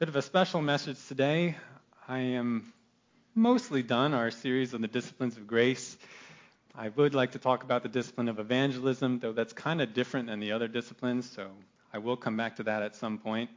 Bit 0.00 0.08
of 0.08 0.16
a 0.16 0.22
special 0.22 0.62
message 0.62 0.96
today. 1.08 1.56
I 2.08 2.20
am 2.20 2.72
mostly 3.34 3.82
done 3.82 4.14
our 4.14 4.30
series 4.30 4.72
on 4.72 4.80
the 4.80 4.88
disciplines 4.88 5.36
of 5.36 5.46
grace. 5.46 5.98
I 6.74 6.88
would 6.88 7.14
like 7.14 7.32
to 7.32 7.38
talk 7.38 7.64
about 7.64 7.82
the 7.82 7.90
discipline 7.90 8.30
of 8.30 8.38
evangelism, 8.38 9.18
though 9.18 9.34
that's 9.34 9.52
kind 9.52 9.82
of 9.82 9.92
different 9.92 10.28
than 10.28 10.40
the 10.40 10.52
other 10.52 10.68
disciplines, 10.68 11.30
so 11.30 11.48
I 11.92 11.98
will 11.98 12.16
come 12.16 12.34
back 12.34 12.56
to 12.56 12.62
that 12.62 12.82
at 12.82 12.96
some 12.96 13.18
point. 13.18 13.50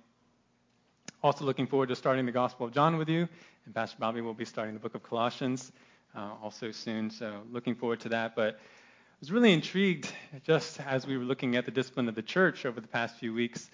Also, 1.23 1.45
looking 1.45 1.65
forward 1.65 1.87
to 1.87 1.95
starting 1.95 2.25
the 2.25 2.33
Gospel 2.33 2.65
of 2.65 2.73
John 2.73 2.97
with 2.97 3.07
you, 3.07 3.29
and 3.65 3.73
Pastor 3.73 3.95
Bobby 3.97 4.19
will 4.19 4.33
be 4.33 4.43
starting 4.43 4.73
the 4.73 4.81
book 4.81 4.95
of 4.95 5.03
Colossians 5.03 5.71
uh, 6.13 6.31
also 6.43 6.71
soon, 6.71 7.09
so 7.09 7.39
looking 7.53 7.73
forward 7.73 8.01
to 8.01 8.09
that. 8.09 8.35
But 8.35 8.55
I 8.55 9.19
was 9.21 9.31
really 9.31 9.53
intrigued 9.53 10.11
just 10.45 10.81
as 10.81 11.07
we 11.07 11.17
were 11.17 11.23
looking 11.23 11.55
at 11.55 11.63
the 11.63 11.71
discipline 11.71 12.09
of 12.09 12.15
the 12.15 12.21
church 12.21 12.65
over 12.65 12.81
the 12.81 12.89
past 12.89 13.15
few 13.15 13.33
weeks 13.33 13.69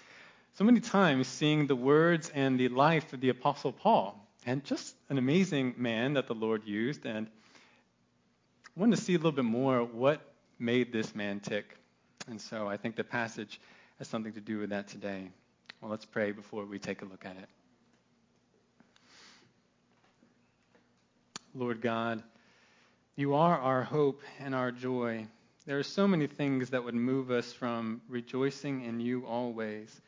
so 0.54 0.64
many 0.64 0.80
times 0.80 1.26
seeing 1.26 1.66
the 1.66 1.76
words 1.76 2.30
and 2.34 2.58
the 2.58 2.68
life 2.68 3.12
of 3.12 3.20
the 3.20 3.28
Apostle 3.28 3.72
Paul. 3.72 4.16
And 4.46 4.64
just 4.64 4.96
an 5.08 5.18
amazing 5.18 5.74
man 5.76 6.14
that 6.14 6.26
the 6.26 6.34
Lord 6.34 6.64
used. 6.64 7.04
And 7.04 7.26
I 8.76 8.80
wanted 8.80 8.96
to 8.96 9.02
see 9.02 9.14
a 9.14 9.18
little 9.18 9.32
bit 9.32 9.44
more 9.44 9.84
what 9.84 10.20
made 10.58 10.92
this 10.92 11.14
man 11.14 11.40
tick. 11.40 11.76
And 12.28 12.40
so 12.40 12.68
I 12.68 12.76
think 12.76 12.96
the 12.96 13.04
passage 13.04 13.60
has 13.98 14.08
something 14.08 14.32
to 14.32 14.40
do 14.40 14.58
with 14.58 14.70
that 14.70 14.88
today. 14.88 15.28
Well, 15.80 15.90
let's 15.90 16.04
pray 16.04 16.32
before 16.32 16.64
we 16.64 16.78
take 16.78 17.02
a 17.02 17.04
look 17.04 17.24
at 17.24 17.36
it. 17.36 17.48
Lord 21.54 21.80
God, 21.80 22.22
you 23.16 23.34
are 23.34 23.58
our 23.58 23.82
hope 23.82 24.22
and 24.38 24.54
our 24.54 24.70
joy. 24.70 25.26
There 25.66 25.78
are 25.78 25.82
so 25.82 26.06
many 26.06 26.26
things 26.26 26.70
that 26.70 26.84
would 26.84 26.94
move 26.94 27.30
us 27.30 27.52
from 27.52 28.00
rejoicing 28.08 28.84
in 28.84 29.00
you 29.00 29.26
always 29.26 30.00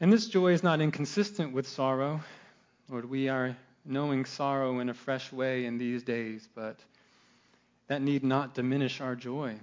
and 0.00 0.12
this 0.12 0.26
joy 0.26 0.52
is 0.52 0.62
not 0.62 0.80
inconsistent 0.80 1.52
with 1.52 1.68
sorrow. 1.68 2.20
Lord, 2.88 3.08
we 3.08 3.28
are 3.28 3.56
knowing 3.84 4.24
sorrow 4.24 4.80
in 4.80 4.88
a 4.88 4.94
fresh 4.94 5.30
way 5.32 5.66
in 5.66 5.78
these 5.78 6.02
days, 6.02 6.48
but 6.54 6.76
that 7.88 8.02
need 8.02 8.24
not 8.24 8.54
diminish 8.54 9.00
our 9.00 9.14
joy. 9.14 9.56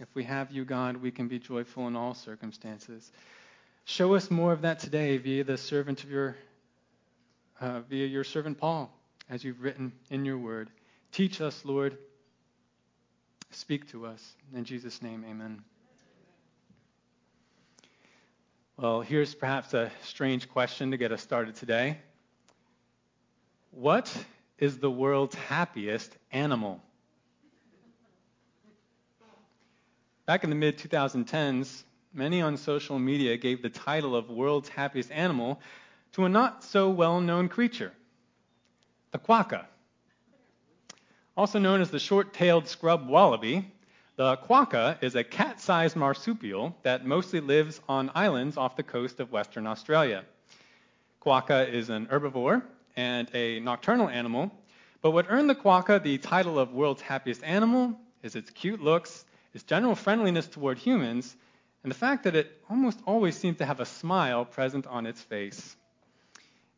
If 0.00 0.08
we 0.14 0.24
have 0.24 0.50
you, 0.50 0.64
God, 0.64 0.96
we 0.96 1.10
can 1.10 1.28
be 1.28 1.38
joyful 1.38 1.86
in 1.86 1.96
all 1.96 2.14
circumstances. 2.14 3.10
Show 3.84 4.14
us 4.14 4.30
more 4.30 4.52
of 4.52 4.62
that 4.62 4.78
today 4.78 5.16
via 5.18 5.44
the 5.44 5.56
servant 5.56 6.02
of 6.02 6.10
your, 6.10 6.36
uh, 7.60 7.80
via 7.80 8.06
your 8.06 8.24
servant 8.24 8.58
Paul, 8.58 8.90
as 9.30 9.44
you've 9.44 9.62
written 9.62 9.92
in 10.10 10.24
your 10.24 10.38
word. 10.38 10.70
Teach 11.12 11.40
us, 11.40 11.64
Lord. 11.64 11.96
Speak 13.50 13.90
to 13.90 14.06
us. 14.06 14.34
In 14.54 14.64
Jesus' 14.64 15.02
name, 15.02 15.24
amen. 15.28 15.62
Well, 18.78 19.00
here's 19.00 19.34
perhaps 19.34 19.72
a 19.72 19.90
strange 20.02 20.50
question 20.50 20.90
to 20.90 20.98
get 20.98 21.10
us 21.10 21.22
started 21.22 21.54
today. 21.54 21.96
What 23.70 24.14
is 24.58 24.76
the 24.76 24.90
world's 24.90 25.34
happiest 25.34 26.14
animal? 26.30 26.82
Back 30.26 30.44
in 30.44 30.50
the 30.50 30.56
mid 30.56 30.76
2010s, 30.76 31.84
many 32.12 32.42
on 32.42 32.58
social 32.58 32.98
media 32.98 33.38
gave 33.38 33.62
the 33.62 33.70
title 33.70 34.14
of 34.14 34.28
world's 34.28 34.68
happiest 34.68 35.10
animal 35.10 35.58
to 36.12 36.26
a 36.26 36.28
not 36.28 36.62
so 36.62 36.90
well 36.90 37.22
known 37.22 37.48
creature, 37.48 37.94
the 39.10 39.18
quokka. 39.18 39.64
Also 41.34 41.58
known 41.58 41.80
as 41.80 41.90
the 41.90 41.98
short 41.98 42.34
tailed 42.34 42.68
scrub 42.68 43.08
wallaby, 43.08 43.72
the 44.16 44.38
quokka 44.38 44.96
is 45.02 45.14
a 45.14 45.22
cat 45.22 45.60
sized 45.60 45.94
marsupial 45.94 46.74
that 46.82 47.04
mostly 47.04 47.40
lives 47.40 47.80
on 47.86 48.10
islands 48.14 48.56
off 48.56 48.74
the 48.74 48.82
coast 48.82 49.20
of 49.20 49.30
Western 49.30 49.66
Australia. 49.66 50.24
Quokka 51.20 51.70
is 51.70 51.90
an 51.90 52.06
herbivore 52.06 52.62
and 52.96 53.28
a 53.34 53.60
nocturnal 53.60 54.08
animal, 54.08 54.50
but 55.02 55.10
what 55.10 55.26
earned 55.28 55.50
the 55.50 55.54
quokka 55.54 56.02
the 56.02 56.16
title 56.16 56.58
of 56.58 56.72
world's 56.72 57.02
happiest 57.02 57.44
animal 57.44 57.98
is 58.22 58.36
its 58.36 58.50
cute 58.50 58.80
looks, 58.80 59.26
its 59.52 59.64
general 59.64 59.94
friendliness 59.94 60.46
toward 60.46 60.78
humans, 60.78 61.36
and 61.82 61.90
the 61.90 61.96
fact 61.96 62.24
that 62.24 62.34
it 62.34 62.62
almost 62.70 62.98
always 63.06 63.36
seems 63.36 63.58
to 63.58 63.66
have 63.66 63.80
a 63.80 63.86
smile 63.86 64.46
present 64.46 64.86
on 64.86 65.04
its 65.04 65.20
face. 65.20 65.76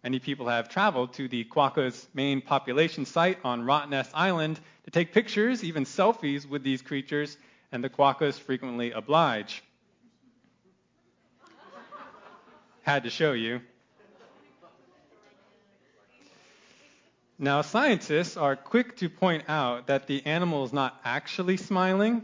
Many 0.04 0.20
people 0.20 0.48
have 0.48 0.68
traveled 0.68 1.14
to 1.14 1.26
the 1.26 1.44
quokka's 1.44 2.06
main 2.14 2.40
population 2.40 3.04
site 3.04 3.38
on 3.42 3.62
Rottnest 3.62 4.10
Island 4.14 4.60
to 4.84 4.90
take 4.92 5.12
pictures, 5.12 5.64
even 5.64 5.84
selfies, 5.84 6.48
with 6.48 6.62
these 6.62 6.82
creatures, 6.82 7.36
and 7.72 7.82
the 7.82 7.90
quokkas 7.90 8.38
frequently 8.38 8.92
oblige. 8.92 9.62
Had 12.82 13.02
to 13.02 13.10
show 13.10 13.32
you. 13.32 13.60
Now, 17.40 17.62
scientists 17.62 18.36
are 18.36 18.56
quick 18.56 18.96
to 18.98 19.08
point 19.08 19.44
out 19.48 19.88
that 19.88 20.06
the 20.06 20.24
animal 20.26 20.64
is 20.64 20.72
not 20.72 20.98
actually 21.04 21.56
smiling. 21.56 22.22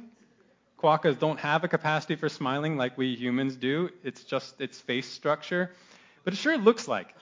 Quokkas 0.78 1.18
don't 1.18 1.38
have 1.40 1.64
a 1.64 1.68
capacity 1.68 2.14
for 2.14 2.28
smiling 2.28 2.76
like 2.76 2.96
we 2.96 3.14
humans 3.14 3.56
do. 3.56 3.90
It's 4.02 4.24
just 4.24 4.60
its 4.60 4.80
face 4.80 5.08
structure. 5.08 5.70
But 6.24 6.34
it 6.34 6.36
sure 6.36 6.56
looks 6.56 6.88
like 6.88 7.14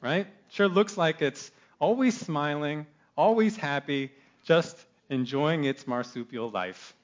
right? 0.00 0.26
Sure 0.50 0.68
looks 0.68 0.96
like 0.96 1.22
it's 1.22 1.50
always 1.78 2.18
smiling, 2.18 2.86
always 3.16 3.56
happy, 3.56 4.10
just 4.44 4.76
enjoying 5.08 5.64
its 5.64 5.86
marsupial 5.86 6.50
life. 6.50 6.94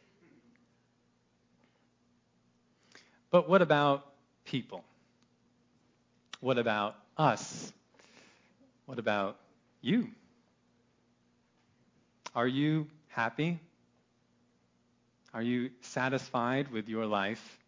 But 3.30 3.48
what 3.48 3.62
about 3.62 4.06
people? 4.44 4.84
What 6.40 6.58
about 6.58 6.96
us? 7.16 7.72
What 8.86 8.98
about 8.98 9.36
you? 9.80 10.08
Are 12.34 12.46
you 12.46 12.86
happy? 13.08 13.58
Are 15.34 15.42
you 15.42 15.70
satisfied 15.80 16.70
with 16.70 16.88
your 16.88 17.04
life? 17.06 17.58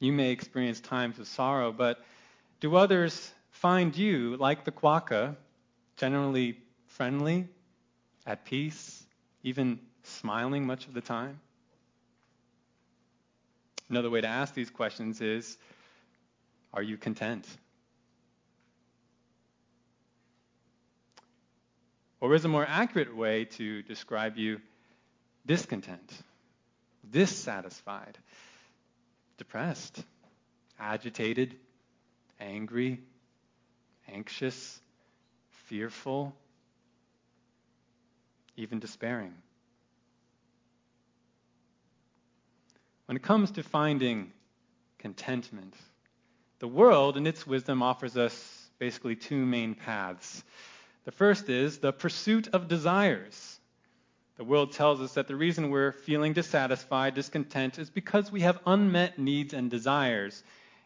You 0.00 0.12
may 0.12 0.30
experience 0.30 0.80
times 0.80 1.18
of 1.18 1.26
sorrow, 1.26 1.72
but 1.72 1.98
do 2.64 2.76
others 2.76 3.30
find 3.50 3.94
you, 3.94 4.38
like 4.38 4.64
the 4.64 4.72
quokka, 4.72 5.36
generally 5.98 6.56
friendly, 6.86 7.46
at 8.24 8.46
peace, 8.46 9.04
even 9.42 9.78
smiling 10.02 10.66
much 10.66 10.86
of 10.86 10.94
the 10.94 11.02
time? 11.02 11.38
Another 13.90 14.08
way 14.08 14.22
to 14.22 14.26
ask 14.26 14.54
these 14.54 14.70
questions 14.70 15.20
is 15.20 15.58
Are 16.72 16.82
you 16.82 16.96
content? 16.96 17.46
Or 22.22 22.34
is 22.34 22.46
a 22.46 22.48
more 22.48 22.64
accurate 22.66 23.14
way 23.14 23.44
to 23.58 23.82
describe 23.82 24.38
you 24.38 24.62
discontent, 25.44 26.10
dissatisfied, 27.10 28.16
depressed, 29.36 30.02
agitated, 30.80 31.56
angry, 32.44 33.00
anxious, 34.08 34.80
fearful, 35.66 36.34
even 38.56 38.78
despairing. 38.78 39.34
When 43.06 43.16
it 43.16 43.22
comes 43.22 43.50
to 43.52 43.62
finding 43.62 44.32
contentment, 44.98 45.74
the 46.58 46.68
world, 46.68 47.16
in 47.16 47.26
its 47.26 47.46
wisdom, 47.46 47.82
offers 47.82 48.16
us 48.16 48.70
basically 48.78 49.16
two 49.16 49.44
main 49.44 49.74
paths. 49.74 50.42
The 51.04 51.12
first 51.12 51.48
is 51.48 51.78
the 51.78 51.92
pursuit 51.92 52.48
of 52.48 52.68
desires. 52.68 53.58
The 54.36 54.44
world 54.44 54.72
tells 54.72 55.00
us 55.00 55.14
that 55.14 55.28
the 55.28 55.36
reason 55.36 55.70
we're 55.70 55.92
feeling 55.92 56.32
dissatisfied, 56.32 57.14
discontent, 57.14 57.78
is 57.78 57.90
because 57.90 58.32
we 58.32 58.40
have 58.40 58.58
unmet 58.66 59.18
needs 59.18 59.52
and 59.52 59.70
desires. 59.70 60.42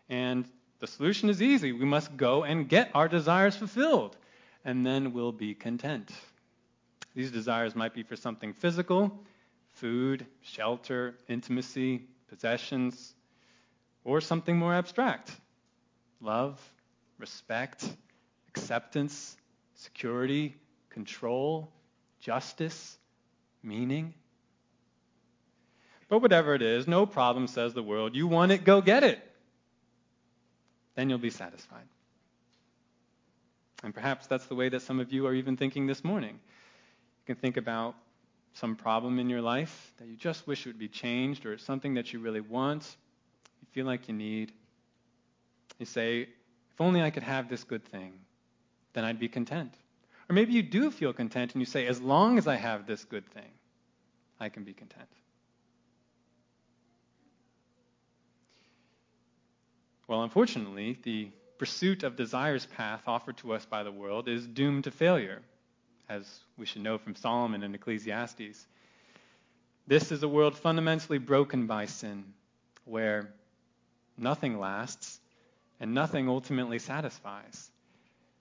And 0.08 0.44
the 0.80 0.86
solution 0.86 1.28
is 1.28 1.42
easy. 1.42 1.72
We 1.72 1.84
must 1.84 2.16
go 2.16 2.44
and 2.44 2.68
get 2.68 2.90
our 2.94 3.08
desires 3.08 3.56
fulfilled, 3.56 4.16
and 4.64 4.86
then 4.86 5.12
we'll 5.12 5.32
be 5.32 5.54
content. 5.54 6.10
These 7.14 7.30
desires 7.32 7.74
might 7.74 7.94
be 7.94 8.04
for 8.04 8.14
something 8.14 8.52
physical, 8.52 9.24
food, 9.72 10.24
shelter, 10.40 11.16
intimacy, 11.28 12.06
possessions, 12.28 13.14
or 14.04 14.20
something 14.20 14.56
more 14.56 14.74
abstract 14.74 15.32
love, 16.20 16.60
respect, 17.18 17.88
acceptance, 18.48 19.36
security, 19.74 20.56
control, 20.90 21.72
justice, 22.20 22.98
meaning. 23.62 24.14
But 26.08 26.22
whatever 26.22 26.54
it 26.54 26.62
is, 26.62 26.88
no 26.88 27.06
problem, 27.06 27.46
says 27.46 27.74
the 27.74 27.82
world. 27.82 28.16
You 28.16 28.26
want 28.26 28.50
it, 28.50 28.64
go 28.64 28.80
get 28.80 29.04
it 29.04 29.27
then 30.98 31.08
you'll 31.08 31.16
be 31.16 31.30
satisfied. 31.30 31.86
And 33.84 33.94
perhaps 33.94 34.26
that's 34.26 34.46
the 34.46 34.56
way 34.56 34.68
that 34.68 34.82
some 34.82 34.98
of 34.98 35.12
you 35.12 35.28
are 35.28 35.34
even 35.34 35.56
thinking 35.56 35.86
this 35.86 36.02
morning. 36.02 36.32
You 36.32 37.34
can 37.34 37.36
think 37.36 37.56
about 37.56 37.94
some 38.54 38.74
problem 38.74 39.20
in 39.20 39.30
your 39.30 39.40
life 39.40 39.92
that 39.98 40.08
you 40.08 40.16
just 40.16 40.48
wish 40.48 40.66
would 40.66 40.76
be 40.76 40.88
changed, 40.88 41.46
or 41.46 41.52
it's 41.52 41.62
something 41.62 41.94
that 41.94 42.12
you 42.12 42.18
really 42.18 42.40
want, 42.40 42.96
you 43.60 43.68
feel 43.70 43.86
like 43.86 44.08
you 44.08 44.14
need. 44.14 44.50
You 45.78 45.86
say, 45.86 46.22
if 46.22 46.80
only 46.80 47.00
I 47.00 47.10
could 47.10 47.22
have 47.22 47.48
this 47.48 47.62
good 47.62 47.84
thing, 47.84 48.14
then 48.92 49.04
I'd 49.04 49.20
be 49.20 49.28
content. 49.28 49.72
Or 50.28 50.32
maybe 50.32 50.52
you 50.52 50.64
do 50.64 50.90
feel 50.90 51.12
content 51.12 51.52
and 51.52 51.62
you 51.62 51.66
say, 51.66 51.86
as 51.86 52.00
long 52.00 52.38
as 52.38 52.48
I 52.48 52.56
have 52.56 52.88
this 52.88 53.04
good 53.04 53.24
thing, 53.30 53.52
I 54.40 54.48
can 54.48 54.64
be 54.64 54.72
content. 54.72 55.08
Well, 60.08 60.22
unfortunately, 60.22 60.98
the 61.02 61.28
pursuit 61.58 62.02
of 62.02 62.16
desires 62.16 62.64
path 62.64 63.02
offered 63.06 63.36
to 63.38 63.52
us 63.52 63.66
by 63.66 63.82
the 63.82 63.92
world 63.92 64.26
is 64.26 64.46
doomed 64.46 64.84
to 64.84 64.90
failure, 64.90 65.42
as 66.08 66.26
we 66.56 66.64
should 66.64 66.82
know 66.82 66.96
from 66.96 67.14
Solomon 67.14 67.62
and 67.62 67.74
Ecclesiastes. 67.74 68.66
This 69.86 70.10
is 70.10 70.22
a 70.22 70.28
world 70.28 70.56
fundamentally 70.56 71.18
broken 71.18 71.66
by 71.66 71.84
sin, 71.84 72.24
where 72.86 73.28
nothing 74.16 74.58
lasts 74.58 75.20
and 75.78 75.92
nothing 75.92 76.26
ultimately 76.26 76.78
satisfies. 76.78 77.70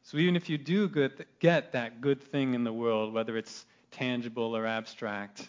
So 0.03 0.17
even 0.19 0.37
if 0.37 0.49
you 0.49 0.57
do 0.57 0.87
get 0.87 1.71
that 1.73 1.99
good 1.99 2.23
thing 2.23 2.53
in 2.53 2.63
the 2.63 2.71
world, 2.71 3.13
whether 3.13 3.35
it's 3.35 3.65
tangible 3.91 4.55
or 4.55 4.65
abstract, 4.65 5.45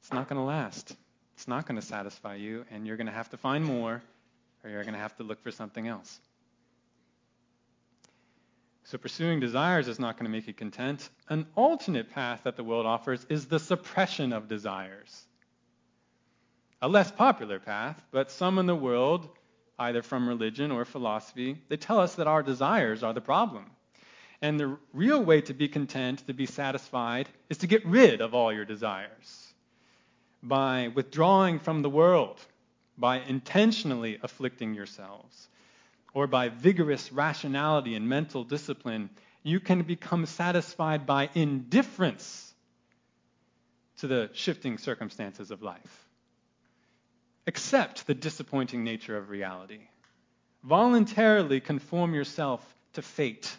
it's 0.00 0.12
not 0.12 0.28
going 0.28 0.40
to 0.40 0.44
last. 0.44 0.96
It's 1.36 1.46
not 1.46 1.66
going 1.66 1.80
to 1.80 1.86
satisfy 1.86 2.34
you, 2.34 2.64
and 2.72 2.84
you're 2.84 2.96
going 2.96 3.06
to 3.06 3.12
have 3.12 3.30
to 3.30 3.36
find 3.36 3.64
more, 3.64 4.02
or 4.64 4.70
you're 4.70 4.82
going 4.82 4.94
to 4.94 5.00
have 5.00 5.16
to 5.16 5.22
look 5.22 5.42
for 5.42 5.50
something 5.50 5.88
else. 5.88 6.20
So 8.84 8.98
pursuing 8.98 9.40
desires 9.40 9.88
is 9.88 9.98
not 9.98 10.16
going 10.18 10.24
to 10.24 10.30
make 10.30 10.46
you 10.46 10.52
content. 10.52 11.08
An 11.28 11.46
alternate 11.54 12.10
path 12.10 12.42
that 12.44 12.56
the 12.56 12.64
world 12.64 12.84
offers 12.84 13.24
is 13.28 13.46
the 13.46 13.58
suppression 13.58 14.32
of 14.32 14.48
desires. 14.48 15.24
A 16.80 16.88
less 16.88 17.10
popular 17.10 17.60
path, 17.60 18.02
but 18.10 18.30
some 18.30 18.58
in 18.58 18.66
the 18.66 18.74
world, 18.74 19.28
either 19.78 20.02
from 20.02 20.28
religion 20.28 20.70
or 20.70 20.84
philosophy, 20.84 21.56
they 21.68 21.76
tell 21.76 21.98
us 21.98 22.16
that 22.16 22.26
our 22.26 22.42
desires 22.42 23.02
are 23.02 23.12
the 23.12 23.20
problem. 23.20 23.66
And 24.42 24.58
the 24.58 24.76
real 24.92 25.22
way 25.22 25.40
to 25.42 25.54
be 25.54 25.68
content, 25.68 26.26
to 26.26 26.34
be 26.34 26.46
satisfied, 26.46 27.28
is 27.48 27.58
to 27.58 27.68
get 27.68 27.86
rid 27.86 28.20
of 28.20 28.34
all 28.34 28.52
your 28.52 28.64
desires 28.64 29.54
by 30.42 30.88
withdrawing 30.88 31.60
from 31.60 31.82
the 31.82 31.90
world, 31.90 32.40
by 32.96 33.20
intentionally 33.20 34.18
afflicting 34.22 34.74
yourselves, 34.74 35.48
or 36.14 36.26
by 36.26 36.48
vigorous 36.48 37.12
rationality 37.12 37.94
and 37.94 38.08
mental 38.08 38.44
discipline. 38.44 39.10
You 39.42 39.60
can 39.60 39.82
become 39.82 40.26
satisfied 40.26 41.06
by 41.06 41.30
indifference 41.34 42.52
to 43.98 44.06
the 44.06 44.30
shifting 44.34 44.78
circumstances 44.78 45.50
of 45.50 45.62
life. 45.62 46.08
Accept 47.46 48.06
the 48.06 48.14
disappointing 48.14 48.84
nature 48.84 49.16
of 49.16 49.30
reality. 49.30 49.80
Voluntarily 50.62 51.60
conform 51.60 52.14
yourself 52.14 52.62
to 52.92 53.02
fate 53.02 53.56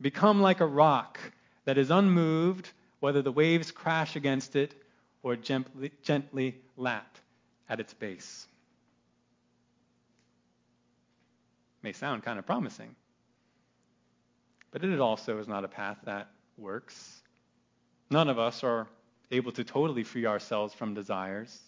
Become 0.00 0.42
like 0.42 0.60
a 0.60 0.66
rock 0.66 1.18
that 1.64 1.78
is 1.78 1.90
unmoved, 1.90 2.68
whether 3.00 3.22
the 3.22 3.32
waves 3.32 3.70
crash 3.70 4.16
against 4.16 4.56
it 4.56 4.74
or 5.22 5.36
gently, 5.36 5.92
gently 6.02 6.56
lap 6.76 7.18
at 7.74 7.80
its 7.80 7.92
base. 7.92 8.46
May 11.82 11.92
sound 11.92 12.22
kind 12.22 12.38
of 12.38 12.46
promising, 12.46 12.94
but 14.70 14.84
it 14.84 15.00
also 15.00 15.38
is 15.38 15.48
not 15.48 15.64
a 15.64 15.68
path 15.68 15.98
that 16.04 16.28
works. 16.56 17.20
None 18.10 18.28
of 18.28 18.38
us 18.38 18.62
are 18.62 18.86
able 19.32 19.50
to 19.50 19.64
totally 19.64 20.04
free 20.04 20.24
ourselves 20.24 20.72
from 20.72 20.94
desires. 20.94 21.60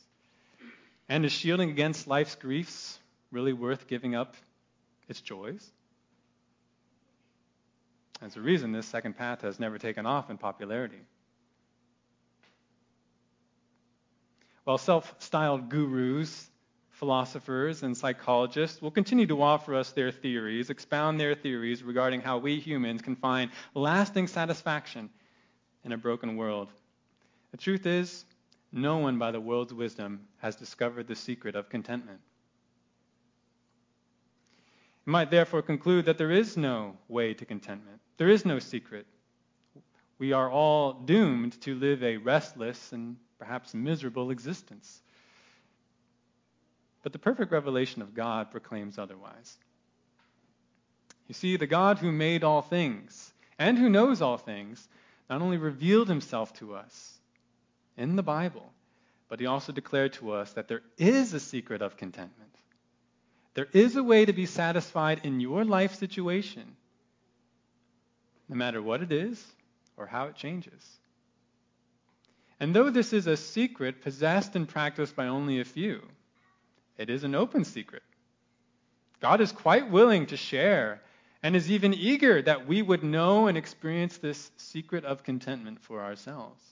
And 1.08 1.24
is 1.24 1.32
shielding 1.32 1.70
against 1.70 2.06
life's 2.06 2.36
griefs 2.36 3.00
really 3.32 3.52
worth 3.52 3.88
giving 3.88 4.14
up 4.14 4.36
its 5.08 5.20
joys? 5.20 5.72
As 8.22 8.36
a 8.36 8.40
reason, 8.40 8.70
this 8.70 8.86
second 8.86 9.16
path 9.16 9.40
has 9.40 9.58
never 9.58 9.76
taken 9.76 10.06
off 10.06 10.30
in 10.30 10.38
popularity. 10.38 11.02
While 14.66 14.78
self 14.78 15.14
styled 15.20 15.68
gurus, 15.68 16.50
philosophers, 16.90 17.84
and 17.84 17.96
psychologists 17.96 18.82
will 18.82 18.90
continue 18.90 19.28
to 19.28 19.40
offer 19.40 19.76
us 19.76 19.92
their 19.92 20.10
theories, 20.10 20.70
expound 20.70 21.20
their 21.20 21.36
theories 21.36 21.84
regarding 21.84 22.20
how 22.20 22.38
we 22.38 22.58
humans 22.58 23.00
can 23.00 23.14
find 23.14 23.52
lasting 23.74 24.26
satisfaction 24.26 25.08
in 25.84 25.92
a 25.92 25.96
broken 25.96 26.36
world. 26.36 26.72
The 27.52 27.58
truth 27.58 27.86
is, 27.86 28.24
no 28.72 28.98
one 28.98 29.20
by 29.20 29.30
the 29.30 29.40
world's 29.40 29.72
wisdom 29.72 30.26
has 30.38 30.56
discovered 30.56 31.06
the 31.06 31.14
secret 31.14 31.54
of 31.54 31.68
contentment. 31.68 32.18
We 35.04 35.12
might 35.12 35.30
therefore 35.30 35.62
conclude 35.62 36.06
that 36.06 36.18
there 36.18 36.32
is 36.32 36.56
no 36.56 36.96
way 37.06 37.34
to 37.34 37.44
contentment. 37.44 38.00
There 38.16 38.30
is 38.30 38.44
no 38.44 38.58
secret. 38.58 39.06
We 40.18 40.32
are 40.32 40.50
all 40.50 40.92
doomed 40.92 41.60
to 41.60 41.76
live 41.76 42.02
a 42.02 42.16
restless 42.16 42.92
and 42.92 43.16
perhaps 43.38 43.74
miserable 43.74 44.30
existence. 44.30 45.00
But 47.02 47.12
the 47.12 47.18
perfect 47.18 47.52
revelation 47.52 48.02
of 48.02 48.14
God 48.14 48.50
proclaims 48.50 48.98
otherwise. 48.98 49.56
You 51.28 51.34
see, 51.34 51.56
the 51.56 51.66
God 51.66 51.98
who 51.98 52.12
made 52.12 52.44
all 52.44 52.62
things 52.62 53.32
and 53.58 53.78
who 53.78 53.88
knows 53.88 54.22
all 54.22 54.38
things 54.38 54.86
not 55.28 55.42
only 55.42 55.56
revealed 55.56 56.08
himself 56.08 56.52
to 56.54 56.74
us 56.74 57.18
in 57.96 58.16
the 58.16 58.22
Bible, 58.22 58.72
but 59.28 59.40
he 59.40 59.46
also 59.46 59.72
declared 59.72 60.12
to 60.14 60.32
us 60.32 60.52
that 60.52 60.68
there 60.68 60.82
is 60.98 61.34
a 61.34 61.40
secret 61.40 61.82
of 61.82 61.96
contentment. 61.96 62.54
There 63.54 63.68
is 63.72 63.96
a 63.96 64.02
way 64.02 64.24
to 64.24 64.32
be 64.32 64.46
satisfied 64.46 65.20
in 65.24 65.40
your 65.40 65.64
life 65.64 65.94
situation 65.94 66.76
no 68.48 68.56
matter 68.56 68.80
what 68.80 69.02
it 69.02 69.12
is 69.12 69.44
or 69.96 70.06
how 70.06 70.26
it 70.26 70.36
changes. 70.36 70.98
And 72.58 72.74
though 72.74 72.90
this 72.90 73.12
is 73.12 73.26
a 73.26 73.36
secret 73.36 74.00
possessed 74.02 74.56
and 74.56 74.66
practiced 74.68 75.14
by 75.14 75.26
only 75.26 75.60
a 75.60 75.64
few, 75.64 76.02
it 76.96 77.10
is 77.10 77.24
an 77.24 77.34
open 77.34 77.64
secret. 77.64 78.02
God 79.20 79.40
is 79.40 79.52
quite 79.52 79.90
willing 79.90 80.26
to 80.26 80.36
share 80.36 81.02
and 81.42 81.54
is 81.54 81.70
even 81.70 81.92
eager 81.92 82.40
that 82.42 82.66
we 82.66 82.82
would 82.82 83.04
know 83.04 83.46
and 83.46 83.58
experience 83.58 84.18
this 84.18 84.50
secret 84.56 85.04
of 85.04 85.22
contentment 85.22 85.80
for 85.80 86.02
ourselves. 86.02 86.62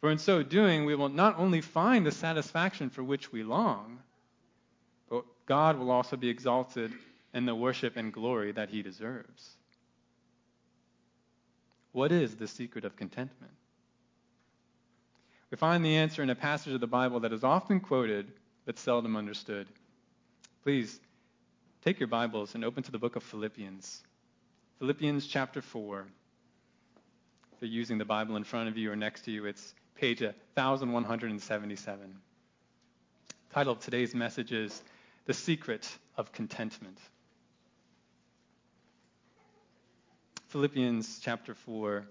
For 0.00 0.10
in 0.10 0.18
so 0.18 0.44
doing, 0.44 0.84
we 0.84 0.94
will 0.94 1.08
not 1.08 1.38
only 1.38 1.60
find 1.60 2.06
the 2.06 2.12
satisfaction 2.12 2.88
for 2.88 3.02
which 3.02 3.32
we 3.32 3.42
long, 3.42 3.98
but 5.10 5.24
God 5.46 5.76
will 5.76 5.90
also 5.90 6.16
be 6.16 6.28
exalted 6.28 6.92
in 7.34 7.46
the 7.46 7.54
worship 7.54 7.96
and 7.96 8.12
glory 8.12 8.52
that 8.52 8.70
he 8.70 8.82
deserves. 8.82 9.56
What 11.92 12.12
is 12.12 12.36
the 12.36 12.46
secret 12.46 12.84
of 12.84 12.94
contentment? 12.94 13.57
We 15.50 15.56
find 15.56 15.84
the 15.84 15.96
answer 15.96 16.22
in 16.22 16.30
a 16.30 16.34
passage 16.34 16.74
of 16.74 16.80
the 16.80 16.86
Bible 16.86 17.20
that 17.20 17.32
is 17.32 17.42
often 17.42 17.80
quoted 17.80 18.30
but 18.66 18.78
seldom 18.78 19.16
understood. 19.16 19.66
Please 20.62 21.00
take 21.82 21.98
your 21.98 22.06
Bibles 22.06 22.54
and 22.54 22.64
open 22.64 22.82
to 22.82 22.92
the 22.92 22.98
book 22.98 23.16
of 23.16 23.22
Philippians. 23.22 24.02
Philippians 24.78 25.26
chapter 25.26 25.62
4. 25.62 26.06
If 27.54 27.62
you're 27.62 27.70
using 27.70 27.96
the 27.96 28.04
Bible 28.04 28.36
in 28.36 28.44
front 28.44 28.68
of 28.68 28.76
you 28.76 28.92
or 28.92 28.96
next 28.96 29.22
to 29.22 29.30
you, 29.30 29.46
it's 29.46 29.74
page 29.94 30.20
1177. 30.20 32.16
The 33.28 33.54
title 33.54 33.72
of 33.72 33.80
today's 33.80 34.14
message 34.14 34.52
is 34.52 34.82
The 35.24 35.32
Secret 35.32 35.88
of 36.18 36.30
Contentment. 36.30 36.98
Philippians 40.48 41.20
chapter 41.22 41.54
4. 41.54 42.06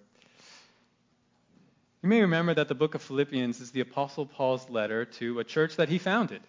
You 2.03 2.09
may 2.09 2.21
remember 2.21 2.53
that 2.53 2.67
the 2.67 2.75
book 2.75 2.93
of 2.93 3.01
Philippians 3.01 3.59
is 3.59 3.71
the 3.71 3.79
Apostle 3.79 4.27
Paul's 4.27 4.69
letter 4.69 5.03
to 5.03 5.39
a 5.39 5.43
church 5.43 5.77
that 5.77 5.89
he 5.89 5.97
founded 5.97 6.43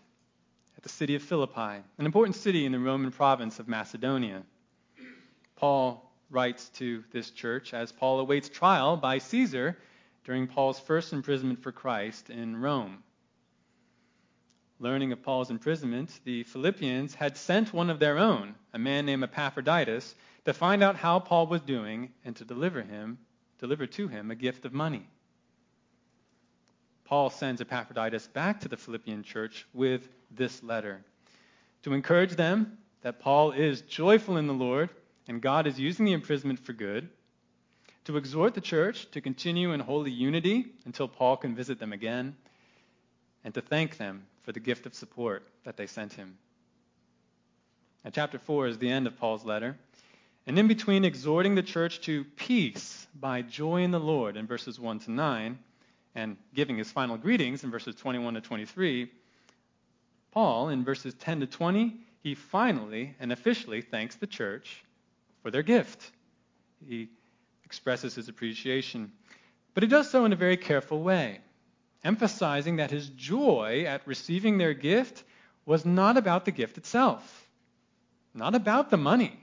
at 0.77 0.83
the 0.83 0.91
city 0.91 1.15
of 1.15 1.23
Philippi, 1.23 1.83
an 1.97 2.05
important 2.05 2.37
city 2.37 2.67
in 2.67 2.73
the 2.73 2.79
Roman 2.79 3.11
province 3.11 3.59
of 3.59 3.67
Macedonia. 3.67 4.43
Paul 5.57 6.13
writes 6.29 6.69
to 6.75 7.03
this 7.13 7.31
church 7.31 7.73
as 7.73 7.93
Paul 7.93 8.21
awaits 8.21 8.51
trial 8.51 8.99
by 8.99 9.17
Caesar 9.17 9.79
during 10.25 10.47
Paul's 10.47 10.79
first 10.79 11.15
imprisonment 11.15 11.63
for 11.63 11.73
Christ 11.73 12.29
in 12.29 12.55
Rome. 12.59 13.03
Learning 14.79 15.13
of 15.13 15.23
Paul's 15.23 15.51
imprisonment, 15.51 16.21
the 16.25 16.43
Philippians 16.43 17.15
had 17.15 17.39
sent 17.39 17.73
one 17.73 17.89
of 17.89 17.99
their 17.99 18.19
own, 18.19 18.55
a 18.75 18.79
man 18.79 19.07
named 19.07 19.25
Epaphroditus, 19.25 20.15
to 20.45 20.53
find 20.53 20.83
out 20.83 20.97
how 20.97 21.19
Paul 21.19 21.47
was 21.47 21.63
doing 21.63 22.13
and 22.23 22.37
to 22.37 22.45
deliver 22.45 22.83
him, 22.83 23.19
deliver 23.59 23.87
to 23.87 24.09
him 24.09 24.31
a 24.31 24.35
gift 24.35 24.67
of 24.67 24.75
money. 24.75 25.09
Paul 27.09 27.31
sends 27.31 27.63
Epaphroditus 27.63 28.27
back 28.27 28.61
to 28.61 28.69
the 28.69 28.77
Philippian 28.77 29.23
church 29.23 29.67
with 29.73 30.07
this 30.31 30.63
letter 30.63 31.01
to 31.83 31.95
encourage 31.95 32.37
them 32.37 32.77
that 33.01 33.19
Paul 33.19 33.53
is 33.53 33.81
joyful 33.81 34.37
in 34.37 34.47
the 34.47 34.53
Lord 34.53 34.91
and 35.27 35.41
God 35.41 35.67
is 35.67 35.81
using 35.81 36.05
the 36.05 36.13
imprisonment 36.13 36.59
for 36.59 36.75
good, 36.75 37.09
to 38.05 38.19
exhort 38.19 38.53
the 38.53 38.61
church 38.61 39.11
to 39.13 39.23
continue 39.23 39.73
in 39.73 39.81
holy 39.81 40.11
unity 40.11 40.67
until 40.85 41.09
Paul 41.09 41.39
can 41.39 41.55
visit 41.55 41.79
them 41.79 41.95
again, 41.95 42.37
and 43.43 43.55
to 43.55 43.63
thank 43.63 43.97
them 43.97 44.27
for 44.43 44.53
the 44.53 44.61
gift 44.61 44.85
of 44.85 44.95
support 44.95 45.47
that 45.65 45.79
they 45.79 45.87
sent 45.87 46.13
him. 46.13 46.37
Now, 48.05 48.11
chapter 48.11 48.39
4 48.39 48.67
is 48.67 48.79
the 48.79 48.91
end 48.91 49.07
of 49.07 49.19
Paul's 49.19 49.45
letter. 49.45 49.77
And 50.47 50.59
in 50.59 50.69
between 50.69 51.05
exhorting 51.05 51.55
the 51.55 51.63
church 51.63 52.01
to 52.03 52.25
peace 52.37 53.07
by 53.19 53.43
joy 53.43 53.83
in 53.83 53.91
the 53.91 54.01
Lord 54.01 54.37
in 54.37 54.47
verses 54.47 54.81
1 54.81 55.01
to 55.01 55.11
9, 55.11 55.59
and 56.15 56.37
giving 56.55 56.77
his 56.79 56.91
final 56.91 57.17
greetings 57.17 57.65
in 57.65 57.71
verses 57.71 57.95
21 57.95 58.35
to 58.35 58.41
23, 58.41 59.11
Paul, 60.33 60.69
in 60.69 60.85
verses 60.85 61.15
10 61.15 61.41
to 61.41 61.47
20, 61.47 61.95
he 62.23 62.35
finally 62.35 63.15
and 63.21 63.33
officially 63.33 63.81
thanks 63.81 64.17
the 64.17 64.27
church 64.27 64.85
for 65.43 65.51
their 65.51 65.63
gift. 65.63 66.11
He 66.87 67.09
expresses 67.65 68.15
his 68.15 68.29
appreciation. 68.29 69.13
But 69.75 69.83
he 69.83 69.89
does 69.89 70.11
so 70.11 70.25
in 70.25 70.33
a 70.33 70.37
very 70.37 70.57
careful 70.57 71.03
way, 71.03 71.41
emphasizing 72.05 72.77
that 72.77 72.91
his 72.91 73.09
joy 73.11 73.85
at 73.87 74.07
receiving 74.07 74.59
their 74.59 74.75
gift 74.75 75.25
was 75.65 75.85
not 75.85 76.17
about 76.17 76.45
the 76.45 76.51
gift 76.51 76.79
itself, 76.79 77.49
not 78.35 78.55
about 78.55 78.91
the 78.91 78.97
money. 78.97 79.39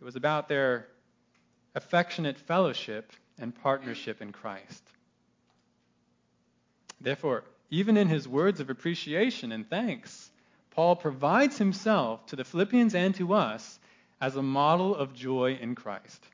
It 0.00 0.04
was 0.04 0.16
about 0.16 0.48
their 0.48 0.88
affectionate 1.74 2.38
fellowship 2.38 3.12
and 3.38 3.54
partnership 3.54 4.20
in 4.20 4.32
Christ. 4.32 4.82
Therefore, 7.00 7.44
even 7.70 7.96
in 7.96 8.08
his 8.08 8.28
words 8.28 8.60
of 8.60 8.68
appreciation 8.68 9.52
and 9.52 9.68
thanks, 9.68 10.30
Paul 10.70 10.96
provides 10.96 11.58
himself 11.58 12.26
to 12.26 12.36
the 12.36 12.44
Philippians 12.44 12.94
and 12.94 13.14
to 13.16 13.32
us 13.34 13.78
as 14.20 14.36
a 14.36 14.42
model 14.42 14.94
of 14.94 15.14
joy 15.14 15.58
in 15.60 15.74
Christ. 15.74 16.24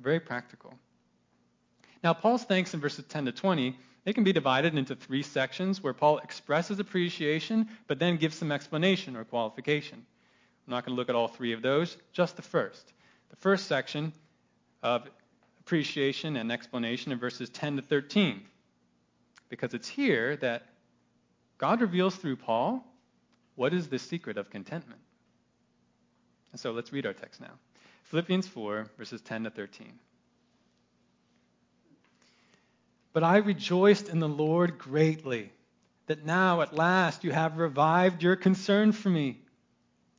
Very 0.00 0.20
practical. 0.20 0.74
Now, 2.02 2.14
Paul's 2.14 2.44
thanks 2.44 2.74
in 2.74 2.80
verses 2.80 3.04
10 3.06 3.26
to 3.26 3.32
20, 3.32 3.76
they 4.04 4.12
can 4.12 4.24
be 4.24 4.32
divided 4.32 4.76
into 4.76 4.94
three 4.94 5.22
sections 5.22 5.82
where 5.82 5.92
Paul 5.92 6.18
expresses 6.18 6.78
appreciation, 6.78 7.68
but 7.86 7.98
then 7.98 8.16
gives 8.16 8.36
some 8.36 8.52
explanation 8.52 9.16
or 9.16 9.24
qualification. 9.24 10.04
I'm 10.66 10.70
not 10.70 10.84
going 10.84 10.94
to 10.94 10.98
look 10.98 11.08
at 11.08 11.14
all 11.14 11.28
three 11.28 11.52
of 11.52 11.62
those, 11.62 11.96
just 12.12 12.36
the 12.36 12.42
first. 12.42 12.92
The 13.30 13.36
first 13.36 13.66
section 13.66 14.12
of 14.82 15.08
appreciation 15.60 16.36
and 16.36 16.50
explanation 16.50 17.12
in 17.12 17.18
verses 17.18 17.50
10 17.50 17.76
to 17.76 17.82
13. 17.82 18.42
Because 19.48 19.74
it's 19.74 19.88
here 19.88 20.36
that 20.36 20.66
God 21.56 21.80
reveals 21.80 22.16
through 22.16 22.36
Paul 22.36 22.84
what 23.56 23.74
is 23.74 23.88
the 23.88 23.98
secret 23.98 24.36
of 24.36 24.50
contentment. 24.50 25.00
And 26.52 26.60
so 26.60 26.72
let's 26.72 26.92
read 26.92 27.06
our 27.06 27.12
text 27.12 27.40
now. 27.40 27.52
Philippians 28.04 28.46
4, 28.48 28.86
verses 28.96 29.20
10 29.20 29.44
to 29.44 29.50
13. 29.50 29.92
But 33.12 33.24
I 33.24 33.38
rejoiced 33.38 34.08
in 34.08 34.20
the 34.20 34.28
Lord 34.28 34.78
greatly 34.78 35.50
that 36.06 36.24
now 36.24 36.60
at 36.62 36.74
last 36.74 37.24
you 37.24 37.32
have 37.32 37.58
revived 37.58 38.22
your 38.22 38.36
concern 38.36 38.92
for 38.92 39.10
me. 39.10 39.40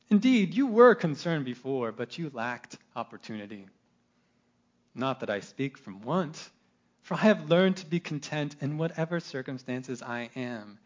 Indeed, 0.08 0.54
you 0.54 0.66
were 0.66 0.94
concerned 0.94 1.44
before, 1.44 1.92
but 1.92 2.18
you 2.18 2.30
lacked 2.32 2.76
opportunity. 2.94 3.66
Not 4.94 5.20
that 5.20 5.30
I 5.30 5.40
speak 5.40 5.78
from 5.78 6.02
want, 6.02 6.50
for 7.02 7.14
I 7.14 7.18
have 7.18 7.50
learned 7.50 7.78
to 7.78 7.86
be 7.86 8.00
content 8.00 8.56
in 8.60 8.78
whatever 8.78 9.20
circumstances 9.20 10.02
I 10.02 10.30
am. 10.36 10.78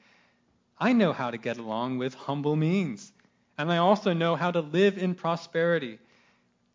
I 0.79 0.93
know 0.93 1.13
how 1.13 1.31
to 1.31 1.39
get 1.39 1.59
along 1.59 1.99
with 1.99 2.15
humble 2.15 2.57
means, 2.57 3.13
and 3.57 3.71
I 3.71 3.79
also 3.79 4.13
know 4.13 4.37
how 4.37 4.51
to 4.51 4.61
live 4.61 4.99
in 4.99 5.15
prosperity. 5.15 5.99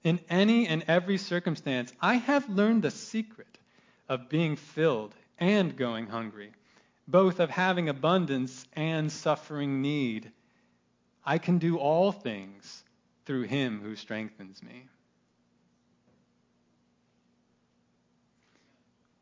In 0.03 0.19
any 0.29 0.67
and 0.67 0.83
every 0.87 1.17
circumstance, 1.17 1.93
I 1.99 2.15
have 2.15 2.49
learned 2.49 2.83
the 2.83 2.91
secret 2.91 3.57
of 4.07 4.29
being 4.29 4.55
filled 4.55 5.13
and 5.39 5.75
going 5.75 6.07
hungry, 6.07 6.51
both 7.07 7.39
of 7.39 7.49
having 7.49 7.89
abundance 7.89 8.65
and 8.73 9.11
suffering 9.11 9.81
need. 9.81 10.31
I 11.25 11.37
can 11.37 11.57
do 11.57 11.77
all 11.77 12.11
things 12.11 12.83
through 13.25 13.43
him 13.43 13.81
who 13.81 13.95
strengthens 13.95 14.63
me. 14.63 14.85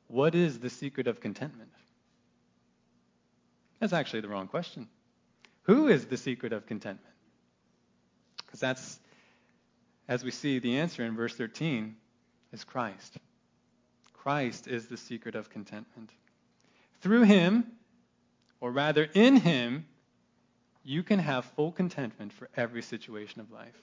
What 0.07 0.35
is 0.35 0.59
the 0.59 0.69
secret 0.69 1.07
of 1.07 1.19
contentment? 1.19 1.71
That's 3.79 3.93
actually 3.93 4.21
the 4.21 4.29
wrong 4.29 4.47
question. 4.47 4.87
Who 5.63 5.87
is 5.87 6.05
the 6.05 6.17
secret 6.17 6.53
of 6.53 6.65
contentment? 6.65 7.13
Because 8.45 8.59
that's, 8.59 8.99
as 10.07 10.23
we 10.23 10.31
see 10.31 10.59
the 10.59 10.77
answer 10.77 11.03
in 11.03 11.15
verse 11.15 11.35
13, 11.35 11.95
is 12.53 12.63
Christ. 12.63 13.17
Christ 14.13 14.67
is 14.67 14.87
the 14.87 14.97
secret 14.97 15.35
of 15.35 15.49
contentment. 15.49 16.09
Through 17.01 17.23
him, 17.23 17.65
or 18.59 18.71
rather 18.71 19.07
in 19.13 19.35
him, 19.35 19.85
you 20.83 21.03
can 21.03 21.19
have 21.19 21.45
full 21.45 21.71
contentment 21.71 22.31
for 22.31 22.49
every 22.55 22.81
situation 22.81 23.41
of 23.41 23.51
life. 23.51 23.75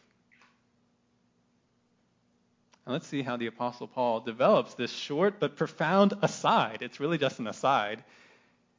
And 2.86 2.92
let's 2.92 3.06
see 3.06 3.22
how 3.22 3.36
the 3.36 3.46
Apostle 3.46 3.88
Paul 3.88 4.20
develops 4.20 4.74
this 4.74 4.92
short 4.92 5.40
but 5.40 5.56
profound 5.56 6.14
aside. 6.20 6.78
It's 6.82 7.00
really 7.00 7.18
just 7.18 7.38
an 7.38 7.46
aside 7.46 8.04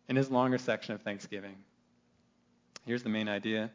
in 0.07 0.15
his 0.15 0.29
longer 0.29 0.59
section 0.59 0.93
of 0.93 1.01
Thanksgiving. 1.01 1.55
Here's 2.85 3.03
the 3.03 3.09
main 3.09 3.27
idea. 3.27 3.71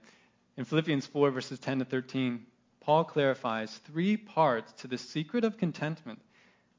In 0.57 0.65
Philippians 0.65 1.07
4, 1.07 1.33
verses 1.33 1.59
10 1.59 1.81
to 1.81 1.85
13, 1.85 2.47
Paul 2.81 3.05
clarifies 3.05 3.77
three 3.87 4.17
parts 4.17 4.73
to 4.83 4.89
the 4.89 4.99
secret 4.99 5.45
of 5.45 5.59
contentment 5.59 6.21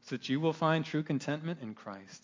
so 0.02 0.16
that 0.16 0.30
you 0.30 0.40
will 0.40 0.54
find 0.54 0.86
true 0.86 1.04
contentment 1.04 1.60
in 1.62 1.74
Christ. 1.74 2.24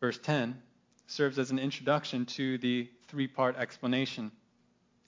Verse 0.00 0.18
10 0.18 0.60
serves 1.06 1.38
as 1.38 1.52
an 1.52 1.60
introduction 1.60 2.26
to 2.26 2.58
the 2.58 2.88
three 3.06 3.28
part 3.28 3.56
explanation. 3.56 4.32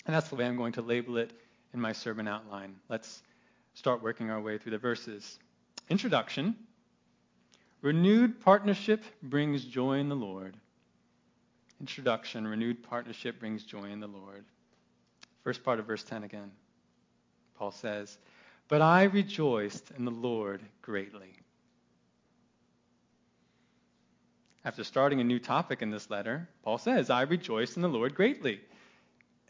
And 0.07 0.15
that's 0.15 0.29
the 0.29 0.37
way 0.37 0.47
I'm 0.47 0.57
going 0.57 0.75
to 0.75 0.83
label 0.83 1.17
it 1.17 1.33
in 1.75 1.81
my 1.81 1.93
sermon 1.93 2.29
outline. 2.29 2.77
Let's 2.89 3.23
start 3.75 4.03
working 4.03 4.31
our 4.31 4.41
way 4.41 4.57
through 4.57 4.73
the 4.73 4.79
verses. 4.79 5.39
Introduction 5.91 6.55
Renewed 7.83 8.41
partnership 8.41 9.03
brings 9.23 9.63
joy 9.63 9.99
in 9.99 10.09
the 10.09 10.17
Lord. 10.17 10.57
Introduction 11.81 12.47
Renewed 12.47 12.83
partnership 12.83 13.39
brings 13.39 13.63
joy 13.63 13.91
in 13.91 14.01
the 14.01 14.07
Lord. 14.07 14.47
First 15.43 15.63
part 15.63 15.79
of 15.79 15.87
verse 15.87 16.03
10 16.03 16.25
again. 16.25 16.51
Paul 17.59 17.73
says, 17.73 18.17
But 18.69 18.81
I 18.81 19.03
rejoiced 19.03 19.91
in 19.99 20.07
the 20.07 20.11
Lord 20.11 20.63
greatly. 20.81 21.35
After 24.65 24.83
starting 24.83 25.21
a 25.21 25.25
new 25.25 25.39
topic 25.39 25.83
in 25.83 25.91
this 25.91 26.09
letter, 26.09 26.49
Paul 26.63 26.79
says, 26.79 27.11
I 27.11 27.23
rejoice 27.23 27.77
in 27.77 27.83
the 27.83 27.89
Lord 27.89 28.15
greatly. 28.15 28.63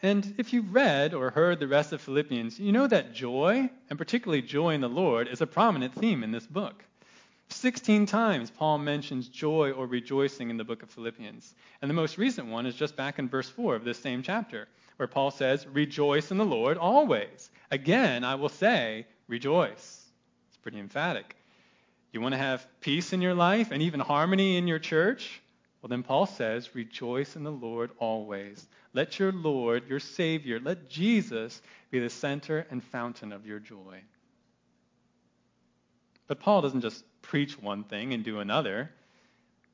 And 0.02 0.34
if 0.36 0.52
you've 0.52 0.74
read 0.74 1.14
or 1.14 1.30
heard 1.30 1.60
the 1.60 1.68
rest 1.68 1.92
of 1.92 2.00
Philippians, 2.00 2.58
you 2.60 2.72
know 2.72 2.86
that 2.86 3.14
joy, 3.14 3.70
and 3.88 3.98
particularly 3.98 4.42
joy 4.42 4.74
in 4.74 4.80
the 4.80 4.88
Lord, 4.88 5.28
is 5.28 5.40
a 5.40 5.46
prominent 5.46 5.94
theme 5.94 6.22
in 6.22 6.30
this 6.30 6.46
book. 6.46 6.84
16 7.48 8.06
times 8.06 8.50
Paul 8.50 8.78
mentions 8.78 9.28
joy 9.28 9.70
or 9.70 9.86
rejoicing 9.86 10.50
in 10.50 10.56
the 10.56 10.64
book 10.64 10.82
of 10.82 10.90
Philippians. 10.90 11.54
And 11.80 11.90
the 11.90 11.94
most 11.94 12.18
recent 12.18 12.48
one 12.48 12.66
is 12.66 12.74
just 12.74 12.96
back 12.96 13.18
in 13.18 13.28
verse 13.28 13.48
4 13.48 13.76
of 13.76 13.84
this 13.84 13.98
same 13.98 14.22
chapter, 14.22 14.68
where 14.96 15.08
Paul 15.08 15.30
says, 15.30 15.66
Rejoice 15.66 16.30
in 16.30 16.38
the 16.38 16.44
Lord 16.44 16.78
always. 16.78 17.50
Again, 17.70 18.24
I 18.24 18.34
will 18.34 18.48
say, 18.48 19.06
rejoice. 19.28 20.02
It's 20.48 20.56
pretty 20.58 20.78
emphatic. 20.78 21.36
You 22.12 22.20
want 22.20 22.32
to 22.32 22.38
have 22.38 22.66
peace 22.80 23.12
in 23.12 23.20
your 23.20 23.34
life 23.34 23.70
and 23.72 23.82
even 23.82 24.00
harmony 24.00 24.56
in 24.56 24.68
your 24.68 24.78
church? 24.78 25.40
Well, 25.84 25.90
then 25.90 26.02
Paul 26.02 26.24
says, 26.24 26.74
Rejoice 26.74 27.36
in 27.36 27.42
the 27.42 27.52
Lord 27.52 27.90
always. 27.98 28.68
Let 28.94 29.18
your 29.18 29.32
Lord, 29.32 29.86
your 29.86 30.00
Savior, 30.00 30.58
let 30.58 30.88
Jesus 30.88 31.60
be 31.90 31.98
the 31.98 32.08
center 32.08 32.66
and 32.70 32.82
fountain 32.82 33.32
of 33.32 33.44
your 33.44 33.58
joy. 33.58 34.00
But 36.26 36.40
Paul 36.40 36.62
doesn't 36.62 36.80
just 36.80 37.04
preach 37.20 37.60
one 37.60 37.84
thing 37.84 38.14
and 38.14 38.24
do 38.24 38.40
another. 38.40 38.92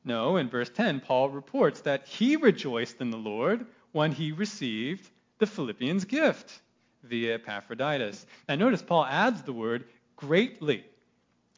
No, 0.04 0.38
in 0.38 0.48
verse 0.48 0.68
10, 0.70 0.98
Paul 0.98 1.28
reports 1.28 1.82
that 1.82 2.08
he 2.08 2.34
rejoiced 2.34 3.00
in 3.00 3.12
the 3.12 3.16
Lord 3.16 3.64
when 3.92 4.10
he 4.10 4.32
received 4.32 5.08
the 5.38 5.46
Philippians' 5.46 6.06
gift 6.06 6.60
via 7.04 7.36
Epaphroditus. 7.36 8.26
Now, 8.48 8.56
notice 8.56 8.82
Paul 8.82 9.06
adds 9.06 9.42
the 9.42 9.52
word 9.52 9.84
greatly. 10.16 10.84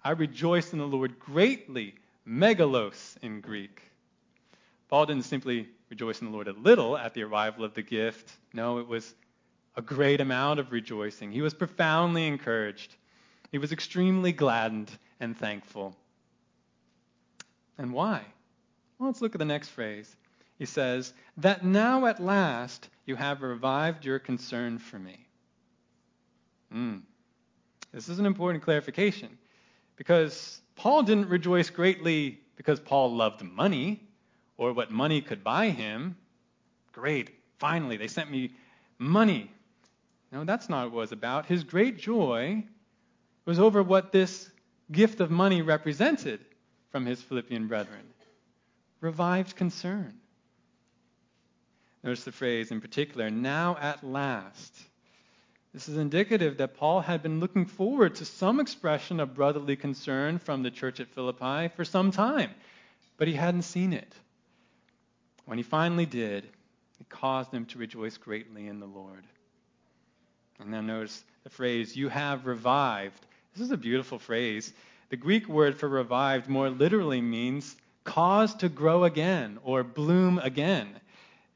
I 0.05 0.11
rejoice 0.11 0.75
in 0.75 0.79
the 0.79 0.87
Lord 0.87 1.19
greatly, 1.19 1.95
megalos 2.27 3.17
in 3.23 3.41
Greek. 3.41 3.92
Paul 4.93 5.07
didn't 5.07 5.25
simply 5.25 5.71
rejoice 5.89 6.21
in 6.21 6.27
the 6.27 6.33
Lord 6.35 6.49
a 6.49 6.53
little 6.53 6.99
at 6.99 7.15
the 7.15 7.23
arrival 7.23 7.65
of 7.65 7.73
the 7.73 7.81
gift. 7.81 8.31
No, 8.53 8.77
it 8.77 8.87
was 8.87 9.15
a 9.75 9.81
great 9.81 10.21
amount 10.21 10.61
of 10.61 10.71
rejoicing. 10.71 11.33
He 11.33 11.41
was 11.41 11.55
profoundly 11.55 12.27
encouraged. 12.27 12.97
He 13.51 13.57
was 13.57 13.73
extremely 13.73 14.33
gladdened 14.33 14.91
and 15.19 15.35
thankful. 15.35 15.97
And 17.79 17.95
why? 17.95 18.21
Well, 18.99 19.09
let's 19.09 19.23
look 19.23 19.35
at 19.35 19.39
the 19.39 19.47
next 19.47 19.69
phrase. 19.69 20.15
He 20.59 20.67
says, 20.67 21.15
That 21.39 21.65
now 21.65 22.05
at 22.05 22.23
last 22.23 22.91
you 23.07 23.17
have 23.17 23.41
revived 23.41 24.05
your 24.05 24.19
concern 24.19 24.77
for 24.77 24.99
me. 24.99 25.27
Mm. 26.71 27.01
This 27.93 28.11
is 28.11 28.19
an 28.19 28.27
important 28.27 28.63
clarification. 28.63 29.39
Because 29.97 30.61
Paul 30.77 31.03
didn't 31.03 31.31
rejoice 31.31 31.71
greatly 31.71 32.41
because 32.57 32.79
Paul 32.79 33.17
loved 33.17 33.43
money 33.43 34.07
or 34.63 34.73
what 34.73 34.91
money 34.91 35.21
could 35.21 35.43
buy 35.43 35.71
him. 35.71 36.17
Great, 36.93 37.31
finally, 37.59 37.97
they 37.97 38.09
sent 38.09 38.31
me 38.31 38.53
money. 38.99 39.51
No, 40.31 40.45
that's 40.45 40.69
not 40.69 40.91
what 40.91 40.99
it 40.99 41.01
was 41.01 41.13
about. 41.13 41.47
His 41.47 41.65
great 41.65 41.99
joy 41.99 42.65
was 43.45 43.59
over 43.59 43.83
what 43.83 44.13
this 44.13 44.51
gift 44.91 45.21
of 45.21 45.31
money 45.31 45.63
represented 45.63 46.41
from 46.91 47.07
his 47.07 47.21
Philippian 47.21 47.67
brethren 47.67 48.03
revived 49.01 49.57
concern. 49.57 50.15
Notice 52.05 52.25
the 52.25 52.33
phrase 52.33 52.71
in 52.71 52.81
particular, 52.81 53.31
now 53.31 53.77
at 53.81 54.05
last. 54.05 54.73
This 55.75 55.89
is 55.89 55.97
indicative 55.97 56.59
that 56.59 56.77
Paul 56.77 57.01
had 57.01 57.23
been 57.23 57.41
looking 57.41 57.67
forward 57.67 58.17
to 58.17 58.25
some 58.25 58.61
expression 58.61 59.19
of 59.19 59.35
brotherly 59.35 59.75
concern 59.75 60.39
from 60.39 60.63
the 60.63 60.71
church 60.71 61.01
at 61.01 61.09
Philippi 61.09 61.69
for 61.75 61.85
some 61.85 62.11
time, 62.13 62.51
but 63.17 63.27
he 63.27 63.35
hadn't 63.35 63.63
seen 63.63 63.93
it. 63.93 64.15
When 65.45 65.59
he 65.59 65.65
finally 65.65 66.07
did, 66.07 66.45
it 67.01 67.09
caused 67.09 67.53
him 67.53 67.67
to 67.67 67.79
rejoice 67.79 68.17
greatly 68.17 68.69
in 68.69 68.81
the 68.81 68.87
Lord. 68.87 69.25
And 70.61 70.71
now 70.71 70.81
notice 70.81 71.25
the 71.45 71.51
phrase, 71.51 71.97
you 71.97 72.09
have 72.09 72.47
revived. 72.47 73.27
This 73.55 73.65
is 73.65 73.73
a 73.73 73.77
beautiful 73.77 74.19
phrase. 74.19 74.73
The 75.11 75.17
Greek 75.17 75.49
word 75.49 75.77
for 75.77 75.89
revived 75.89 76.49
more 76.49 76.71
literally 76.71 77.21
means 77.21 77.77
cause 78.05 78.55
to 78.57 78.69
grow 78.69 79.05
again 79.05 79.59
or 79.65 79.83
bloom 79.83 80.39
again. 80.39 80.89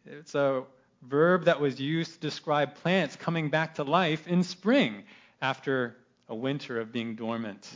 It's 0.05 0.35
a 0.35 0.65
verb 1.03 1.45
that 1.45 1.61
was 1.61 1.81
used 1.81 2.15
to 2.15 2.21
describe 2.21 2.75
plants 2.77 3.17
coming 3.17 3.49
back 3.49 3.77
to 3.77 3.85
life 3.85 4.27
in 4.27 4.43
spring 4.43 5.05
after 5.41 5.97
a 6.29 6.35
winter 6.35 6.81
of 6.81 6.93
being 6.93 7.15
dormant. 7.15 7.69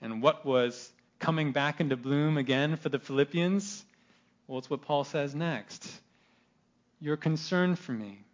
And 0.00 0.22
what 0.22 0.46
was 0.46 0.92
coming 1.18 1.52
back 1.52 1.80
into 1.80 1.96
bloom 1.96 2.36
again 2.36 2.76
for 2.76 2.88
the 2.88 2.98
Philippians? 2.98 3.84
Well, 4.48 4.58
it's 4.58 4.70
what 4.70 4.82
Paul 4.82 5.04
says 5.04 5.34
next. 5.34 5.88
Your 7.00 7.16
concern 7.16 7.76
for 7.76 7.92
me. 7.92 8.24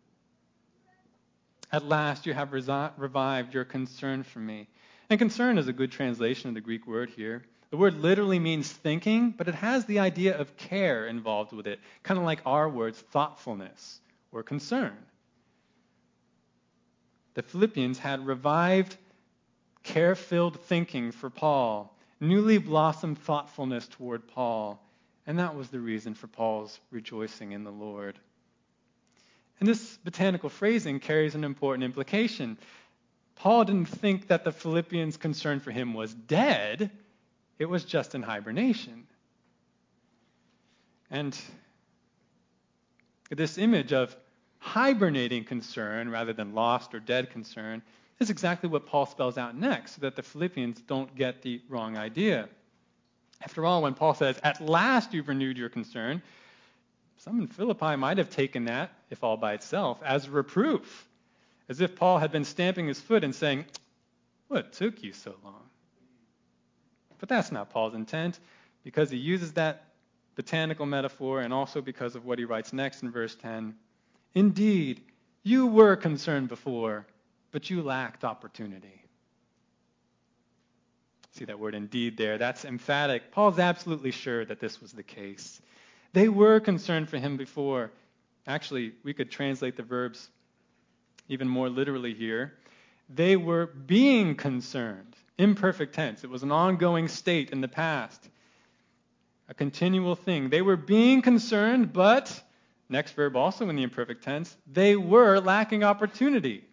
At 1.73 1.85
last, 1.85 2.25
you 2.25 2.33
have 2.33 2.53
revived 2.53 3.53
your 3.53 3.65
concern 3.65 4.23
for 4.23 4.39
me. 4.39 4.69
And 5.11 5.19
concern 5.19 5.59
is 5.59 5.67
a 5.67 5.73
good 5.73 5.91
translation 5.91 6.49
of 6.49 6.55
the 6.55 6.61
Greek 6.61 6.87
word 6.87 7.11
here. 7.11 7.43
The 7.71 7.77
word 7.77 7.95
literally 8.01 8.39
means 8.39 8.71
thinking, 8.71 9.33
but 9.33 9.49
it 9.49 9.57
has 9.57 9.85
the 9.85 9.99
idea 9.99 10.39
of 10.39 10.57
care 10.57 11.09
involved 11.09 11.53
with 11.53 11.67
it, 11.67 11.81
kind 12.05 12.17
of 12.17 12.25
like 12.25 12.41
our 12.47 12.69
words 12.69 13.01
thoughtfulness 13.01 14.01
or 14.31 14.45
concern. 14.45 14.97
The 17.35 17.43
Philippians 17.43 17.99
had 17.99 18.25
revived, 18.25 18.97
care 19.83 20.15
filled 20.15 20.61
thinking 20.61 21.11
for 21.11 21.29
Paul, 21.29 21.99
newly 22.21 22.59
blossomed 22.59 23.19
thoughtfulness 23.19 23.89
toward 23.89 24.29
Paul, 24.29 24.81
and 25.27 25.39
that 25.39 25.55
was 25.55 25.69
the 25.69 25.81
reason 25.81 26.15
for 26.15 26.27
Paul's 26.27 26.81
rejoicing 26.91 27.53
in 27.53 27.65
the 27.65 27.73
Lord. 27.73 28.19
And 29.61 29.69
this 29.69 29.99
botanical 30.05 30.49
phrasing 30.49 31.01
carries 31.01 31.35
an 31.35 31.45
important 31.45 31.85
implication. 31.85 32.59
Paul 33.37 33.65
didn't 33.65 33.87
think 33.87 34.29
that 34.29 34.45
the 34.45 34.53
Philippians' 34.53 35.17
concern 35.17 35.61
for 35.61 35.71
him 35.71 35.95
was 35.95 36.13
dead 36.13 36.91
it 37.59 37.67
was 37.67 37.85
just 37.85 38.15
in 38.15 38.23
hibernation. 38.23 39.07
And 41.11 41.39
this 43.31 43.59
image 43.59 43.93
of 43.93 44.17
hibernating 44.59 45.45
concern 45.45 46.09
rather 46.09 46.33
than 46.33 46.55
lost 46.55 46.95
or 46.95 47.01
dead 47.01 47.31
concern 47.31 47.83
is 48.19 48.31
exactly 48.31 48.69
what 48.69 48.87
Paul 48.87 49.07
spells 49.07 49.39
out 49.39 49.57
next, 49.57 49.97
so 49.97 50.01
that 50.03 50.17
the 50.17 50.23
Philippians 50.23 50.81
don't 50.83 51.15
get 51.15 51.43
the 51.43 51.61
wrong 51.69 51.97
idea. 51.97 52.49
After 53.45 53.67
all, 53.67 53.83
when 53.83 53.95
Paul 53.95 54.15
says, 54.15 54.39
At 54.43 54.61
last 54.61 55.13
you've 55.13 55.29
renewed 55.29 55.59
your 55.59 55.69
concern, 55.69 56.23
some 57.19 57.41
in 57.41 57.47
Philippi 57.47 57.97
might 57.97 58.19
have 58.19 58.31
taken 58.31 58.65
that, 58.65 58.91
if 59.11 59.23
all 59.23 59.37
by 59.37 59.53
itself, 59.53 60.03
as 60.03 60.27
a 60.27 60.31
reproof, 60.31 61.07
as 61.69 61.81
if 61.81 61.95
Paul 61.95 62.19
had 62.19 62.33
been 62.33 62.45
stamping 62.45 62.89
his 62.89 63.01
foot 63.01 63.23
and 63.23 63.35
saying, 63.35 63.67
What 64.49 64.73
took 64.73 65.03
you 65.03 65.13
so 65.13 65.35
long? 65.45 65.63
But 67.19 67.29
that's 67.29 67.53
not 67.53 67.71
Paul's 67.71 67.95
intent 67.95 68.39
because 68.83 69.11
he 69.11 69.19
uses 69.19 69.53
that 69.53 69.85
botanical 70.35 70.87
metaphor 70.87 71.41
and 71.41 71.53
also 71.53 71.81
because 71.81 72.17
of 72.17 72.25
what 72.25 72.39
he 72.39 72.45
writes 72.45 72.73
next 72.73 73.03
in 73.03 73.11
verse 73.11 73.35
10. 73.37 73.75
Indeed, 74.35 75.01
you 75.43 75.67
were 75.67 75.97
concerned 75.97 76.49
before, 76.49 77.07
but 77.53 77.71
you 77.71 77.83
lacked 77.83 78.25
opportunity. 78.25 79.04
See 81.35 81.45
that 81.47 81.59
word 81.59 81.75
indeed 81.75 82.17
there? 82.17 82.39
That's 82.39 82.65
emphatic. 82.65 83.33
Paul's 83.33 83.59
absolutely 83.59 84.13
sure 84.13 84.45
that 84.45 84.61
this 84.61 84.81
was 84.81 84.93
the 84.93 85.03
case. 85.03 85.61
They 86.13 86.29
were 86.29 86.61
concerned 86.61 87.09
for 87.09 87.19
him 87.19 87.37
before. 87.37 87.91
Actually, 88.47 88.93
we 89.03 89.15
could 89.15 89.33
translate 89.33 89.77
the 89.77 89.83
verbs 89.83 90.29
even 91.29 91.49
more 91.49 91.69
literally 91.69 92.15
here. 92.15 92.55
They 93.09 93.37
were 93.37 93.67
being 93.67 94.37
concerned 94.37 95.17
imperfect 95.37 95.95
tense. 95.95 96.23
It 96.23 96.31
was 96.31 96.45
an 96.45 96.53
ongoing 96.53 97.09
state 97.09 97.51
in 97.51 97.61
the 97.61 97.69
past, 97.69 98.29
a 99.49 99.55
continual 99.55 100.15
thing. 100.15 100.49
They 100.49 100.63
were 100.63 100.77
being 100.77 101.23
concerned, 101.23 101.93
but, 101.93 102.41
next 102.89 103.13
verb 103.13 103.35
also 103.35 103.69
in 103.69 103.75
the 103.75 103.83
imperfect 103.83 104.23
tense, 104.23 104.57
they 104.73 104.95
were 104.95 105.41
lacking 105.41 105.83
opportunity. 105.83 106.65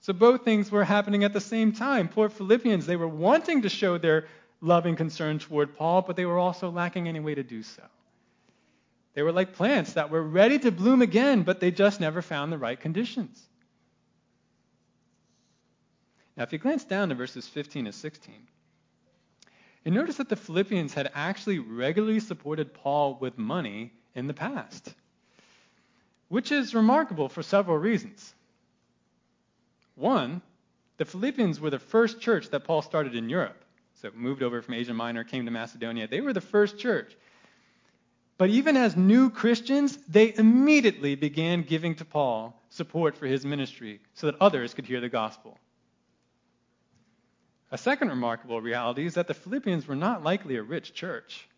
So 0.00 0.12
both 0.12 0.44
things 0.44 0.70
were 0.70 0.84
happening 0.84 1.24
at 1.24 1.32
the 1.32 1.40
same 1.40 1.72
time. 1.72 2.08
Poor 2.08 2.28
Philippians, 2.28 2.86
they 2.86 2.96
were 2.96 3.08
wanting 3.08 3.62
to 3.62 3.68
show 3.68 3.98
their 3.98 4.26
loving 4.60 4.96
concern 4.96 5.38
toward 5.38 5.76
Paul, 5.76 6.02
but 6.02 6.16
they 6.16 6.26
were 6.26 6.38
also 6.38 6.70
lacking 6.70 7.08
any 7.08 7.20
way 7.20 7.34
to 7.34 7.42
do 7.42 7.62
so. 7.62 7.82
They 9.14 9.22
were 9.22 9.32
like 9.32 9.54
plants 9.54 9.94
that 9.94 10.10
were 10.10 10.22
ready 10.22 10.58
to 10.60 10.70
bloom 10.70 11.02
again, 11.02 11.42
but 11.42 11.58
they 11.60 11.70
just 11.70 12.00
never 12.00 12.22
found 12.22 12.52
the 12.52 12.58
right 12.58 12.78
conditions. 12.78 13.42
Now, 16.36 16.44
if 16.44 16.52
you 16.52 16.58
glance 16.58 16.84
down 16.84 17.08
to 17.08 17.16
verses 17.16 17.48
15 17.48 17.86
to 17.86 17.92
16, 17.92 18.34
you 19.84 19.90
notice 19.90 20.18
that 20.18 20.28
the 20.28 20.36
Philippians 20.36 20.94
had 20.94 21.10
actually 21.14 21.58
regularly 21.58 22.20
supported 22.20 22.74
Paul 22.74 23.18
with 23.20 23.38
money 23.38 23.92
in 24.14 24.28
the 24.28 24.34
past, 24.34 24.94
which 26.28 26.52
is 26.52 26.74
remarkable 26.74 27.28
for 27.28 27.42
several 27.42 27.76
reasons. 27.76 28.34
One, 29.98 30.42
the 30.96 31.04
Philippians 31.04 31.60
were 31.60 31.70
the 31.70 31.78
first 31.78 32.20
church 32.20 32.50
that 32.50 32.64
Paul 32.64 32.82
started 32.82 33.14
in 33.14 33.28
Europe. 33.28 33.64
So 33.94 34.10
moved 34.14 34.42
over 34.42 34.62
from 34.62 34.74
Asia 34.74 34.94
Minor, 34.94 35.24
came 35.24 35.44
to 35.44 35.50
Macedonia. 35.50 36.06
They 36.06 36.20
were 36.20 36.32
the 36.32 36.40
first 36.40 36.78
church. 36.78 37.16
But 38.36 38.50
even 38.50 38.76
as 38.76 38.96
new 38.96 39.30
Christians, 39.30 39.96
they 40.08 40.32
immediately 40.36 41.16
began 41.16 41.62
giving 41.62 41.96
to 41.96 42.04
Paul 42.04 42.62
support 42.70 43.16
for 43.16 43.26
his 43.26 43.44
ministry 43.44 44.00
so 44.14 44.28
that 44.28 44.40
others 44.40 44.72
could 44.72 44.86
hear 44.86 45.00
the 45.00 45.08
gospel. 45.08 45.58
A 47.72 47.78
second 47.78 48.08
remarkable 48.08 48.60
reality 48.60 49.04
is 49.04 49.14
that 49.14 49.26
the 49.26 49.34
Philippians 49.34 49.88
were 49.88 49.96
not 49.96 50.22
likely 50.22 50.56
a 50.56 50.62
rich 50.62 50.94
church. 50.94 51.48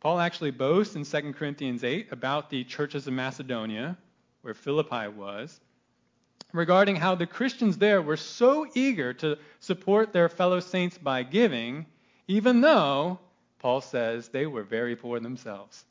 Paul 0.00 0.20
actually 0.20 0.50
boasts 0.50 0.94
in 0.94 1.04
2 1.04 1.32
Corinthians 1.32 1.82
8 1.82 2.12
about 2.12 2.50
the 2.50 2.62
churches 2.64 3.06
of 3.06 3.14
Macedonia, 3.14 3.96
where 4.42 4.54
Philippi 4.54 5.08
was, 5.08 5.58
regarding 6.52 6.96
how 6.96 7.14
the 7.14 7.26
Christians 7.26 7.78
there 7.78 8.00
were 8.00 8.16
so 8.16 8.66
eager 8.74 9.12
to 9.14 9.38
support 9.60 10.12
their 10.12 10.28
fellow 10.28 10.60
saints 10.60 10.96
by 10.98 11.22
giving, 11.22 11.86
even 12.26 12.60
though, 12.60 13.18
Paul 13.58 13.80
says, 13.80 14.28
they 14.28 14.46
were 14.46 14.62
very 14.62 14.96
poor 14.96 15.20
themselves. 15.20 15.84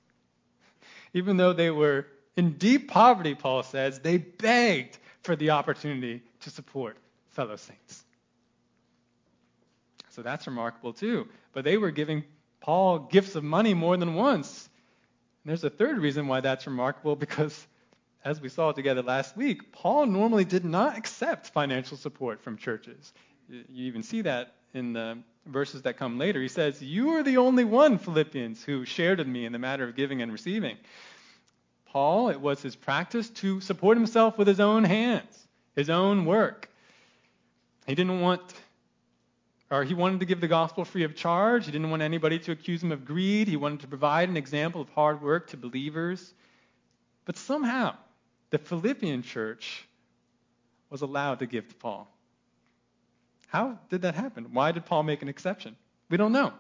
Even 1.14 1.38
though 1.38 1.54
they 1.54 1.70
were 1.70 2.08
in 2.36 2.54
deep 2.54 2.90
poverty, 2.90 3.36
Paul 3.36 3.64
says, 3.64 4.00
they 4.00 4.18
begged 4.18 4.98
for 5.22 5.36
the 5.36 5.52
opportunity 5.52 6.22
to 6.42 6.50
support 6.50 6.98
fellow 7.32 7.56
saints. 7.56 8.04
So 10.10 10.22
that's 10.22 10.48
remarkable 10.48 10.94
too. 10.94 11.28
But 11.54 11.64
they 11.64 11.78
were 11.78 11.92
giving 11.92 12.24
Paul 12.60 13.00
gifts 13.00 13.36
of 13.36 13.44
money 13.44 13.74
more 13.74 13.98
than 13.98 14.16
once. 14.16 14.70
And 15.44 15.50
there's 15.50 15.64
a 15.64 15.70
third 15.70 16.00
reason 16.00 16.28
why 16.28 16.40
that's 16.42 16.66
remarkable 16.66 17.16
because, 17.16 17.68
as 18.28 18.42
we 18.42 18.50
saw 18.50 18.74
together 18.74 19.02
last 19.02 19.38
week, 19.38 19.72
Paul 19.72 20.06
normally 20.06 20.44
did 20.44 20.66
not 20.66 20.98
accept 20.98 21.48
financial 21.48 21.96
support 21.96 22.42
from 22.42 22.58
churches. 22.58 23.14
You 23.50 23.86
even 23.86 24.04
see 24.04 24.22
that 24.22 24.56
in 24.74 24.92
the 24.92 25.20
verses 25.46 25.84
that 25.84 25.96
come 25.96 26.18
later. 26.18 26.42
He 26.42 26.50
says, 26.50 26.82
You 26.82 27.12
are 27.12 27.24
the 27.24 27.38
only 27.38 27.64
one, 27.64 27.98
Philippians, 27.98 28.66
who 28.66 28.84
shared 28.84 29.20
with 29.20 29.28
me 29.28 29.46
in 29.46 29.54
the 29.54 29.60
matter 29.60 29.88
of 29.88 29.96
giving 29.96 30.22
and 30.22 30.30
receiving. 30.30 30.76
Paul, 31.86 32.28
it 32.28 32.42
was 32.42 32.62
his 32.62 32.76
practice 32.76 33.30
to 33.30 33.62
support 33.62 33.96
himself 33.96 34.38
with 34.38 34.50
his 34.50 34.60
own 34.60 34.84
hands, 34.84 35.48
his 35.78 35.90
own 35.90 36.26
work. 36.26 36.70
He 37.86 37.96
didn't 37.96 38.20
want 38.20 38.42
or 39.72 39.86
he 39.86 39.94
wanted 39.94 40.20
to 40.20 40.26
give 40.26 40.42
the 40.42 40.50
gospel 40.50 40.84
free 40.84 41.04
of 41.04 41.16
charge. 41.16 41.66
He 41.66 41.72
didn't 41.72 41.90
want 41.90 42.02
anybody 42.02 42.40
to 42.40 42.52
accuse 42.52 42.84
him 42.84 42.92
of 42.92 43.06
greed. 43.06 43.48
He 43.48 43.56
wanted 43.56 43.82
to 43.82 43.88
provide 43.88 44.28
an 44.28 44.36
example 44.36 44.82
of 44.82 44.90
hard 44.90 45.22
work 45.22 45.48
to 45.50 45.58
believers. 45.58 46.34
But 47.26 47.38
somehow, 47.38 47.96
the 48.50 48.58
Philippian 48.58 49.24
church 49.24 49.88
was 50.90 51.02
allowed 51.02 51.40
to 51.40 51.46
give 51.46 51.68
to 51.68 51.76
Paul. 51.76 52.08
How 53.48 53.80
did 53.90 54.02
that 54.02 54.16
happen? 54.16 54.48
Why 54.54 54.72
did 54.72 54.86
Paul 54.86 55.04
make 55.04 55.22
an 55.22 55.30
exception? 55.30 55.76
We 56.10 56.18
don't 56.18 56.32
know. 56.32 56.54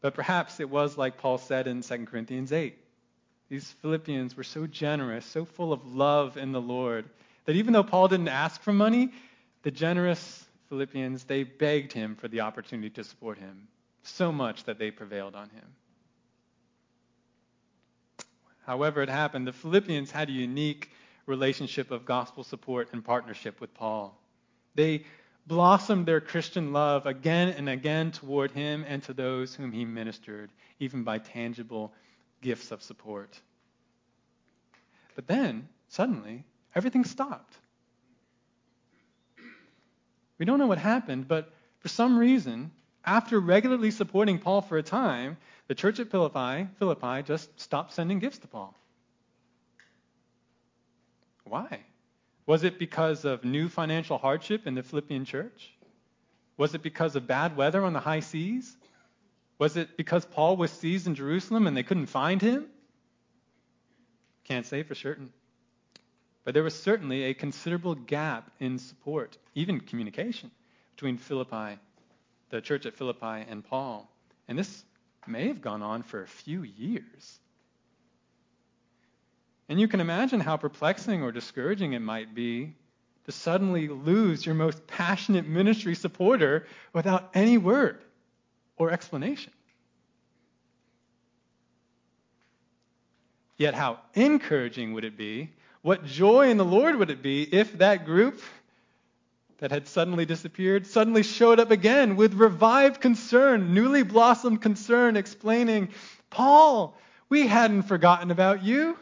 But 0.00 0.14
perhaps 0.14 0.60
it 0.60 0.68
was 0.68 0.98
like 0.98 1.18
Paul 1.18 1.38
said 1.38 1.66
in 1.66 1.82
2 1.82 2.06
Corinthians 2.06 2.52
8 2.52 2.76
these 3.48 3.70
Philippians 3.82 4.36
were 4.36 4.44
so 4.44 4.66
generous, 4.66 5.24
so 5.26 5.44
full 5.44 5.72
of 5.72 5.94
love 5.94 6.36
in 6.36 6.52
the 6.52 6.60
Lord, 6.60 7.04
that 7.44 7.56
even 7.56 7.72
though 7.72 7.84
Paul 7.84 8.08
didn't 8.08 8.28
ask 8.28 8.60
for 8.62 8.72
money, 8.72 9.12
the 9.62 9.70
generous 9.70 10.44
Philippians, 10.68 11.24
they 11.24 11.44
begged 11.44 11.92
him 11.92 12.16
for 12.16 12.28
the 12.28 12.40
opportunity 12.40 12.90
to 12.90 13.04
support 13.04 13.38
him, 13.38 13.68
so 14.02 14.32
much 14.32 14.64
that 14.64 14.78
they 14.78 14.90
prevailed 14.90 15.34
on 15.34 15.50
him. 15.50 15.64
However, 18.66 19.02
it 19.02 19.08
happened, 19.08 19.46
the 19.46 19.52
Philippians 19.52 20.10
had 20.10 20.28
a 20.28 20.32
unique 20.32 20.90
relationship 21.26 21.90
of 21.90 22.04
gospel 22.04 22.44
support 22.44 22.88
and 22.92 23.04
partnership 23.04 23.60
with 23.60 23.74
Paul. 23.74 24.18
They 24.74 25.04
blossomed 25.46 26.06
their 26.06 26.20
Christian 26.20 26.72
love 26.72 27.06
again 27.06 27.48
and 27.48 27.68
again 27.68 28.10
toward 28.10 28.50
him 28.50 28.84
and 28.88 29.02
to 29.04 29.12
those 29.12 29.54
whom 29.54 29.72
he 29.72 29.84
ministered, 29.84 30.50
even 30.80 31.04
by 31.04 31.18
tangible 31.18 31.92
gifts 32.40 32.70
of 32.70 32.82
support. 32.82 33.38
But 35.14 35.26
then, 35.26 35.68
suddenly, 35.88 36.44
everything 36.74 37.04
stopped. 37.04 37.56
We 40.38 40.46
don't 40.46 40.58
know 40.58 40.66
what 40.66 40.78
happened, 40.78 41.28
but 41.28 41.52
for 41.78 41.88
some 41.88 42.18
reason, 42.18 42.72
after 43.04 43.38
regularly 43.38 43.90
supporting 43.90 44.38
Paul 44.38 44.62
for 44.62 44.78
a 44.78 44.82
time, 44.82 45.36
the 45.68 45.74
church 45.74 46.00
at 46.00 46.10
Philippi, 46.10 46.68
Philippi 46.78 47.22
just 47.22 47.58
stopped 47.58 47.92
sending 47.92 48.18
gifts 48.18 48.38
to 48.38 48.46
Paul. 48.46 48.74
Why? 51.44 51.80
Was 52.46 52.64
it 52.64 52.78
because 52.78 53.24
of 53.24 53.44
new 53.44 53.68
financial 53.68 54.18
hardship 54.18 54.66
in 54.66 54.74
the 54.74 54.82
Philippian 54.82 55.24
church? 55.24 55.72
Was 56.56 56.74
it 56.74 56.82
because 56.82 57.16
of 57.16 57.26
bad 57.26 57.56
weather 57.56 57.84
on 57.84 57.92
the 57.92 58.00
high 58.00 58.20
seas? 58.20 58.76
Was 59.58 59.76
it 59.76 59.96
because 59.96 60.24
Paul 60.24 60.56
was 60.56 60.70
seized 60.70 61.06
in 61.06 61.14
Jerusalem 61.14 61.66
and 61.66 61.76
they 61.76 61.82
couldn't 61.82 62.06
find 62.06 62.40
him? 62.40 62.66
Can't 64.44 64.66
say 64.66 64.82
for 64.82 64.94
certain. 64.94 65.32
But 66.44 66.52
there 66.52 66.62
was 66.62 66.78
certainly 66.78 67.24
a 67.24 67.34
considerable 67.34 67.94
gap 67.94 68.50
in 68.60 68.78
support, 68.78 69.38
even 69.54 69.80
communication, 69.80 70.50
between 70.94 71.16
Philippi, 71.16 71.78
the 72.50 72.60
church 72.60 72.84
at 72.84 72.94
Philippi, 72.94 73.46
and 73.48 73.64
Paul. 73.64 74.10
And 74.46 74.58
this 74.58 74.84
may 75.28 75.48
have 75.48 75.60
gone 75.60 75.82
on 75.82 76.02
for 76.02 76.22
a 76.22 76.26
few 76.26 76.62
years. 76.62 77.38
And 79.68 79.80
you 79.80 79.88
can 79.88 80.00
imagine 80.00 80.40
how 80.40 80.56
perplexing 80.56 81.22
or 81.22 81.32
discouraging 81.32 81.94
it 81.94 82.00
might 82.00 82.34
be 82.34 82.74
to 83.24 83.32
suddenly 83.32 83.88
lose 83.88 84.44
your 84.44 84.54
most 84.54 84.86
passionate 84.86 85.46
ministry 85.46 85.94
supporter 85.94 86.66
without 86.92 87.30
any 87.34 87.56
word 87.56 88.02
or 88.76 88.90
explanation. 88.90 89.52
Yet, 93.56 93.74
how 93.74 94.00
encouraging 94.14 94.92
would 94.94 95.04
it 95.04 95.16
be? 95.16 95.50
What 95.82 96.04
joy 96.04 96.50
in 96.50 96.56
the 96.56 96.64
Lord 96.64 96.96
would 96.96 97.10
it 97.10 97.22
be 97.22 97.42
if 97.42 97.78
that 97.78 98.04
group 98.04 98.40
that 99.58 99.70
had 99.70 99.88
suddenly 99.88 100.26
disappeared 100.26 100.86
suddenly 100.86 101.22
showed 101.22 101.60
up 101.60 101.70
again 101.70 102.16
with 102.16 102.34
revived 102.34 103.00
concern, 103.00 103.74
newly 103.74 104.02
blossomed 104.02 104.60
concern, 104.60 105.16
explaining, 105.16 105.88
Paul, 106.30 106.96
we 107.28 107.46
hadn't 107.46 107.82
forgotten 107.82 108.30
about 108.30 108.62
you. 108.62 108.96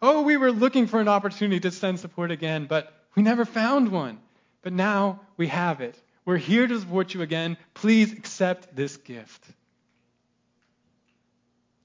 Oh, 0.00 0.22
we 0.22 0.36
were 0.36 0.52
looking 0.52 0.86
for 0.86 1.00
an 1.00 1.08
opportunity 1.08 1.60
to 1.60 1.70
send 1.70 2.00
support 2.00 2.30
again, 2.30 2.66
but 2.66 2.92
we 3.14 3.22
never 3.22 3.44
found 3.44 3.90
one. 3.90 4.18
But 4.62 4.72
now 4.72 5.20
we 5.36 5.48
have 5.48 5.80
it. 5.80 6.00
We're 6.24 6.36
here 6.36 6.66
to 6.66 6.80
support 6.80 7.14
you 7.14 7.22
again. 7.22 7.56
Please 7.74 8.12
accept 8.12 8.76
this 8.76 8.96
gift. 8.96 9.44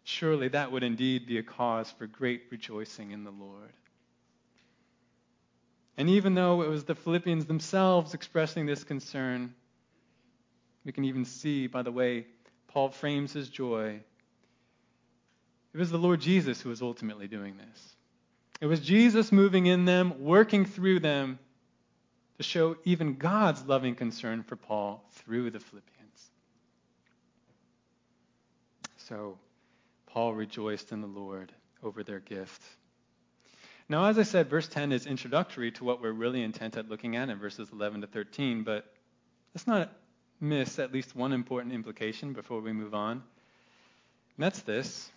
Surely 0.04 0.50
that 0.50 0.72
would 0.72 0.84
indeed 0.84 1.26
be 1.26 1.38
a 1.38 1.44
cause 1.44 1.90
for 1.92 2.08
great 2.08 2.44
rejoicing 2.52 3.12
in 3.12 3.24
the 3.24 3.32
Lord. 3.32 3.72
And 5.98 6.10
even 6.10 6.34
though 6.34 6.62
it 6.62 6.70
was 6.70 6.86
the 6.86 6.96
Philippians 6.96 7.46
themselves 7.46 8.14
expressing 8.14 8.66
this 8.66 8.84
concern, 8.84 9.54
we 10.86 10.92
can 10.92 11.06
even 11.06 11.26
see 11.26 11.68
by 11.68 11.84
the 11.84 11.92
way 11.92 12.26
Paul 12.68 12.90
frames 12.90 13.34
his 13.34 13.50
joy. 13.50 14.00
It 15.74 15.78
was 15.78 15.92
the 15.92 15.98
Lord 15.98 16.20
Jesus 16.22 16.62
who 16.62 16.70
was 16.70 16.82
ultimately 16.82 17.28
doing 17.28 17.58
this. 17.58 17.96
It 18.62 18.66
was 18.66 18.80
Jesus 18.80 19.32
moving 19.32 19.66
in 19.66 19.86
them, 19.86 20.24
working 20.24 20.66
through 20.66 21.00
them 21.00 21.38
to 22.38 22.44
show 22.44 22.78
even 22.86 23.16
God's 23.16 23.66
loving 23.66 23.96
concern 23.96 24.44
for 24.44 24.56
Paul 24.56 25.04
through 25.12 25.52
the 25.52 25.60
Philippians. 25.60 26.32
So, 28.98 29.38
Paul 30.08 30.34
rejoiced 30.34 30.92
in 30.92 31.02
the 31.02 31.08
Lord 31.08 31.52
over 31.84 32.04
their 32.04 32.20
gift. 32.20 32.62
Now, 33.90 34.06
as 34.06 34.18
I 34.18 34.24
said, 34.24 34.50
verse 34.50 34.68
10 34.68 34.92
is 34.92 35.06
introductory 35.06 35.72
to 35.72 35.84
what 35.84 36.02
we're 36.02 36.12
really 36.12 36.42
intent 36.42 36.78
at 36.78 36.90
looking 36.90 37.16
at 37.16 37.30
in 37.30 37.38
verses 37.38 37.70
11 37.72 38.02
to 38.02 38.08
13, 38.08 38.64
but 38.64 38.86
let's 39.54 39.68
not 39.68 39.92
miss 40.40 40.80
at 40.80 40.94
least 40.94 41.16
one 41.16 41.34
important 41.34 41.74
implication 41.74 42.34
before 42.34 42.62
we 42.62 42.72
move 42.72 42.94
on. 42.94 43.12
And 43.12 44.46
that's 44.46 44.62
this 44.62 45.12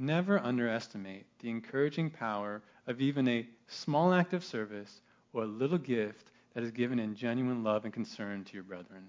Never 0.00 0.38
underestimate 0.38 1.26
the 1.40 1.50
encouraging 1.50 2.10
power 2.10 2.62
of 2.86 3.00
even 3.00 3.26
a 3.26 3.48
small 3.66 4.14
act 4.14 4.32
of 4.32 4.44
service 4.44 5.00
or 5.32 5.42
a 5.42 5.46
little 5.46 5.76
gift 5.76 6.30
that 6.54 6.62
is 6.62 6.70
given 6.70 7.00
in 7.00 7.16
genuine 7.16 7.64
love 7.64 7.84
and 7.84 7.92
concern 7.92 8.44
to 8.44 8.54
your 8.54 8.62
brethren. 8.62 9.08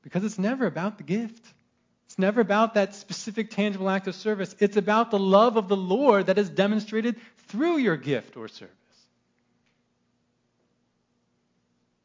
Because 0.00 0.24
it's 0.24 0.38
never 0.38 0.66
about 0.66 0.96
the 0.96 1.04
gift. 1.04 1.46
It's 2.14 2.18
never 2.20 2.40
about 2.40 2.74
that 2.74 2.94
specific 2.94 3.50
tangible 3.50 3.90
act 3.90 4.06
of 4.06 4.14
service. 4.14 4.54
It's 4.60 4.76
about 4.76 5.10
the 5.10 5.18
love 5.18 5.56
of 5.56 5.66
the 5.66 5.76
Lord 5.76 6.26
that 6.26 6.38
is 6.38 6.48
demonstrated 6.48 7.16
through 7.48 7.78
your 7.78 7.96
gift 7.96 8.36
or 8.36 8.46
service. 8.46 8.72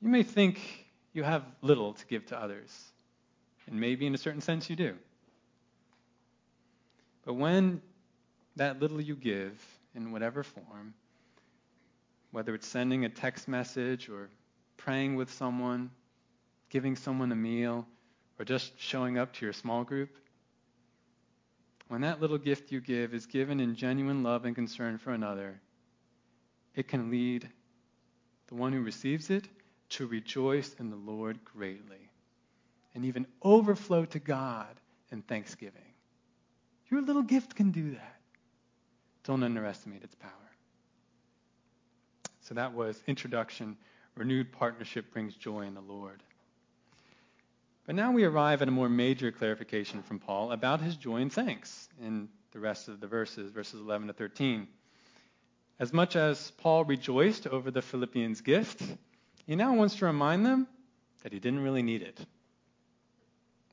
You 0.02 0.10
may 0.10 0.24
think 0.24 0.60
you 1.13 1.22
have 1.22 1.43
little 1.62 1.93
to 1.93 2.08
give 2.08 2.26
to 2.26 2.41
others, 2.41 2.76
and 3.67 3.80
maybe 3.80 4.08
in 4.08 4.15
a 4.15 4.17
certain 4.17 4.41
sense 4.41 4.67
you 4.67 4.76
do. 4.76 4.95
But 7.24 7.36
when 7.36 7.80
that 8.56 8.80
little 8.80 9.00
you 9.00 9.15
give, 9.15 9.63
in 9.93 10.12
whatever 10.12 10.41
form, 10.41 10.95
whether 12.32 12.56
it's 12.56 12.67
sending 12.67 13.06
a 13.06 13.10
text 13.10 13.48
message 13.48 14.10
or 14.10 14.32
praying 14.76 15.17
with 15.17 15.32
someone, 15.32 15.91
giving 16.72 16.95
someone 16.95 17.32
a 17.32 17.36
meal, 17.36 17.86
or 18.39 18.45
just 18.45 18.71
showing 18.80 19.17
up 19.17 19.34
to 19.34 19.45
your 19.45 19.54
small 19.54 19.84
group, 19.84 20.15
when 21.89 22.02
that 22.02 22.21
little 22.21 22.38
gift 22.38 22.71
you 22.71 22.80
give 22.80 23.13
is 23.13 23.25
given 23.25 23.60
in 23.60 23.75
genuine 23.75 24.23
love 24.23 24.45
and 24.45 24.56
concern 24.56 24.97
for 24.97 25.12
another, 25.12 25.60
it 26.75 26.88
can 26.88 27.12
lead 27.12 27.49
the 28.47 28.56
one 28.56 28.71
who 28.71 28.82
receives 28.82 29.30
it 29.30 29.47
to 29.89 30.08
rejoice 30.08 30.75
in 30.80 30.89
the 30.89 30.95
Lord 30.95 31.43
greatly 31.43 32.10
and 32.95 33.06
even 33.06 33.25
overflow 33.43 34.06
to 34.06 34.19
God 34.19 34.80
in 35.12 35.21
thanksgiving. 35.23 35.82
Your 36.89 37.02
little 37.02 37.21
gift 37.21 37.56
can 37.56 37.71
do 37.71 37.91
that. 37.91 38.15
Don't 39.23 39.43
underestimate 39.43 40.04
its 40.04 40.15
power. 40.15 40.32
So 42.41 42.56
that 42.56 42.73
was 42.73 43.04
introduction. 43.06 43.78
Renewed 44.15 44.52
partnership 44.52 45.12
brings 45.12 45.36
joy 45.36 45.62
in 45.62 45.75
the 45.75 45.82
Lord. 45.82 46.23
But 47.89 47.95
now 47.95 48.12
we 48.12 48.23
arrive 48.23 48.62
at 48.62 48.67
a 48.67 48.71
more 48.71 48.88
major 48.88 49.32
clarification 49.32 50.04
from 50.04 50.19
Paul 50.19 50.52
about 50.52 50.80
his 50.80 50.95
joy 50.95 51.21
and 51.21 51.34
thanks 51.34 51.89
in 51.99 52.30
the 52.52 52.60
rest 52.60 52.88
of 52.88 52.99
the 52.99 53.08
verses, 53.08 53.52
verses 53.52 53.82
11 53.82 54.06
to 54.06 54.13
13. 54.13 54.67
As 55.80 55.91
much 55.91 56.15
as 56.15 56.52
Paul 56.60 56.86
rejoiced 56.86 57.47
over 57.47 57.71
the 57.71 57.82
Philippians' 57.82 58.41
gift, 58.41 58.84
he 59.47 59.56
now 59.56 59.73
wants 59.73 59.95
to 59.95 60.06
remind 60.06 60.45
them 60.45 60.67
that 61.23 61.34
he 61.34 61.39
didn't 61.39 61.63
really 61.63 61.82
need 61.82 62.04
it. 62.04 62.23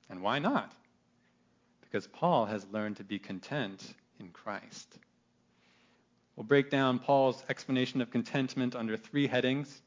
And 0.09 0.23
why 0.23 0.39
not? 0.39 0.73
because 1.83 2.07
Paul 2.07 2.47
has 2.47 2.67
learned 2.73 2.97
to 2.97 3.05
be 3.05 3.19
content 3.19 3.93
in 4.19 4.31
Christ. 4.31 4.99
We'll 6.37 6.45
break 6.45 6.71
down 6.71 7.01
Paul's 7.01 7.45
explanation 7.51 8.01
of 8.01 8.11
contentment 8.11 8.75
under 8.75 8.97
three 8.97 9.27
headings, 9.27 9.83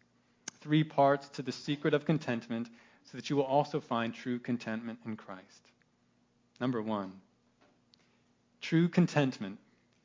three 0.62 0.84
parts 0.84 1.30
to 1.30 1.42
the 1.42 1.52
secret 1.52 1.96
of 1.96 2.06
contentment, 2.06 2.70
so 3.12 3.18
that 3.18 3.30
you 3.30 3.36
will 3.36 3.44
also 3.44 3.80
find 3.80 4.14
true 4.14 4.38
contentment 4.38 5.00
in 5.06 5.16
Christ. 5.16 5.62
Number 6.62 6.82
one, 6.82 7.12
true 8.62 8.88
contentment 8.88 9.58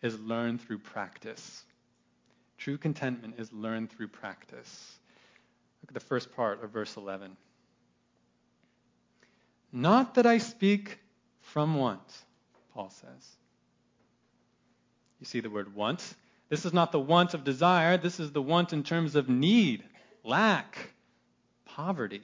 is 0.02 0.18
learned 0.20 0.62
through 0.62 0.78
practice. 0.78 1.64
True 2.56 2.78
contentment 2.78 3.34
is 3.38 3.52
learned 3.52 3.90
through 3.90 4.08
practice. 4.08 4.98
Look 5.82 5.90
at 5.90 5.94
the 5.94 6.00
first 6.00 6.34
part 6.34 6.64
of 6.64 6.70
verse 6.70 6.96
11. 6.96 7.36
Not 9.70 10.14
that 10.14 10.24
I 10.24 10.38
speak 10.38 10.98
from 11.42 11.74
want, 11.74 12.00
Paul 12.72 12.90
says. 12.90 13.36
You 15.20 15.26
see 15.26 15.40
the 15.40 15.50
word 15.50 15.74
want? 15.74 16.14
This 16.48 16.64
is 16.64 16.72
not 16.72 16.92
the 16.92 17.00
want 17.00 17.34
of 17.34 17.44
desire, 17.44 17.98
this 17.98 18.20
is 18.20 18.32
the 18.32 18.40
want 18.40 18.72
in 18.72 18.82
terms 18.82 19.14
of 19.14 19.28
need, 19.28 19.84
lack, 20.22 20.94
poverty. 21.66 22.22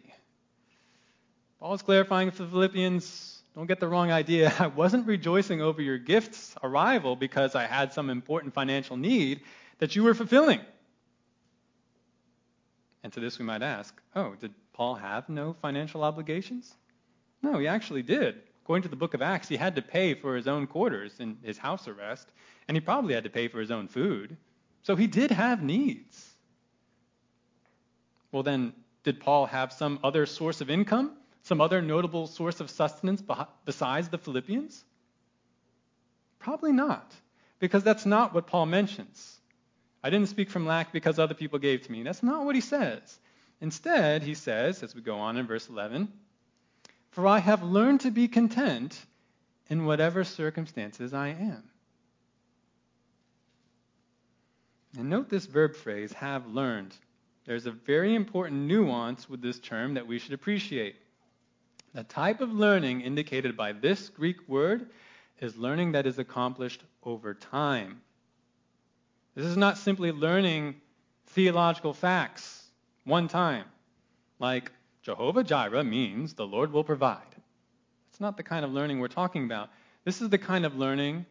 Paul 1.60 1.74
is 1.74 1.82
clarifying 1.82 2.30
for 2.30 2.44
the 2.44 2.48
Philippians 2.48 3.40
don't 3.54 3.66
get 3.66 3.80
the 3.80 3.88
wrong 3.88 4.10
idea. 4.10 4.52
I 4.58 4.68
wasn't 4.68 5.06
rejoicing 5.06 5.60
over 5.60 5.82
your 5.82 5.98
gift's 5.98 6.54
arrival 6.62 7.16
because 7.16 7.54
I 7.54 7.64
had 7.64 7.92
some 7.92 8.08
important 8.08 8.54
financial 8.54 8.96
need 8.96 9.42
that 9.78 9.96
you 9.96 10.02
were 10.02 10.14
fulfilling. 10.14 10.60
And 13.02 13.12
to 13.12 13.20
this 13.20 13.38
we 13.38 13.44
might 13.44 13.62
ask, 13.62 13.94
oh, 14.14 14.34
did 14.40 14.54
Paul 14.72 14.94
have 14.94 15.28
no 15.28 15.52
financial 15.52 16.02
obligations? 16.02 16.72
No, 17.42 17.58
he 17.58 17.66
actually 17.66 18.02
did. 18.02 18.36
According 18.62 18.84
to 18.84 18.88
the 18.88 18.96
book 18.96 19.14
of 19.14 19.22
Acts, 19.22 19.48
he 19.48 19.56
had 19.56 19.76
to 19.76 19.82
pay 19.82 20.14
for 20.14 20.36
his 20.36 20.46
own 20.46 20.66
quarters 20.66 21.12
in 21.18 21.38
his 21.42 21.58
house 21.58 21.88
arrest, 21.88 22.28
and 22.68 22.76
he 22.76 22.80
probably 22.80 23.14
had 23.14 23.24
to 23.24 23.30
pay 23.30 23.48
for 23.48 23.58
his 23.58 23.70
own 23.70 23.88
food. 23.88 24.36
So 24.82 24.96
he 24.96 25.06
did 25.06 25.30
have 25.30 25.62
needs. 25.62 26.34
Well, 28.32 28.42
then, 28.42 28.74
did 29.02 29.18
Paul 29.18 29.46
have 29.46 29.72
some 29.72 29.98
other 30.04 30.24
source 30.24 30.60
of 30.60 30.70
income? 30.70 31.16
Some 31.42 31.60
other 31.60 31.80
notable 31.80 32.26
source 32.26 32.60
of 32.60 32.70
sustenance 32.70 33.22
besides 33.64 34.08
the 34.08 34.18
Philippians? 34.18 34.84
Probably 36.38 36.72
not, 36.72 37.12
because 37.58 37.82
that's 37.82 38.06
not 38.06 38.34
what 38.34 38.46
Paul 38.46 38.66
mentions. 38.66 39.38
I 40.02 40.10
didn't 40.10 40.28
speak 40.28 40.50
from 40.50 40.66
lack 40.66 40.92
because 40.92 41.18
other 41.18 41.34
people 41.34 41.58
gave 41.58 41.82
to 41.82 41.92
me. 41.92 42.02
That's 42.02 42.22
not 42.22 42.44
what 42.44 42.54
he 42.54 42.60
says. 42.60 43.18
Instead, 43.60 44.22
he 44.22 44.34
says, 44.34 44.82
as 44.82 44.94
we 44.94 45.02
go 45.02 45.18
on 45.18 45.36
in 45.36 45.46
verse 45.46 45.68
11, 45.68 46.10
For 47.10 47.26
I 47.26 47.38
have 47.38 47.62
learned 47.62 48.00
to 48.00 48.10
be 48.10 48.28
content 48.28 48.98
in 49.68 49.84
whatever 49.84 50.24
circumstances 50.24 51.12
I 51.12 51.28
am. 51.28 51.62
And 54.98 55.08
note 55.10 55.28
this 55.28 55.46
verb 55.46 55.76
phrase, 55.76 56.12
have 56.14 56.46
learned. 56.46 56.94
There's 57.44 57.66
a 57.66 57.70
very 57.70 58.14
important 58.14 58.62
nuance 58.62 59.28
with 59.28 59.40
this 59.40 59.58
term 59.58 59.94
that 59.94 60.06
we 60.06 60.18
should 60.18 60.32
appreciate. 60.32 60.96
The 61.92 62.04
type 62.04 62.40
of 62.40 62.52
learning 62.52 63.00
indicated 63.00 63.56
by 63.56 63.72
this 63.72 64.08
Greek 64.08 64.48
word 64.48 64.90
is 65.40 65.56
learning 65.56 65.92
that 65.92 66.06
is 66.06 66.18
accomplished 66.18 66.84
over 67.02 67.34
time. 67.34 68.00
This 69.34 69.46
is 69.46 69.56
not 69.56 69.76
simply 69.76 70.12
learning 70.12 70.80
theological 71.28 71.92
facts 71.92 72.64
one 73.04 73.26
time, 73.26 73.64
like 74.38 74.70
Jehovah 75.02 75.42
Jireh 75.42 75.82
means 75.82 76.34
the 76.34 76.46
Lord 76.46 76.72
will 76.72 76.84
provide. 76.84 77.34
It's 78.10 78.20
not 78.20 78.36
the 78.36 78.42
kind 78.42 78.64
of 78.64 78.72
learning 78.72 79.00
we're 79.00 79.08
talking 79.08 79.44
about. 79.44 79.70
This 80.04 80.20
is 80.20 80.28
the 80.28 80.38
kind 80.38 80.64
of 80.64 80.76
learning 80.76 81.26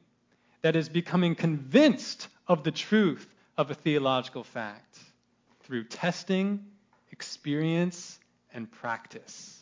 that 0.62 0.76
is 0.76 0.90
becoming 0.90 1.36
convinced 1.36 2.28
of 2.48 2.64
the 2.64 2.72
truth 2.72 3.28
of 3.58 3.72
a 3.72 3.76
theological 3.76 4.44
fact 4.44 5.00
through 5.62 5.86
testing, 5.86 6.66
experience, 7.12 8.20
and 8.54 8.70
practice. 8.70 9.59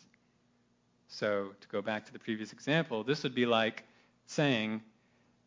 So, 1.08 1.52
to 1.60 1.68
go 1.68 1.80
back 1.80 2.04
to 2.06 2.12
the 2.12 2.18
previous 2.18 2.52
example, 2.52 3.02
this 3.02 3.22
would 3.22 3.34
be 3.34 3.46
like 3.46 3.84
saying, 4.26 4.82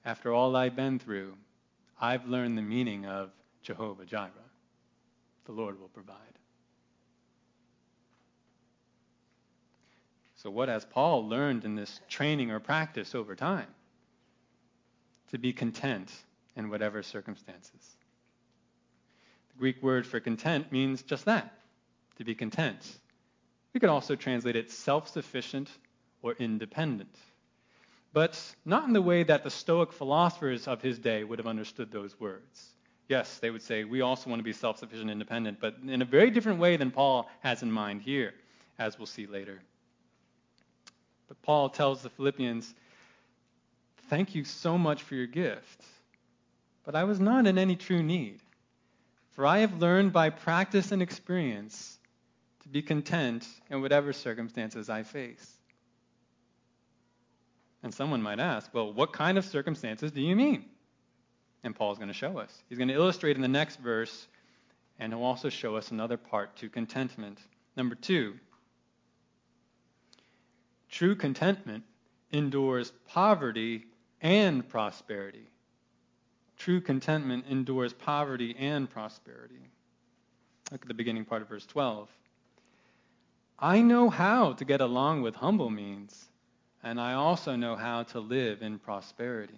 after 0.04 0.34
all 0.34 0.56
I've 0.56 0.76
been 0.76 0.98
through, 0.98 1.36
I've 2.00 2.28
learned 2.28 2.58
the 2.58 2.64
meaning 2.64 3.06
of 3.06 3.30
Jehovah 3.62 4.06
Jireh. 4.06 4.32
The 5.46 5.52
Lord 5.52 5.80
will 5.80 5.88
provide. 5.88 6.18
So, 10.36 10.50
what 10.50 10.68
has 10.68 10.84
Paul 10.84 11.28
learned 11.28 11.64
in 11.64 11.76
this 11.76 12.02
training 12.10 12.50
or 12.50 12.60
practice 12.60 13.14
over 13.14 13.36
time? 13.36 13.68
To 15.30 15.38
be 15.38 15.54
content 15.54 16.12
in 16.56 16.72
whatever 16.72 17.04
circumstances. 17.04 17.96
The 19.54 19.60
Greek 19.60 19.84
word 19.84 20.08
for 20.08 20.20
content 20.20 20.72
means 20.72 21.04
just 21.04 21.26
that 21.26 21.54
to 22.18 22.24
be 22.24 22.34
content. 22.34 23.00
We 23.74 23.80
could 23.80 23.90
also 23.90 24.16
translate 24.16 24.56
it 24.56 24.72
self 24.72 25.08
sufficient 25.10 25.70
or 26.22 26.34
independent 26.34 27.16
but 28.14 28.40
not 28.66 28.88
in 28.88 28.94
the 28.94 29.02
way 29.02 29.24
that 29.24 29.44
the 29.44 29.50
Stoic 29.50 29.92
philosophers 29.92 30.68
of 30.68 30.82
his 30.82 31.00
day 31.00 31.24
would 31.24 31.40
have 31.40 31.48
understood 31.48 31.92
those 31.92 32.20
words. 32.20 32.72
Yes, 33.08 33.40
they 33.40 33.50
would 33.50 33.62
say, 33.62 33.84
we 33.84 34.02
also 34.02 34.30
want 34.30 34.40
to 34.40 34.44
be 34.44 34.54
self 34.54 34.78
sufficient 34.80 35.04
and 35.04 35.12
independent, 35.12 35.60
but 35.60 35.76
in 35.86 36.02
a 36.02 36.06
very 36.06 36.30
different 36.30 36.60
way 36.60 36.78
than 36.78 36.92
Paul 36.92 37.30
has 37.42 37.64
in 37.64 37.72
mind 37.72 38.02
here, 38.02 38.34
as 38.80 38.98
we'll 38.98 39.06
see 39.06 39.28
later. 39.28 39.60
But 41.28 41.42
Paul 41.42 41.70
tells 41.70 42.02
the 42.02 42.10
Philippians, 42.10 42.74
Thank 44.10 44.36
you 44.36 44.44
so 44.44 44.78
much 44.78 45.04
for 45.04 45.16
your 45.16 45.28
gift, 45.28 45.84
but 46.84 46.96
I 46.96 47.06
was 47.06 47.20
not 47.20 47.48
in 47.48 47.58
any 47.58 47.78
true 47.78 48.04
need. 48.04 48.40
For 49.32 49.46
I 49.46 49.60
have 49.60 49.80
learned 49.80 50.12
by 50.12 50.30
practice 50.30 50.92
and 50.92 51.02
experience 51.02 51.98
be 52.72 52.82
content 52.82 53.48
in 53.70 53.82
whatever 53.82 54.14
circumstances 54.14 54.90
I 54.90 55.04
face. 55.04 55.58
And 57.84 57.94
someone 57.94 58.22
might 58.22 58.40
ask, 58.40 58.74
well, 58.74 58.94
what 58.94 59.12
kind 59.12 59.38
of 59.38 59.46
circumstances 59.46 60.12
do 60.12 60.22
you 60.22 60.36
mean? 60.36 60.66
And 61.64 61.76
Paul's 61.76 61.98
going 61.98 62.10
to 62.10 62.14
show 62.14 62.38
us. 62.38 62.64
He's 62.70 62.78
going 62.78 62.88
to 62.88 62.94
illustrate 62.94 63.36
in 63.36 63.42
the 63.42 63.48
next 63.48 63.80
verse, 63.80 64.28
and 65.00 65.12
he'll 65.12 65.24
also 65.24 65.50
show 65.50 65.76
us 65.76 65.92
another 65.92 66.18
part 66.18 66.56
to 66.58 66.70
contentment. 66.70 67.40
Number 67.76 67.96
two, 67.96 68.36
true 70.90 71.16
contentment 71.16 71.84
endures 72.32 72.92
poverty 73.08 73.86
and 74.22 74.68
prosperity. 74.68 75.48
True 76.58 76.82
contentment 76.82 77.46
endures 77.50 77.94
poverty 77.94 78.56
and 78.58 78.90
prosperity. 78.90 79.70
Look 80.72 80.84
at 80.84 80.88
the 80.88 80.94
beginning 80.94 81.26
part 81.26 81.42
of 81.42 81.50
verse 81.50 81.66
12. 81.66 82.08
I 83.62 83.82
know 83.82 84.10
how 84.10 84.54
to 84.54 84.66
get 84.66 84.82
along 84.82 85.22
with 85.22 85.36
humble 85.36 85.70
means 85.70 86.30
and 86.84 87.00
I 87.00 87.14
also 87.14 87.56
know 87.56 87.76
how 87.76 88.04
to 88.04 88.20
live 88.20 88.62
in 88.62 88.80
prosperity. 88.80 89.54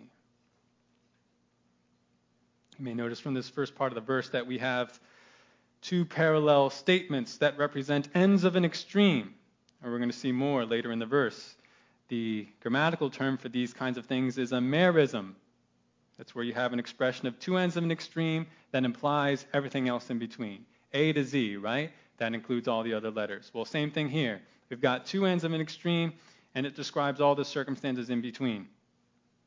You 2.77 2.85
may 2.85 2.93
notice 2.93 3.19
from 3.19 3.33
this 3.33 3.49
first 3.49 3.75
part 3.75 3.91
of 3.91 3.95
the 3.95 4.01
verse 4.01 4.29
that 4.29 4.45
we 4.45 4.57
have 4.57 4.99
two 5.81 6.05
parallel 6.05 6.69
statements 6.69 7.37
that 7.37 7.57
represent 7.57 8.09
ends 8.15 8.43
of 8.43 8.55
an 8.55 8.65
extreme, 8.65 9.33
and 9.81 9.91
we're 9.91 9.99
going 9.99 10.11
to 10.11 10.17
see 10.17 10.31
more 10.31 10.65
later 10.65 10.91
in 10.91 10.99
the 10.99 11.05
verse. 11.05 11.55
The 12.09 12.47
grammatical 12.61 13.09
term 13.09 13.37
for 13.37 13.49
these 13.49 13.73
kinds 13.73 13.97
of 13.97 14.05
things 14.05 14.37
is 14.37 14.51
a 14.51 14.57
merism. 14.57 15.33
That's 16.17 16.35
where 16.35 16.43
you 16.43 16.53
have 16.53 16.73
an 16.73 16.79
expression 16.79 17.27
of 17.27 17.39
two 17.39 17.57
ends 17.57 17.77
of 17.77 17.83
an 17.83 17.91
extreme 17.91 18.47
that 18.71 18.83
implies 18.83 19.45
everything 19.53 19.87
else 19.87 20.09
in 20.09 20.19
between. 20.19 20.65
A 20.93 21.13
to 21.13 21.23
Z, 21.23 21.57
right? 21.57 21.91
That 22.17 22.34
includes 22.34 22.67
all 22.67 22.84
the 22.84 22.93
other 22.93 23.12
letters. 23.12 23.52
Well, 23.54 23.65
same 23.65 23.91
thing 23.91 24.10
here. 24.10 24.41
We've 24.69 24.82
got 24.82 25.06
two 25.06 25.26
ends 25.26 25.43
of 25.43 25.54
an 25.54 25.62
extreme 25.62 26.13
and 26.56 26.65
it 26.65 26.76
describes 26.76 27.19
all 27.19 27.36
the 27.36 27.45
circumstances 27.45 28.10
in 28.10 28.21
between. 28.21 28.67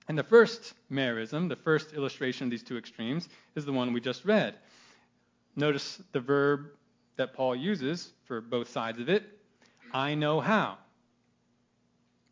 And 0.09 0.19
the 0.19 0.25
first 0.25 0.75
merism, 0.91 1.49
the 1.49 1.57
first 1.57 1.93
illustration 1.93 2.47
of 2.47 2.51
these 2.51 2.63
two 2.63 2.77
extremes, 2.77 3.29
is 3.55 3.65
the 3.65 3.73
one 3.73 3.93
we 3.93 4.01
just 4.01 4.25
read. 4.25 4.55
Notice 5.57 6.01
the 6.13 6.21
verb 6.21 6.67
that 7.17 7.33
Paul 7.33 7.57
uses 7.57 8.13
for 8.27 8.41
both 8.41 8.69
sides 8.71 8.99
of 8.99 9.09
it 9.09 9.25
I 9.93 10.15
know 10.15 10.41
how. 10.41 10.79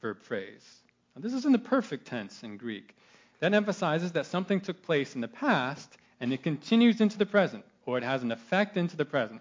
Verb 0.03 0.20
phrase. 0.20 0.83
Now, 1.14 1.23
this 1.23 1.33
is 1.33 1.47
in 1.47 1.53
the 1.53 1.59
perfect 1.59 2.07
tense 2.07 2.42
in 2.42 2.57
Greek. 2.57 2.94
That 3.40 3.55
emphasizes 3.55 4.12
that 4.12 4.27
something 4.27 4.61
took 4.61 4.83
place 4.83 5.14
in 5.14 5.20
the 5.20 5.29
past 5.29 5.97
and 6.20 6.33
it 6.33 6.42
continues 6.42 7.01
into 7.01 7.18
the 7.18 7.27
present, 7.27 7.64
or 7.87 7.99
it 7.99 8.05
has 8.05 8.23
an 8.23 8.33
effect 8.33 8.77
into 8.77 8.97
the 8.97 9.05
present. 9.05 9.40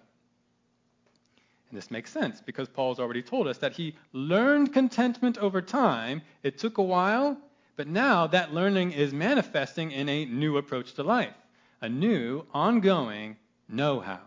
This 1.73 1.89
makes 1.89 2.11
sense 2.11 2.39
because 2.39 2.69
Paul's 2.69 2.99
already 2.99 3.23
told 3.23 3.47
us 3.47 3.57
that 3.57 3.73
he 3.73 3.95
learned 4.13 4.73
contentment 4.73 5.39
over 5.39 5.59
time. 5.59 6.21
It 6.43 6.59
took 6.59 6.77
a 6.77 6.83
while, 6.83 7.35
but 7.75 7.87
now 7.87 8.27
that 8.27 8.53
learning 8.53 8.91
is 8.91 9.11
manifesting 9.11 9.91
in 9.91 10.07
a 10.07 10.25
new 10.25 10.57
approach 10.57 10.93
to 10.93 11.03
life, 11.03 11.33
a 11.81 11.89
new, 11.89 12.45
ongoing 12.53 13.37
know 13.67 13.99
how. 13.99 14.21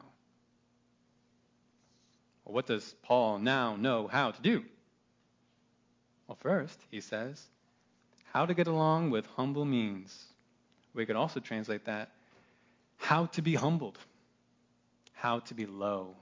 Well, 2.45 2.55
what 2.55 2.67
does 2.67 2.97
Paul 3.03 3.39
now 3.39 3.77
know 3.77 4.09
how 4.09 4.33
to 4.33 4.43
do? 4.43 4.65
Well, 6.27 6.39
first, 6.41 6.81
he 6.91 7.01
says, 7.01 7.47
how 8.33 8.45
to 8.45 8.55
get 8.55 8.67
along 8.67 9.11
with 9.11 9.25
humble 9.37 9.65
means. 9.65 10.27
We 10.95 11.07
could 11.07 11.15
also 11.15 11.39
translate 11.39 11.85
that 11.85 12.11
how 12.97 13.27
to 13.27 13.43
be 13.43 13.55
humbled, 13.55 13.99
how 15.13 15.39
to 15.41 15.55
be 15.55 15.67
low. 15.67 16.17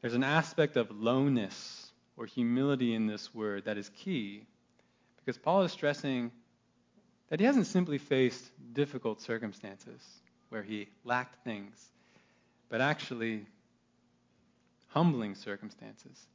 There's 0.00 0.14
an 0.14 0.24
aspect 0.24 0.76
of 0.76 0.90
lowness 0.90 1.90
or 2.16 2.26
humility 2.26 2.94
in 2.94 3.06
this 3.06 3.34
word 3.34 3.64
that 3.64 3.76
is 3.76 3.90
key 3.90 4.46
because 5.16 5.38
Paul 5.38 5.62
is 5.62 5.72
stressing 5.72 6.30
that 7.28 7.40
he 7.40 7.46
hasn't 7.46 7.66
simply 7.66 7.98
faced 7.98 8.44
difficult 8.72 9.20
circumstances 9.20 10.00
where 10.48 10.62
he 10.62 10.88
lacked 11.04 11.44
things, 11.44 11.92
but 12.68 12.80
actually 12.80 13.44
humbling 14.88 15.34
circumstances, 15.34 16.26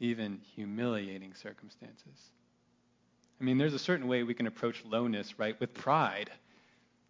even 0.00 0.40
humiliating 0.56 1.34
circumstances. 1.34 2.30
I 3.40 3.44
mean, 3.44 3.58
there's 3.58 3.74
a 3.74 3.78
certain 3.78 4.08
way 4.08 4.22
we 4.22 4.34
can 4.34 4.46
approach 4.46 4.84
lowness, 4.84 5.38
right, 5.38 5.58
with 5.60 5.72
pride. 5.72 6.30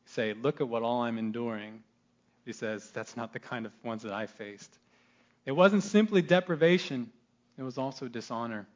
Say, 0.05 0.35
look 0.35 0.61
at 0.61 0.69
what 0.69 0.83
all 0.83 1.03
I'm 1.03 1.19
enduring. 1.19 1.83
He 2.45 2.53
says, 2.53 2.91
that's 2.91 3.17
not 3.17 3.33
the 3.33 3.41
kind 3.41 3.65
of 3.67 3.73
ones 3.83 4.03
that 4.03 4.13
I 4.13 4.27
faced. 4.27 4.79
It 5.47 5.53
wasn't 5.53 5.83
simply 5.83 6.23
deprivation, 6.23 7.11
it 7.59 7.63
was 7.63 7.79
also 7.79 8.09
dishonor. 8.09 8.67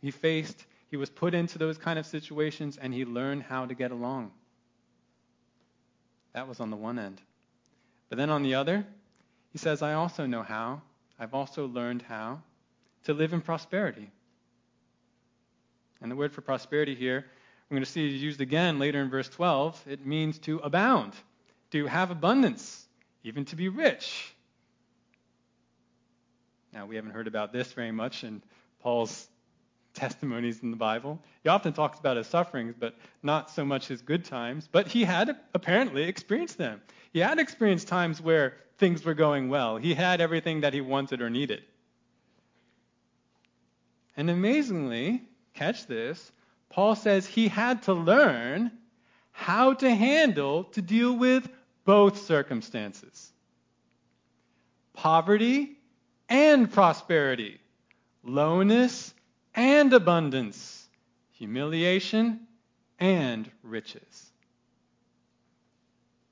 He 0.00 0.10
faced, 0.10 0.64
he 0.88 0.96
was 0.96 1.10
put 1.10 1.34
into 1.34 1.58
those 1.58 1.78
kind 1.78 1.98
of 1.98 2.06
situations, 2.06 2.78
and 2.80 2.92
he 2.92 3.04
learned 3.04 3.42
how 3.42 3.66
to 3.66 3.74
get 3.74 3.90
along. 3.90 4.30
That 6.32 6.48
was 6.48 6.60
on 6.60 6.70
the 6.70 6.76
one 6.76 6.98
end. 6.98 7.20
But 8.08 8.18
then 8.18 8.30
on 8.30 8.42
the 8.42 8.54
other, 8.54 8.86
he 9.52 9.58
says, 9.58 9.82
I 9.82 9.94
also 9.94 10.26
know 10.26 10.42
how, 10.42 10.82
I've 11.18 11.34
also 11.34 11.66
learned 11.66 12.02
how 12.02 12.42
to 13.04 13.14
live 13.14 13.32
in 13.32 13.40
prosperity. 13.40 14.10
And 16.00 16.10
the 16.10 16.16
word 16.16 16.32
for 16.32 16.42
prosperity 16.42 16.94
here, 16.94 17.24
we're 17.68 17.76
going 17.76 17.84
to 17.84 17.90
see 17.90 18.06
it 18.06 18.18
used 18.18 18.40
again 18.40 18.78
later 18.78 19.00
in 19.00 19.10
verse 19.10 19.28
12. 19.28 19.82
It 19.88 20.06
means 20.06 20.38
to 20.40 20.58
abound 20.58 21.14
to 21.76 21.86
have 21.86 22.10
abundance, 22.10 22.86
even 23.22 23.44
to 23.44 23.54
be 23.54 23.68
rich. 23.68 24.34
Now, 26.72 26.86
we 26.86 26.96
haven't 26.96 27.10
heard 27.10 27.26
about 27.26 27.52
this 27.52 27.70
very 27.72 27.92
much 27.92 28.24
in 28.24 28.42
Paul's 28.80 29.28
testimonies 29.92 30.62
in 30.62 30.70
the 30.70 30.76
Bible. 30.76 31.20
He 31.42 31.50
often 31.50 31.74
talks 31.74 31.98
about 31.98 32.16
his 32.16 32.26
sufferings, 32.26 32.74
but 32.78 32.94
not 33.22 33.50
so 33.50 33.62
much 33.62 33.88
his 33.88 34.00
good 34.00 34.24
times. 34.24 34.68
But 34.72 34.88
he 34.88 35.04
had 35.04 35.36
apparently 35.52 36.04
experienced 36.04 36.56
them. 36.56 36.80
He 37.12 37.18
had 37.18 37.38
experienced 37.38 37.88
times 37.88 38.22
where 38.22 38.54
things 38.78 39.04
were 39.04 39.14
going 39.14 39.50
well. 39.50 39.76
He 39.76 39.92
had 39.92 40.22
everything 40.22 40.62
that 40.62 40.72
he 40.72 40.80
wanted 40.80 41.20
or 41.20 41.28
needed. 41.28 41.62
And 44.16 44.30
amazingly, 44.30 45.22
catch 45.52 45.86
this, 45.86 46.32
Paul 46.70 46.94
says 46.94 47.26
he 47.26 47.48
had 47.48 47.82
to 47.82 47.92
learn 47.92 48.70
how 49.32 49.74
to 49.74 49.94
handle, 49.94 50.64
to 50.64 50.80
deal 50.80 51.14
with 51.14 51.46
both 51.86 52.26
circumstances 52.26 53.32
poverty 54.92 55.76
and 56.28 56.72
prosperity, 56.72 57.60
lowness 58.24 59.14
and 59.54 59.92
abundance, 59.92 60.88
humiliation 61.32 62.40
and 62.98 63.50
riches. 63.62 64.32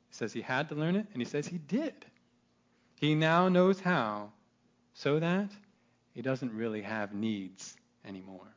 He 0.08 0.14
says 0.14 0.32
he 0.32 0.40
had 0.40 0.70
to 0.70 0.74
learn 0.74 0.96
it, 0.96 1.06
and 1.12 1.20
he 1.20 1.26
says 1.28 1.46
he 1.46 1.58
did. 1.58 1.94
He 2.96 3.14
now 3.14 3.48
knows 3.50 3.80
how, 3.80 4.32
so 4.94 5.20
that 5.20 5.50
he 6.14 6.22
doesn't 6.22 6.54
really 6.54 6.80
have 6.80 7.12
needs 7.12 7.76
anymore. 8.04 8.54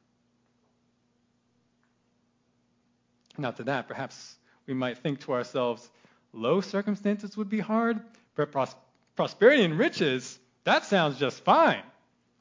Now, 3.38 3.52
to 3.52 3.64
that, 3.66 3.88
perhaps 3.90 4.38
we 4.66 4.74
might 4.74 4.98
think 5.00 5.20
to 5.22 5.34
ourselves, 5.34 5.90
low 6.34 6.62
circumstances 6.62 7.36
would 7.38 7.50
be 7.50 7.60
hard, 7.60 8.00
but 8.36 8.52
pros- 8.52 8.76
prosperity 9.16 9.64
and 9.64 9.78
riches, 9.78 10.40
that 10.64 10.86
sounds 10.86 11.18
just 11.18 11.44
fine. 11.44 11.84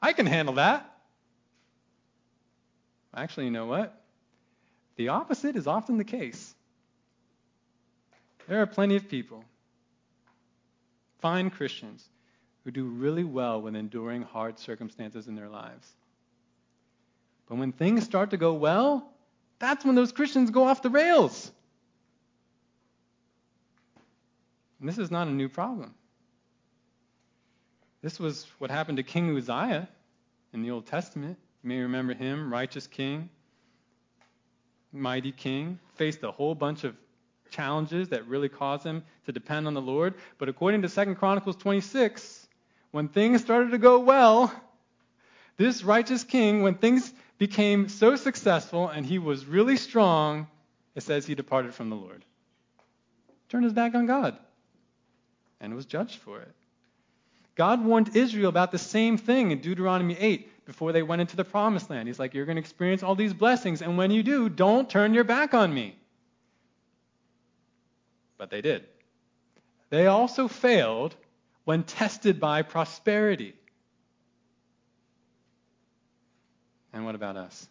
I 0.01 0.13
can 0.13 0.25
handle 0.25 0.55
that. 0.55 0.93
Actually, 3.15 3.45
you 3.45 3.51
know 3.51 3.65
what? 3.65 3.99
The 4.95 5.09
opposite 5.09 5.55
is 5.55 5.67
often 5.67 5.97
the 5.97 6.03
case. 6.03 6.53
There 8.47 8.61
are 8.61 8.67
plenty 8.67 8.95
of 8.95 9.09
people, 9.09 9.43
fine 11.19 11.49
Christians, 11.49 12.07
who 12.63 12.71
do 12.71 12.85
really 12.85 13.23
well 13.23 13.61
when 13.61 13.75
enduring 13.75 14.21
hard 14.21 14.59
circumstances 14.59 15.27
in 15.27 15.35
their 15.35 15.49
lives. 15.49 15.87
But 17.47 17.57
when 17.57 17.71
things 17.71 18.03
start 18.03 18.31
to 18.31 18.37
go 18.37 18.53
well, 18.53 19.09
that's 19.59 19.83
when 19.83 19.95
those 19.95 20.11
Christians 20.11 20.51
go 20.51 20.63
off 20.65 20.81
the 20.81 20.89
rails. 20.89 21.51
And 24.79 24.87
this 24.87 24.97
is 24.97 25.09
not 25.09 25.27
a 25.27 25.31
new 25.31 25.49
problem. 25.49 25.93
This 28.01 28.19
was 28.19 28.45
what 28.59 28.69
happened 28.69 28.97
to 28.97 29.03
King 29.03 29.35
Uzziah 29.35 29.89
in 30.53 30.61
the 30.61 30.71
Old 30.71 30.85
Testament. 30.85 31.37
You 31.63 31.69
may 31.69 31.79
remember 31.81 32.13
him, 32.13 32.53
righteous 32.53 32.85
king, 32.85 33.29
mighty 34.91 35.31
king, 35.31 35.79
faced 35.95 36.23
a 36.23 36.31
whole 36.31 36.53
bunch 36.53 36.83
of 36.83 36.95
challenges 37.49 38.09
that 38.09 38.27
really 38.27 38.49
caused 38.49 38.85
him 38.85 39.03
to 39.25 39.31
depend 39.31 39.67
on 39.67 39.73
the 39.73 39.81
Lord. 39.81 40.13
But 40.37 40.47
according 40.47 40.83
to 40.83 40.89
2 40.89 41.15
Chronicles 41.15 41.55
26, 41.55 42.47
when 42.91 43.07
things 43.07 43.41
started 43.41 43.71
to 43.71 43.77
go 43.77 43.99
well, 43.99 44.53
this 45.57 45.83
righteous 45.83 46.23
king, 46.23 46.61
when 46.61 46.75
things 46.75 47.11
became 47.39 47.89
so 47.89 48.15
successful 48.15 48.87
and 48.89 49.05
he 49.05 49.17
was 49.17 49.45
really 49.45 49.77
strong, 49.77 50.47
it 50.93 51.01
says 51.01 51.25
he 51.25 51.35
departed 51.35 51.73
from 51.73 51.89
the 51.89 51.95
Lord. 51.95 52.23
Turned 53.49 53.63
his 53.63 53.73
back 53.73 53.95
on 53.95 54.05
God 54.05 54.37
and 55.59 55.73
was 55.73 55.85
judged 55.85 56.19
for 56.19 56.39
it. 56.39 56.53
God 57.55 57.83
warned 57.83 58.15
Israel 58.15 58.49
about 58.49 58.71
the 58.71 58.77
same 58.77 59.17
thing 59.17 59.51
in 59.51 59.59
Deuteronomy 59.59 60.15
8 60.17 60.65
before 60.65 60.91
they 60.91 61.01
went 61.01 61.21
into 61.21 61.35
the 61.35 61.43
promised 61.43 61.89
land. 61.89 62.07
He's 62.07 62.19
like, 62.19 62.33
You're 62.33 62.45
going 62.45 62.57
to 62.57 62.61
experience 62.61 63.01
all 63.01 63.15
these 63.15 63.33
blessings, 63.33 63.81
and 63.81 63.97
when 63.97 64.11
you 64.11 64.21
do, 64.21 64.47
don't 64.49 64.89
turn 64.89 65.13
your 65.13 65.23
back 65.23 65.53
on 65.53 65.73
me. 65.73 65.97
But 68.37 68.51
they 68.51 68.61
did. 68.61 68.85
They 69.89 70.05
also 70.07 70.47
failed 70.47 71.15
when 71.65 71.83
tested 71.83 72.39
by 72.39 72.61
prosperity. 72.61 73.53
And 76.93 77.05
what 77.05 77.15
about 77.15 77.37
us? 77.37 77.67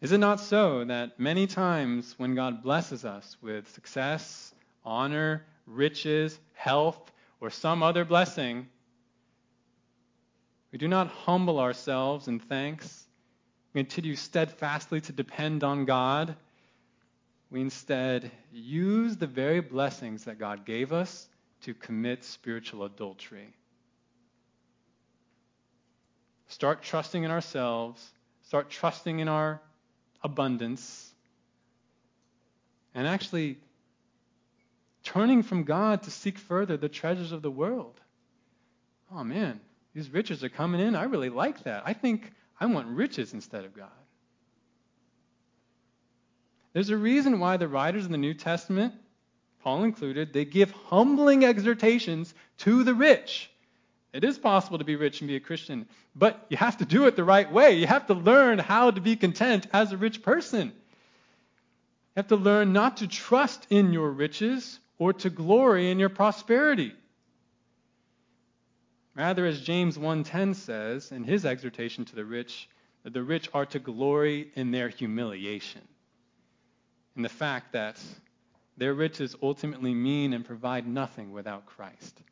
Is 0.00 0.12
it 0.12 0.18
not 0.18 0.40
so 0.40 0.84
that 0.84 1.18
many 1.18 1.46
times 1.46 2.14
when 2.18 2.34
God 2.34 2.62
blesses 2.62 3.04
us 3.04 3.36
with 3.42 3.68
success, 3.72 4.47
honor, 4.84 5.44
riches, 5.66 6.38
health, 6.54 7.12
or 7.40 7.50
some 7.50 7.82
other 7.82 8.04
blessing, 8.04 8.66
we 10.72 10.78
do 10.78 10.88
not 10.88 11.08
humble 11.08 11.60
ourselves 11.60 12.28
in 12.28 12.40
thanks, 12.40 13.06
we 13.72 13.80
continue 13.82 14.16
steadfastly 14.16 15.00
to 15.02 15.12
depend 15.12 15.64
on 15.64 15.84
God. 15.84 16.36
We 17.50 17.60
instead 17.60 18.30
use 18.52 19.16
the 19.16 19.26
very 19.26 19.60
blessings 19.60 20.24
that 20.24 20.38
God 20.38 20.66
gave 20.66 20.92
us 20.92 21.28
to 21.62 21.74
commit 21.74 22.24
spiritual 22.24 22.84
adultery. 22.84 23.54
Start 26.48 26.82
trusting 26.82 27.24
in 27.24 27.30
ourselves. 27.30 28.06
Start 28.42 28.70
trusting 28.70 29.18
in 29.18 29.28
our 29.28 29.60
abundance. 30.22 31.12
And 32.94 33.06
actually 33.06 33.58
turning 35.12 35.42
from 35.42 35.64
God 35.64 36.02
to 36.04 36.10
seek 36.10 36.38
further 36.38 36.76
the 36.76 36.88
treasures 36.88 37.32
of 37.32 37.42
the 37.42 37.50
world. 37.50 38.00
Oh 39.12 39.24
man, 39.24 39.60
these 39.94 40.10
riches 40.10 40.44
are 40.44 40.48
coming 40.48 40.80
in. 40.80 40.94
I 40.94 41.04
really 41.04 41.30
like 41.30 41.64
that. 41.64 41.82
I 41.86 41.92
think 41.92 42.30
I 42.60 42.66
want 42.66 42.88
riches 42.88 43.32
instead 43.32 43.64
of 43.64 43.74
God. 43.74 43.88
There's 46.72 46.90
a 46.90 46.96
reason 46.96 47.40
why 47.40 47.56
the 47.56 47.68
writers 47.68 48.06
in 48.06 48.12
the 48.12 48.18
New 48.18 48.34
Testament, 48.34 48.94
Paul 49.62 49.84
included, 49.84 50.32
they 50.32 50.44
give 50.44 50.70
humbling 50.70 51.44
exhortations 51.44 52.34
to 52.58 52.84
the 52.84 52.94
rich 52.94 53.50
it 54.12 54.24
is 54.24 54.38
possible 54.38 54.78
to 54.78 54.84
be 54.84 54.96
rich 54.96 55.20
and 55.20 55.28
be 55.28 55.36
a 55.36 55.40
Christian, 55.40 55.86
but 56.16 56.46
you 56.48 56.56
have 56.56 56.78
to 56.78 56.84
do 56.84 57.06
it 57.06 57.16
the 57.16 57.24
right 57.24 57.50
way. 57.50 57.74
You 57.74 57.86
have 57.86 58.06
to 58.06 58.14
learn 58.14 58.58
how 58.58 58.90
to 58.90 59.00
be 59.00 59.16
content 59.16 59.66
as 59.72 59.92
a 59.92 59.96
rich 59.96 60.22
person. 60.22 60.68
You 60.68 60.72
have 62.16 62.28
to 62.28 62.36
learn 62.36 62.72
not 62.72 62.98
to 62.98 63.06
trust 63.06 63.66
in 63.70 63.92
your 63.92 64.10
riches 64.10 64.80
or 64.98 65.12
to 65.12 65.30
glory 65.30 65.90
in 65.90 65.98
your 65.98 66.08
prosperity. 66.08 66.92
Rather, 69.14 69.46
as 69.46 69.60
James 69.60 69.98
1:10 69.98 70.54
says 70.54 71.10
in 71.10 71.24
his 71.24 71.44
exhortation 71.44 72.04
to 72.04 72.14
the 72.14 72.24
rich, 72.24 72.68
that 73.02 73.12
the 73.12 73.22
rich 73.22 73.48
are 73.54 73.66
to 73.66 73.78
glory 73.78 74.50
in 74.54 74.70
their 74.70 74.88
humiliation. 74.88 75.82
In 77.16 77.22
the 77.22 77.28
fact 77.28 77.72
that 77.72 78.02
their 78.76 78.94
riches 78.94 79.34
ultimately 79.42 79.92
mean 79.92 80.32
and 80.32 80.44
provide 80.44 80.86
nothing 80.86 81.32
without 81.32 81.66
Christ. 81.66 82.22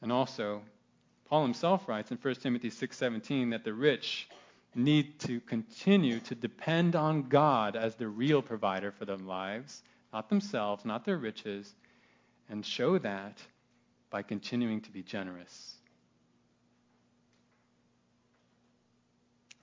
And 0.00 0.12
also, 0.12 0.62
Paul 1.24 1.42
himself 1.42 1.88
writes 1.88 2.12
in 2.12 2.16
1 2.16 2.42
Timothy 2.42 2.70
6:17 2.70 3.50
that 3.50 3.64
the 3.64 3.74
rich 3.74 4.28
need 4.74 5.18
to 5.20 5.40
continue 5.40 6.20
to 6.20 6.34
depend 6.34 6.94
on 6.94 7.28
God 7.28 7.74
as 7.74 7.96
the 7.96 8.06
real 8.06 8.40
provider 8.40 8.92
for 8.92 9.04
their 9.04 9.16
lives, 9.16 9.82
not 10.12 10.28
themselves, 10.28 10.84
not 10.84 11.04
their 11.04 11.18
riches, 11.18 11.74
and 12.48 12.64
show 12.64 12.98
that 12.98 13.42
by 14.10 14.22
continuing 14.22 14.80
to 14.80 14.90
be 14.90 15.02
generous. 15.02 15.74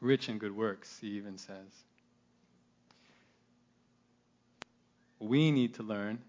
Rich 0.01 0.29
in 0.29 0.37
good 0.37 0.55
works, 0.55 0.99
he 0.99 1.07
even 1.09 1.37
says. 1.37 1.83
We 5.19 5.51
need 5.51 5.73
to 5.75 5.83
learn 5.83 6.19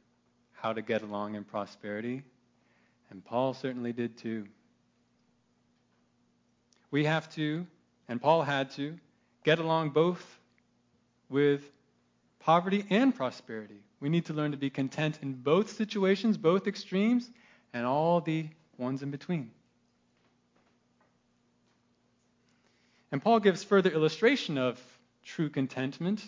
how 0.55 0.73
to 0.73 0.81
get 0.81 1.03
along 1.03 1.35
in 1.35 1.45
prosperity 1.45 2.23
and 3.11 3.25
Paul 3.25 3.55
certainly 3.55 3.93
did 3.93 4.17
too. 4.17 4.47
We 6.91 7.05
have 7.05 7.29
to, 7.35 7.67
and 8.09 8.21
Paul 8.21 8.43
had 8.43 8.71
to, 8.73 8.99
get 9.45 9.59
along 9.59 9.91
both 9.91 10.25
with 11.29 11.71
poverty 12.41 12.85
and 12.91 13.15
prosperity. 13.15 13.81
We 14.07 14.11
need 14.11 14.27
to 14.27 14.35
learn 14.35 14.53
to 14.53 14.57
be 14.57 14.71
content 14.71 15.19
in 15.21 15.33
both 15.33 15.69
situations, 15.69 16.39
both 16.39 16.69
extremes, 16.69 17.29
and 17.73 17.85
all 17.85 18.21
the 18.21 18.47
ones 18.79 19.03
in 19.03 19.11
between. 19.11 19.51
And 23.11 23.21
Paul 23.21 23.41
gives 23.41 23.65
further 23.65 23.91
illustration 23.91 24.59
of 24.59 24.81
true 25.25 25.51
contentment 25.51 26.23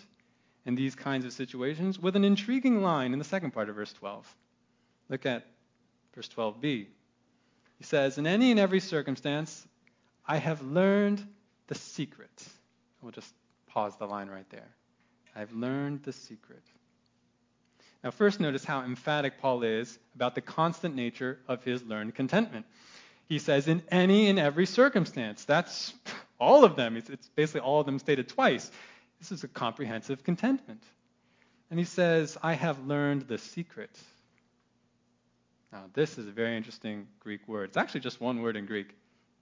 in 0.65 0.75
these 0.75 0.93
kinds 0.93 1.23
of 1.23 1.31
situations 1.31 1.97
with 1.97 2.17
an 2.17 2.25
intriguing 2.25 2.81
line 2.81 3.13
in 3.13 3.17
the 3.17 3.23
second 3.23 3.51
part 3.51 3.69
of 3.69 3.75
verse 3.75 3.93
12. 3.93 4.27
Look 5.07 5.25
at 5.25 5.45
verse 6.13 6.27
12b. 6.27 6.61
He 6.61 7.83
says, 7.83 8.17
In 8.17 8.27
any 8.27 8.51
and 8.51 8.59
every 8.59 8.81
circumstance, 8.81 9.65
I 10.27 10.35
have 10.35 10.61
learned 10.61 11.25
the 11.67 11.75
secret. 11.75 12.45
We'll 13.01 13.13
just 13.13 13.33
pause 13.67 13.95
the 13.95 14.05
line 14.05 14.27
right 14.27 14.49
there. 14.49 14.67
I've 15.33 15.53
learned 15.53 16.03
the 16.03 16.11
secret. 16.11 16.63
Now, 18.03 18.11
first 18.11 18.39
notice 18.39 18.63
how 18.63 18.83
emphatic 18.83 19.39
Paul 19.39 19.63
is 19.63 19.99
about 20.15 20.35
the 20.35 20.41
constant 20.41 20.95
nature 20.95 21.39
of 21.47 21.63
his 21.63 21.83
learned 21.83 22.15
contentment. 22.15 22.65
He 23.27 23.39
says, 23.39 23.67
in 23.67 23.83
any 23.91 24.29
and 24.29 24.39
every 24.39 24.65
circumstance. 24.65 25.45
That's 25.45 25.93
all 26.39 26.63
of 26.63 26.75
them. 26.75 26.95
It's, 26.95 27.29
basically 27.35 27.61
all 27.61 27.81
of 27.81 27.85
them 27.85 27.99
stated 27.99 28.29
twice. 28.29 28.71
This 29.19 29.31
is 29.31 29.43
a 29.43 29.47
comprehensive 29.47 30.23
contentment. 30.23 30.81
And 31.69 31.77
he 31.77 31.85
says, 31.85 32.37
I 32.41 32.53
have 32.53 32.87
learned 32.87 33.27
the 33.27 33.37
secret. 33.37 33.91
Now, 35.71 35.83
this 35.93 36.17
is 36.17 36.25
a 36.25 36.31
very 36.31 36.57
interesting 36.57 37.07
Greek 37.19 37.47
word. 37.47 37.69
It's 37.69 37.77
actually 37.77 37.99
just 37.99 38.19
one 38.19 38.41
word 38.41 38.55
in 38.55 38.65
Greek. 38.65 38.95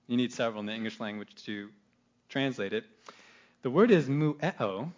You 0.07 0.17
need 0.17 0.33
several 0.33 0.59
in 0.59 0.65
the 0.65 0.73
English 0.73 0.99
language 0.99 1.33
to 1.45 1.69
translate 2.27 2.73
it. 2.73 2.83
The 3.61 3.69
word 3.69 3.91
is 3.91 4.09
mu'eo. 4.09 4.91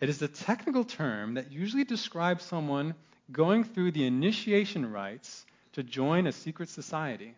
It 0.00 0.08
is 0.08 0.20
a 0.20 0.28
technical 0.28 0.84
term 0.84 1.34
that 1.34 1.50
usually 1.50 1.84
describes 1.84 2.44
someone 2.44 2.94
going 3.32 3.64
through 3.64 3.92
the 3.92 4.06
initiation 4.06 4.90
rites 4.90 5.46
to 5.72 5.82
join 5.82 6.26
a 6.26 6.32
secret 6.32 6.68
society. 6.68 7.34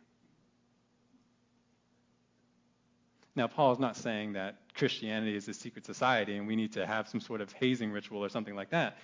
Now, 3.36 3.46
Paul 3.46 3.72
is 3.72 3.78
not 3.78 3.96
saying 3.96 4.32
that 4.32 4.56
Christianity 4.74 5.36
is 5.36 5.46
a 5.46 5.54
secret 5.54 5.86
society 5.86 6.36
and 6.36 6.46
we 6.46 6.56
need 6.56 6.72
to 6.72 6.84
have 6.84 7.08
some 7.08 7.20
sort 7.20 7.40
of 7.40 7.52
hazing 7.52 7.92
ritual 7.92 8.24
or 8.24 8.28
something 8.28 8.56
like 8.56 8.70
that. 8.70 8.98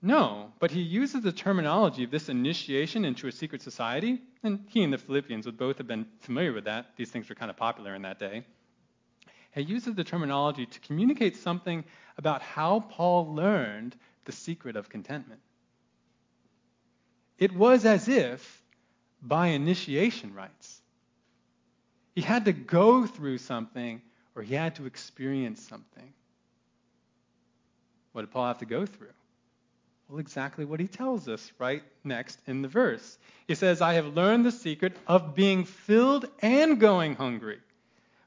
No, 0.00 0.52
but 0.58 0.70
he 0.70 0.80
uses 0.80 1.22
the 1.22 1.32
terminology 1.32 2.04
of 2.04 2.10
this 2.10 2.28
initiation 2.28 3.04
into 3.06 3.26
a 3.26 3.32
secret 3.32 3.62
society, 3.62 4.20
and 4.42 4.62
he 4.68 4.82
and 4.82 4.92
the 4.92 4.98
Philippians 4.98 5.46
would 5.46 5.56
both 5.56 5.78
have 5.78 5.86
been 5.86 6.04
familiar 6.20 6.52
with 6.52 6.64
that. 6.64 6.88
These 6.96 7.10
things 7.10 7.26
were 7.28 7.34
kind 7.34 7.50
of 7.50 7.56
popular 7.56 7.94
in 7.94 8.02
that 8.02 8.18
day. 8.18 8.44
He 9.54 9.62
uses 9.62 9.94
the 9.94 10.04
terminology 10.04 10.66
to 10.66 10.80
communicate 10.80 11.36
something 11.36 11.84
about 12.18 12.42
how 12.42 12.80
Paul 12.80 13.34
learned 13.34 13.94
the 14.24 14.32
secret 14.32 14.76
of 14.76 14.88
contentment. 14.88 15.40
It 17.38 17.52
was 17.52 17.84
as 17.84 18.08
if 18.08 18.62
by 19.22 19.48
initiation 19.48 20.34
rites. 20.34 20.80
He 22.14 22.20
had 22.20 22.44
to 22.46 22.52
go 22.52 23.06
through 23.06 23.38
something 23.38 24.02
or 24.34 24.42
he 24.42 24.54
had 24.54 24.76
to 24.76 24.86
experience 24.86 25.60
something. 25.60 26.12
What 28.12 28.22
did 28.22 28.30
Paul 28.30 28.46
have 28.46 28.58
to 28.58 28.66
go 28.66 28.86
through? 28.86 29.08
Well, 30.08 30.18
exactly 30.18 30.64
what 30.64 30.80
he 30.80 30.86
tells 30.86 31.28
us 31.28 31.50
right 31.58 31.82
next 32.04 32.38
in 32.46 32.62
the 32.62 32.68
verse. 32.68 33.18
He 33.48 33.54
says, 33.54 33.80
I 33.80 33.94
have 33.94 34.14
learned 34.14 34.44
the 34.44 34.52
secret 34.52 34.96
of 35.06 35.34
being 35.34 35.64
filled 35.64 36.26
and 36.40 36.78
going 36.78 37.14
hungry, 37.14 37.58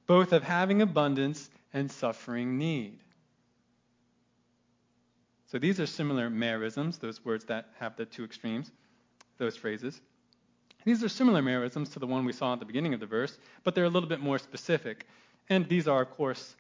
both 0.08 0.32
of 0.32 0.44
having 0.44 0.82
abundance 0.82 1.50
and 1.74 1.92
suffering 1.92 2.58
need. 2.58 3.00
So 5.48 5.60
these 5.60 5.80
are 5.80 5.86
similar 5.86 6.30
merisms, 6.30 7.00
those 7.00 7.24
words 7.24 7.46
that 7.46 7.70
have 7.80 7.96
the 7.96 8.06
two 8.06 8.24
extremes, 8.24 8.72
those 9.38 9.56
phrases. 9.56 10.02
These 10.84 11.04
are 11.04 11.10
similar 11.10 11.42
merisms 11.42 11.92
to 11.94 12.00
the 12.00 12.08
one 12.08 12.26
we 12.26 12.34
saw 12.34 12.54
at 12.54 12.60
the 12.60 12.66
beginning 12.66 12.94
of 12.94 13.00
the 13.00 13.06
verse, 13.06 13.38
but 13.64 13.76
they're 13.76 13.86
a 13.86 13.90
little 13.90 14.10
bit 14.10 14.20
more 14.20 14.40
specific. 14.40 15.06
And 15.50 15.68
these 15.68 15.88
are, 15.88 16.02
of 16.02 16.12
course, 16.12 16.56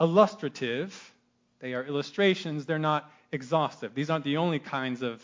illustrative. 0.00 1.14
They 1.60 1.74
are 1.74 1.84
illustrations. 1.84 2.66
They're 2.66 2.78
not 2.78 3.10
exhaustive. 3.32 3.94
These 3.94 4.10
aren't 4.10 4.24
the 4.24 4.36
only 4.36 4.58
kinds 4.58 5.02
of 5.02 5.22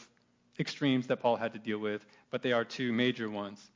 extremes 0.58 1.06
that 1.06 1.20
Paul 1.20 1.36
had 1.36 1.52
to 1.54 1.58
deal 1.58 1.78
with, 1.78 2.04
but 2.30 2.42
they 2.42 2.52
are 2.52 2.64
two 2.64 2.92
major 2.92 3.28
ones. 3.30 3.70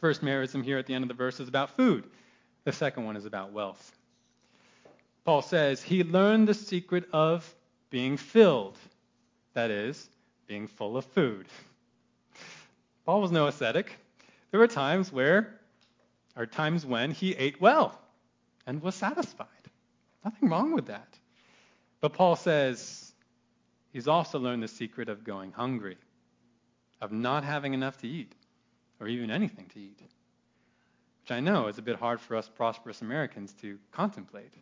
First 0.00 0.22
merism 0.22 0.62
here 0.64 0.78
at 0.78 0.86
the 0.86 0.94
end 0.94 1.04
of 1.04 1.08
the 1.08 1.14
verse 1.14 1.40
is 1.40 1.48
about 1.48 1.76
food. 1.76 2.04
The 2.66 2.72
second 2.72 3.04
one 3.04 3.16
is 3.16 3.26
about 3.26 3.52
wealth. 3.52 3.92
Paul 5.24 5.40
says 5.40 5.80
he 5.80 6.02
learned 6.02 6.48
the 6.48 6.54
secret 6.54 7.04
of 7.12 7.54
being 7.90 8.16
filled, 8.16 8.76
that 9.54 9.70
is, 9.70 10.10
being 10.48 10.66
full 10.66 10.96
of 10.96 11.04
food. 11.04 11.46
Paul 13.04 13.20
was 13.20 13.30
no 13.30 13.46
ascetic. 13.46 13.96
There 14.50 14.58
were 14.58 14.66
times 14.66 15.12
where, 15.12 15.60
or 16.36 16.44
times 16.44 16.84
when, 16.84 17.12
he 17.12 17.36
ate 17.36 17.60
well 17.60 18.00
and 18.66 18.82
was 18.82 18.96
satisfied. 18.96 19.46
Nothing 20.24 20.48
wrong 20.48 20.72
with 20.72 20.86
that. 20.86 21.20
But 22.00 22.14
Paul 22.14 22.34
says 22.34 23.12
He's 23.92 24.08
also 24.08 24.40
learned 24.40 24.64
the 24.64 24.68
secret 24.68 25.08
of 25.08 25.22
going 25.22 25.52
hungry, 25.52 25.98
of 27.00 27.12
not 27.12 27.44
having 27.44 27.74
enough 27.74 27.96
to 27.98 28.08
eat, 28.08 28.34
or 28.98 29.06
even 29.06 29.30
anything 29.30 29.66
to 29.72 29.78
eat, 29.78 30.00
which 31.26 31.32
I 31.32 31.40
know 31.40 31.66
is 31.66 31.76
a 31.76 31.82
bit 31.82 31.96
hard 31.96 32.20
for 32.20 32.36
us 32.36 32.48
prosperous 32.48 33.02
Americans 33.02 33.52
to 33.54 33.80
contemplate. 33.90 34.54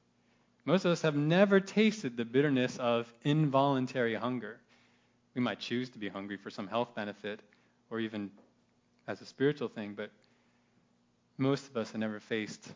Most 0.65 0.87
of 0.87 0.93
us 0.93 1.03
have 1.03 1.15
never 1.15 1.61
tasted 1.61 2.17
the 2.17 2.25
bitterness 2.25 2.79
of 2.79 3.13
involuntary 3.23 4.15
hunger. 4.15 4.59
We 5.35 5.43
might 5.43 5.61
choose 5.61 5.91
to 5.91 5.99
be 5.99 6.09
hungry 6.09 6.39
for 6.39 6.49
some 6.49 6.67
health 6.67 6.95
benefit 6.95 7.41
or 7.91 8.01
even 8.01 8.31
as 9.07 9.21
a 9.21 9.27
spiritual 9.27 9.69
thing, 9.69 9.93
but 9.95 10.11
most 11.37 11.69
of 11.69 11.77
us 11.77 11.91
have 11.91 12.01
never 12.01 12.19
faced 12.19 12.67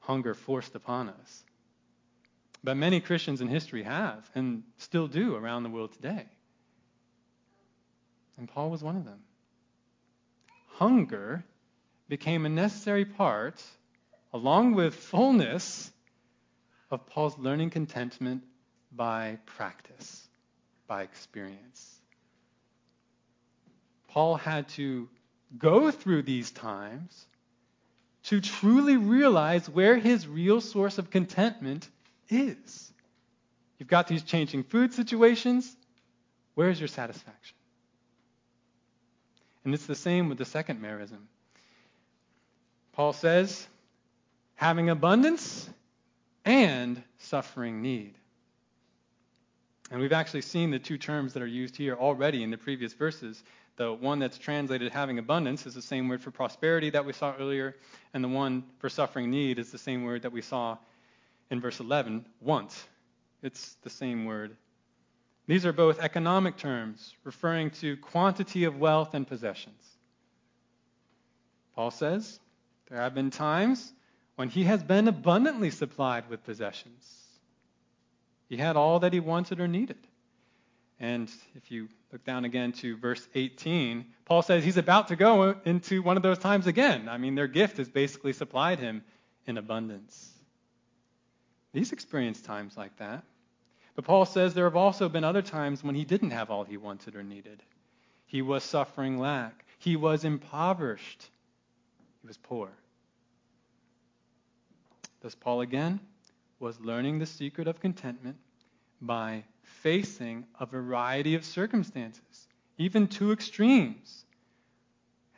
hunger 0.00 0.34
forced 0.34 0.74
upon 0.74 1.10
us. 1.10 1.44
But 2.64 2.76
many 2.76 2.98
Christians 2.98 3.40
in 3.40 3.46
history 3.46 3.84
have 3.84 4.28
and 4.34 4.64
still 4.76 5.06
do 5.06 5.36
around 5.36 5.62
the 5.62 5.70
world 5.70 5.92
today. 5.92 6.26
And 8.38 8.48
Paul 8.48 8.70
was 8.70 8.82
one 8.82 8.96
of 8.96 9.04
them. 9.04 9.20
Hunger 10.66 11.44
became 12.10 12.44
a 12.44 12.48
necessary 12.48 13.04
part, 13.04 13.62
along 14.34 14.74
with 14.74 14.94
fullness, 14.94 15.90
of 16.90 17.06
Paul's 17.06 17.38
learning 17.38 17.70
contentment 17.70 18.42
by 18.90 19.38
practice, 19.46 20.28
by 20.88 21.02
experience. 21.02 22.00
Paul 24.08 24.34
had 24.34 24.68
to 24.70 25.08
go 25.56 25.92
through 25.92 26.22
these 26.22 26.50
times 26.50 27.26
to 28.24 28.40
truly 28.40 28.96
realize 28.96 29.70
where 29.70 29.96
his 29.96 30.26
real 30.26 30.60
source 30.60 30.98
of 30.98 31.10
contentment 31.10 31.88
is. 32.28 32.92
You've 33.78 33.88
got 33.88 34.08
these 34.08 34.24
changing 34.24 34.64
food 34.64 34.92
situations. 34.92 35.76
Where's 36.54 36.80
your 36.80 36.88
satisfaction? 36.88 37.56
And 39.64 39.72
it's 39.74 39.86
the 39.86 39.94
same 39.94 40.28
with 40.28 40.38
the 40.38 40.44
second 40.44 40.82
merism. 40.82 41.28
Paul 42.92 43.12
says, 43.12 43.66
having 44.54 44.90
abundance 44.90 45.68
and 46.44 47.02
suffering 47.18 47.82
need. 47.82 48.14
And 49.90 50.00
we've 50.00 50.12
actually 50.12 50.42
seen 50.42 50.70
the 50.70 50.78
two 50.78 50.98
terms 50.98 51.32
that 51.32 51.42
are 51.42 51.46
used 51.46 51.76
here 51.76 51.94
already 51.94 52.42
in 52.42 52.50
the 52.50 52.58
previous 52.58 52.92
verses. 52.92 53.42
The 53.76 53.92
one 53.92 54.18
that's 54.18 54.38
translated 54.38 54.92
having 54.92 55.18
abundance 55.18 55.66
is 55.66 55.74
the 55.74 55.82
same 55.82 56.08
word 56.08 56.20
for 56.20 56.30
prosperity 56.30 56.90
that 56.90 57.04
we 57.04 57.12
saw 57.12 57.34
earlier, 57.38 57.74
and 58.14 58.22
the 58.22 58.28
one 58.28 58.64
for 58.78 58.88
suffering 58.88 59.30
need 59.30 59.58
is 59.58 59.72
the 59.72 59.78
same 59.78 60.04
word 60.04 60.22
that 60.22 60.32
we 60.32 60.42
saw 60.42 60.76
in 61.50 61.60
verse 61.60 61.80
11, 61.80 62.24
want. 62.40 62.86
It's 63.42 63.76
the 63.82 63.90
same 63.90 64.26
word. 64.26 64.56
These 65.46 65.66
are 65.66 65.72
both 65.72 65.98
economic 65.98 66.56
terms 66.56 67.14
referring 67.24 67.70
to 67.80 67.96
quantity 67.96 68.64
of 68.64 68.78
wealth 68.78 69.14
and 69.14 69.26
possessions. 69.26 69.82
Paul 71.74 71.90
says, 71.90 72.38
There 72.90 73.00
have 73.00 73.14
been 73.14 73.30
times 73.30 73.92
when 74.34 74.48
he 74.48 74.64
has 74.64 74.82
been 74.82 75.06
abundantly 75.06 75.70
supplied 75.70 76.28
with 76.28 76.44
possessions. 76.44 77.08
He 78.48 78.56
had 78.56 78.76
all 78.76 78.98
that 79.00 79.12
he 79.12 79.20
wanted 79.20 79.60
or 79.60 79.68
needed. 79.68 79.98
And 80.98 81.30
if 81.54 81.70
you 81.70 81.88
look 82.12 82.24
down 82.24 82.44
again 82.44 82.72
to 82.72 82.96
verse 82.96 83.26
18, 83.34 84.04
Paul 84.26 84.42
says 84.42 84.64
he's 84.64 84.76
about 84.76 85.08
to 85.08 85.16
go 85.16 85.54
into 85.64 86.02
one 86.02 86.16
of 86.16 86.22
those 86.22 86.38
times 86.38 86.66
again. 86.66 87.08
I 87.08 87.16
mean, 87.16 87.36
their 87.36 87.46
gift 87.46 87.78
has 87.78 87.88
basically 87.88 88.32
supplied 88.32 88.80
him 88.80 89.02
in 89.46 89.56
abundance. 89.56 90.30
He's 91.72 91.92
experienced 91.92 92.44
times 92.44 92.76
like 92.76 92.96
that. 92.98 93.24
But 93.94 94.04
Paul 94.04 94.26
says 94.26 94.52
there 94.52 94.64
have 94.64 94.76
also 94.76 95.08
been 95.08 95.24
other 95.24 95.42
times 95.42 95.82
when 95.84 95.94
he 95.94 96.04
didn't 96.04 96.30
have 96.32 96.50
all 96.50 96.64
he 96.64 96.76
wanted 96.76 97.14
or 97.14 97.22
needed. 97.22 97.62
He 98.26 98.42
was 98.42 98.62
suffering 98.64 99.18
lack. 99.18 99.64
He 99.78 99.96
was 99.96 100.24
impoverished. 100.24 101.30
He 102.22 102.26
was 102.26 102.36
poor. 102.36 102.70
Thus, 105.20 105.34
Paul 105.34 105.60
again 105.60 106.00
was 106.58 106.80
learning 106.80 107.18
the 107.18 107.26
secret 107.26 107.68
of 107.68 107.80
contentment 107.80 108.36
by 109.00 109.44
facing 109.62 110.46
a 110.58 110.66
variety 110.66 111.34
of 111.34 111.44
circumstances, 111.44 112.48
even 112.78 113.06
two 113.06 113.32
extremes 113.32 114.24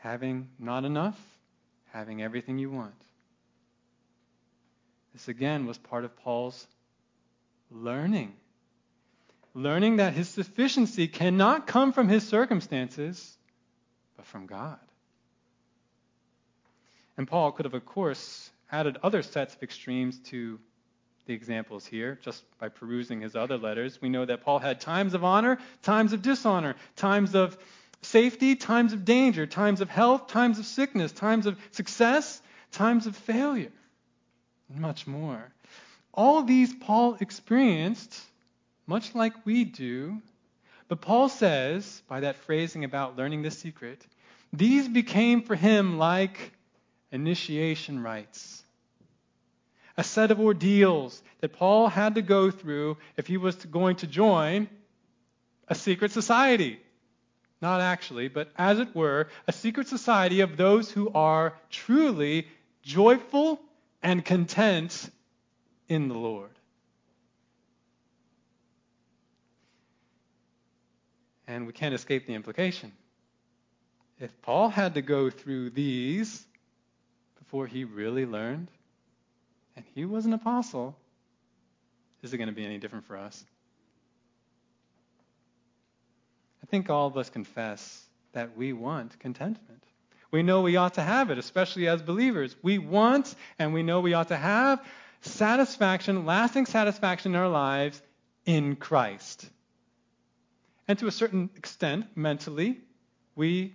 having 0.02 0.48
not 0.58 0.84
enough, 0.84 1.18
having 1.92 2.22
everything 2.22 2.58
you 2.58 2.70
want. 2.70 2.94
This 5.12 5.28
again 5.28 5.66
was 5.66 5.78
part 5.78 6.04
of 6.04 6.16
Paul's 6.16 6.66
learning. 7.70 8.34
Learning 9.54 9.96
that 9.96 10.14
his 10.14 10.28
sufficiency 10.28 11.06
cannot 11.06 11.66
come 11.66 11.92
from 11.92 12.08
his 12.08 12.26
circumstances, 12.26 13.36
but 14.16 14.26
from 14.26 14.46
God. 14.46 14.80
And 17.16 17.28
Paul 17.28 17.52
could 17.52 17.64
have, 17.64 17.74
of 17.74 17.84
course, 17.84 18.50
added 18.70 18.98
other 19.02 19.22
sets 19.22 19.54
of 19.54 19.62
extremes 19.62 20.18
to 20.30 20.58
the 21.26 21.34
examples 21.34 21.86
here 21.86 22.18
just 22.22 22.42
by 22.58 22.68
perusing 22.68 23.20
his 23.20 23.36
other 23.36 23.58
letters. 23.58 24.00
We 24.00 24.08
know 24.08 24.24
that 24.24 24.42
Paul 24.42 24.58
had 24.58 24.80
times 24.80 25.14
of 25.14 25.22
honor, 25.22 25.58
times 25.82 26.12
of 26.12 26.22
dishonor, 26.22 26.74
times 26.96 27.34
of 27.34 27.56
safety, 28.00 28.56
times 28.56 28.92
of 28.92 29.04
danger, 29.04 29.46
times 29.46 29.80
of 29.80 29.88
health, 29.88 30.26
times 30.26 30.58
of 30.58 30.66
sickness, 30.66 31.12
times 31.12 31.46
of 31.46 31.58
success, 31.70 32.42
times 32.72 33.06
of 33.06 33.16
failure, 33.16 33.72
and 34.68 34.80
much 34.80 35.06
more. 35.06 35.52
All 36.12 36.42
these 36.42 36.74
Paul 36.74 37.16
experienced, 37.20 38.18
much 38.86 39.14
like 39.14 39.46
we 39.46 39.64
do. 39.64 40.20
But 40.88 41.00
Paul 41.00 41.28
says, 41.28 42.02
by 42.08 42.20
that 42.20 42.36
phrasing 42.36 42.84
about 42.84 43.16
learning 43.16 43.42
the 43.42 43.50
secret, 43.50 44.04
these 44.52 44.88
became 44.88 45.42
for 45.42 45.54
him 45.54 45.98
like 45.98 46.52
initiation 47.12 48.02
rites. 48.02 48.64
A 49.96 50.02
set 50.02 50.30
of 50.30 50.40
ordeals 50.40 51.22
that 51.40 51.52
Paul 51.52 51.88
had 51.88 52.14
to 52.14 52.22
go 52.22 52.50
through 52.50 52.96
if 53.16 53.26
he 53.26 53.36
was 53.36 53.54
going 53.56 53.96
to 53.96 54.06
join 54.06 54.68
a 55.68 55.74
secret 55.74 56.10
society. 56.10 56.80
Not 57.60 57.80
actually, 57.80 58.28
but 58.28 58.50
as 58.56 58.80
it 58.80 58.94
were, 58.94 59.28
a 59.46 59.52
secret 59.52 59.86
society 59.86 60.40
of 60.40 60.56
those 60.56 60.90
who 60.90 61.10
are 61.14 61.54
truly 61.70 62.48
joyful 62.82 63.60
and 64.02 64.24
content 64.24 65.10
in 65.88 66.08
the 66.08 66.16
Lord. 66.16 66.50
And 71.46 71.66
we 71.66 71.72
can't 71.72 71.94
escape 71.94 72.26
the 72.26 72.34
implication. 72.34 72.92
If 74.18 74.30
Paul 74.42 74.70
had 74.70 74.94
to 74.94 75.02
go 75.02 75.28
through 75.30 75.70
these 75.70 76.44
before 77.52 77.66
he 77.66 77.84
really 77.84 78.24
learned, 78.24 78.70
and 79.76 79.84
he 79.94 80.06
was 80.06 80.24
an 80.24 80.32
apostle, 80.32 80.96
is 82.22 82.32
it 82.32 82.38
going 82.38 82.48
to 82.48 82.54
be 82.54 82.64
any 82.64 82.78
different 82.78 83.04
for 83.04 83.14
us? 83.14 83.44
I 86.62 86.66
think 86.68 86.88
all 86.88 87.08
of 87.08 87.18
us 87.18 87.28
confess 87.28 88.06
that 88.32 88.56
we 88.56 88.72
want 88.72 89.18
contentment. 89.18 89.84
We 90.30 90.42
know 90.42 90.62
we 90.62 90.76
ought 90.76 90.94
to 90.94 91.02
have 91.02 91.28
it, 91.28 91.36
especially 91.36 91.88
as 91.88 92.00
believers. 92.00 92.56
We 92.62 92.78
want 92.78 93.34
and 93.58 93.74
we 93.74 93.82
know 93.82 94.00
we 94.00 94.14
ought 94.14 94.28
to 94.28 94.36
have 94.38 94.82
satisfaction, 95.20 96.24
lasting 96.24 96.64
satisfaction 96.64 97.34
in 97.34 97.38
our 97.38 97.50
lives 97.50 98.00
in 98.46 98.76
Christ. 98.76 99.46
And 100.88 100.98
to 101.00 101.06
a 101.06 101.12
certain 101.12 101.50
extent, 101.56 102.06
mentally, 102.16 102.78
we 103.36 103.74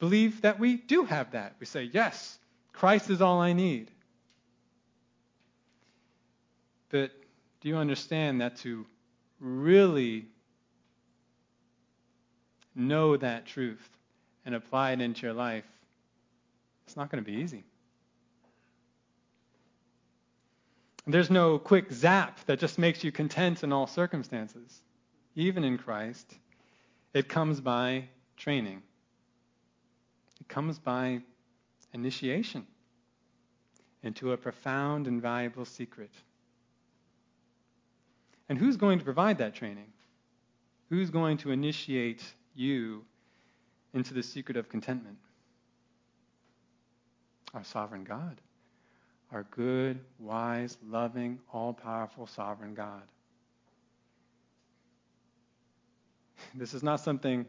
believe 0.00 0.40
that 0.40 0.58
we 0.58 0.76
do 0.76 1.04
have 1.04 1.30
that. 1.30 1.54
We 1.60 1.66
say, 1.66 1.84
yes, 1.84 2.36
Christ 2.74 3.08
is 3.08 3.22
all 3.22 3.40
I 3.40 3.54
need. 3.54 3.90
But 6.90 7.12
do 7.60 7.68
you 7.68 7.76
understand 7.76 8.40
that 8.40 8.56
to 8.58 8.84
really 9.40 10.26
know 12.74 13.16
that 13.16 13.46
truth 13.46 13.88
and 14.44 14.54
apply 14.54 14.92
it 14.92 15.00
into 15.00 15.22
your 15.22 15.32
life, 15.32 15.64
it's 16.86 16.96
not 16.96 17.10
going 17.10 17.24
to 17.24 17.30
be 17.30 17.38
easy. 17.38 17.64
There's 21.06 21.30
no 21.30 21.58
quick 21.58 21.92
zap 21.92 22.44
that 22.46 22.58
just 22.58 22.78
makes 22.78 23.04
you 23.04 23.12
content 23.12 23.62
in 23.62 23.72
all 23.72 23.86
circumstances, 23.86 24.82
even 25.36 25.62
in 25.62 25.78
Christ. 25.78 26.34
It 27.12 27.28
comes 27.28 27.60
by 27.60 28.04
training, 28.36 28.82
it 30.40 30.48
comes 30.48 30.78
by 30.78 31.22
initiation 31.94 32.66
into 34.02 34.32
a 34.32 34.36
profound 34.36 35.06
and 35.06 35.22
valuable 35.22 35.64
secret. 35.64 36.10
And 38.48 38.58
who's 38.58 38.76
going 38.76 38.98
to 38.98 39.04
provide 39.04 39.38
that 39.38 39.54
training? 39.54 39.86
Who's 40.90 41.08
going 41.08 41.38
to 41.38 41.50
initiate 41.50 42.22
you 42.54 43.04
into 43.94 44.12
the 44.12 44.22
secret 44.22 44.56
of 44.58 44.68
contentment? 44.68 45.16
Our 47.54 47.64
sovereign 47.64 48.04
God. 48.04 48.40
Our 49.32 49.44
good, 49.50 49.98
wise, 50.18 50.76
loving, 50.86 51.38
all 51.52 51.72
powerful 51.72 52.26
sovereign 52.26 52.74
God. 52.74 53.02
This 56.54 56.74
is 56.74 56.82
not 56.82 57.00
something 57.00 57.46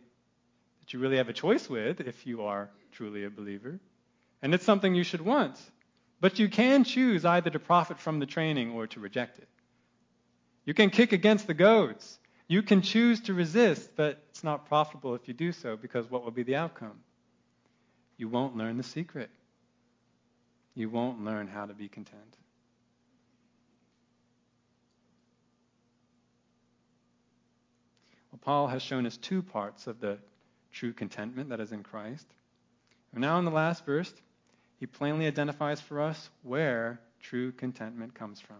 that 0.80 0.93
you 0.93 1.00
really 1.00 1.18
have 1.18 1.30
a 1.30 1.34
choice 1.34 1.70
with 1.70 2.00
if 2.00 2.26
you 2.26 2.43
are 2.43 2.70
truly 2.91 3.26
a 3.26 3.30
believer. 3.30 3.80
And 4.46 4.54
it's 4.54 4.64
something 4.64 4.93
you 4.93 5.04
should 5.04 5.22
want. 5.22 5.60
But 6.22 6.38
you 6.38 6.50
can 6.50 6.84
choose 6.84 7.26
either 7.26 7.50
to 7.50 7.58
profit 7.58 7.98
from 7.98 8.20
the 8.20 8.28
training 8.28 8.74
or 8.74 8.86
to 8.86 9.00
reject 9.00 9.39
it. 9.39 9.48
You 10.66 10.76
can 10.76 10.91
kick 10.91 11.14
against 11.14 11.48
the 11.48 11.56
goads. 11.56 12.20
You 12.48 12.62
can 12.62 12.84
choose 12.84 13.22
to 13.22 13.34
resist, 13.34 13.96
but 13.96 14.22
it's 14.30 14.43
not 14.43 14.68
profitable 14.68 15.16
if 15.16 15.28
you 15.28 15.34
do 15.34 15.52
so 15.52 15.76
because 15.76 16.12
what 16.12 16.24
will 16.24 16.30
be 16.30 16.43
the 16.43 16.58
outcome? 16.58 17.00
You 18.18 18.30
won't 18.30 18.56
learn 18.56 18.78
the 18.78 18.84
secret. 18.84 19.32
You 20.76 20.91
won't 20.91 21.26
learn 21.26 21.48
how 21.48 21.66
to 21.66 21.74
be 21.74 21.88
content. 21.88 22.38
Well, 28.32 28.39
Paul 28.43 28.68
has 28.68 28.84
shown 28.84 29.08
us 29.08 29.18
two 29.18 29.41
parts 29.41 29.88
of 29.88 30.00
the 30.00 30.20
true 30.72 30.93
contentment 30.93 31.50
that 31.50 31.60
is 31.60 31.72
in 31.72 31.82
Christ. 31.82 32.28
And 33.12 33.22
now, 33.22 33.39
in 33.39 33.46
the 33.46 33.50
last 33.50 33.88
verse, 33.88 34.14
he 34.80 34.86
plainly 34.86 35.28
identifies 35.28 35.80
for 35.82 36.02
us 36.02 36.30
where 36.44 37.00
true 37.22 37.52
contentment 37.52 38.14
comes 38.14 38.40
from. 38.40 38.58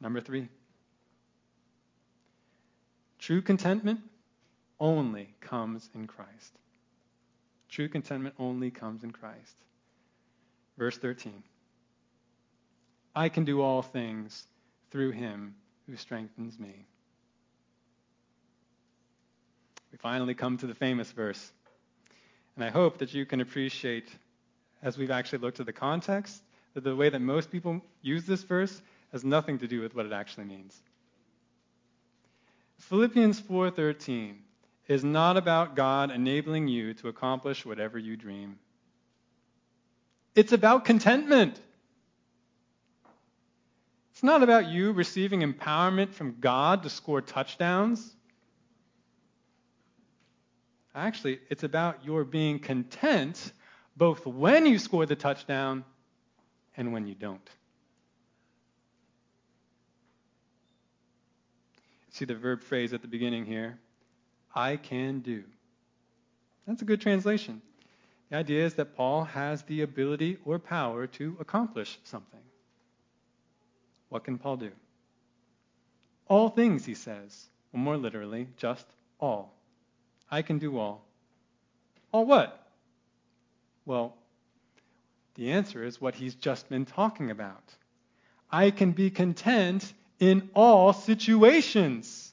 Number 0.00 0.20
three. 0.20 0.48
True 3.18 3.42
contentment 3.42 4.00
only 4.78 5.34
comes 5.40 5.88
in 5.94 6.06
Christ. 6.06 6.58
True 7.68 7.88
contentment 7.88 8.34
only 8.38 8.70
comes 8.70 9.02
in 9.02 9.12
Christ. 9.12 9.56
Verse 10.76 10.96
13 10.98 11.42
I 13.16 13.28
can 13.28 13.44
do 13.44 13.62
all 13.62 13.82
things 13.82 14.46
through 14.90 15.12
him 15.12 15.54
who 15.86 15.96
strengthens 15.96 16.58
me. 16.58 16.86
We 19.92 19.98
finally 19.98 20.34
come 20.34 20.58
to 20.58 20.66
the 20.66 20.74
famous 20.74 21.10
verse. 21.12 21.52
And 22.56 22.64
I 22.64 22.70
hope 22.70 22.98
that 22.98 23.14
you 23.14 23.26
can 23.26 23.40
appreciate, 23.40 24.08
as 24.84 24.98
we've 24.98 25.10
actually 25.10 25.38
looked 25.38 25.58
at 25.58 25.66
the 25.66 25.72
context, 25.72 26.42
that 26.74 26.84
the 26.84 26.94
way 26.94 27.08
that 27.08 27.20
most 27.20 27.50
people 27.50 27.80
use 28.02 28.26
this 28.26 28.42
verse 28.42 28.82
has 29.12 29.24
nothing 29.24 29.58
to 29.58 29.66
do 29.66 29.80
with 29.80 29.94
what 29.94 30.06
it 30.06 30.12
actually 30.12 30.44
means. 30.44 30.80
Philippians 32.78 33.40
4:13 33.40 34.42
is 34.86 35.02
not 35.02 35.38
about 35.38 35.74
God 35.74 36.10
enabling 36.10 36.68
you 36.68 36.92
to 36.94 37.08
accomplish 37.08 37.64
whatever 37.64 37.98
you 37.98 38.16
dream. 38.16 38.58
It's 40.34 40.52
about 40.52 40.84
contentment. 40.84 41.58
It's 44.12 44.22
not 44.22 44.42
about 44.42 44.66
you 44.66 44.92
receiving 44.92 45.40
empowerment 45.40 46.12
from 46.12 46.40
God 46.40 46.82
to 46.82 46.90
score 46.90 47.22
touchdowns. 47.22 48.14
Actually, 50.94 51.40
it's 51.48 51.64
about 51.64 52.04
your 52.04 52.24
being 52.24 52.58
content 52.58 53.52
both 53.96 54.26
when 54.26 54.66
you 54.66 54.78
score 54.78 55.06
the 55.06 55.16
touchdown 55.16 55.84
and 56.76 56.92
when 56.92 57.06
you 57.06 57.14
don't. 57.14 57.48
See 62.10 62.24
the 62.24 62.34
verb 62.34 62.62
phrase 62.62 62.92
at 62.92 63.02
the 63.02 63.08
beginning 63.08 63.44
here 63.44 63.78
I 64.54 64.76
can 64.76 65.20
do. 65.20 65.42
That's 66.66 66.82
a 66.82 66.84
good 66.84 67.00
translation. 67.00 67.60
The 68.30 68.36
idea 68.36 68.64
is 68.64 68.74
that 68.74 68.96
Paul 68.96 69.24
has 69.24 69.62
the 69.62 69.82
ability 69.82 70.38
or 70.44 70.58
power 70.58 71.06
to 71.08 71.36
accomplish 71.40 71.98
something. 72.04 72.40
What 74.08 74.24
can 74.24 74.38
Paul 74.38 74.56
do? 74.56 74.70
All 76.28 76.48
things, 76.48 76.84
he 76.84 76.94
says. 76.94 77.46
Or 77.72 77.80
more 77.80 77.96
literally, 77.96 78.48
just 78.56 78.86
all. 79.18 79.52
I 80.30 80.42
can 80.42 80.58
do 80.58 80.78
all. 80.78 81.04
All 82.12 82.24
what? 82.24 82.63
Well, 83.86 84.16
the 85.34 85.52
answer 85.52 85.84
is 85.84 86.00
what 86.00 86.14
he's 86.14 86.34
just 86.34 86.68
been 86.68 86.86
talking 86.86 87.30
about. 87.30 87.74
I 88.50 88.70
can 88.70 88.92
be 88.92 89.10
content 89.10 89.92
in 90.20 90.48
all 90.54 90.92
situations, 90.92 92.32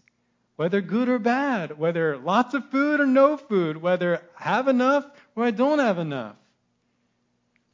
whether 0.56 0.82
good 0.82 1.10
or 1.10 1.20
bad, 1.20 1.78
whether 1.78 2.18
lots 2.18 2.54
of 2.54 2.70
food 2.70 3.00
or 3.00 3.08
no 3.08 3.38
food, 3.38 3.78
whether 3.78 4.22
I 4.40 4.44
have 4.44 4.68
enough 4.68 5.06
or 5.36 5.44
I 5.44 5.52
don't 5.52 5.80
have 5.80 5.98
enough. 5.98 6.36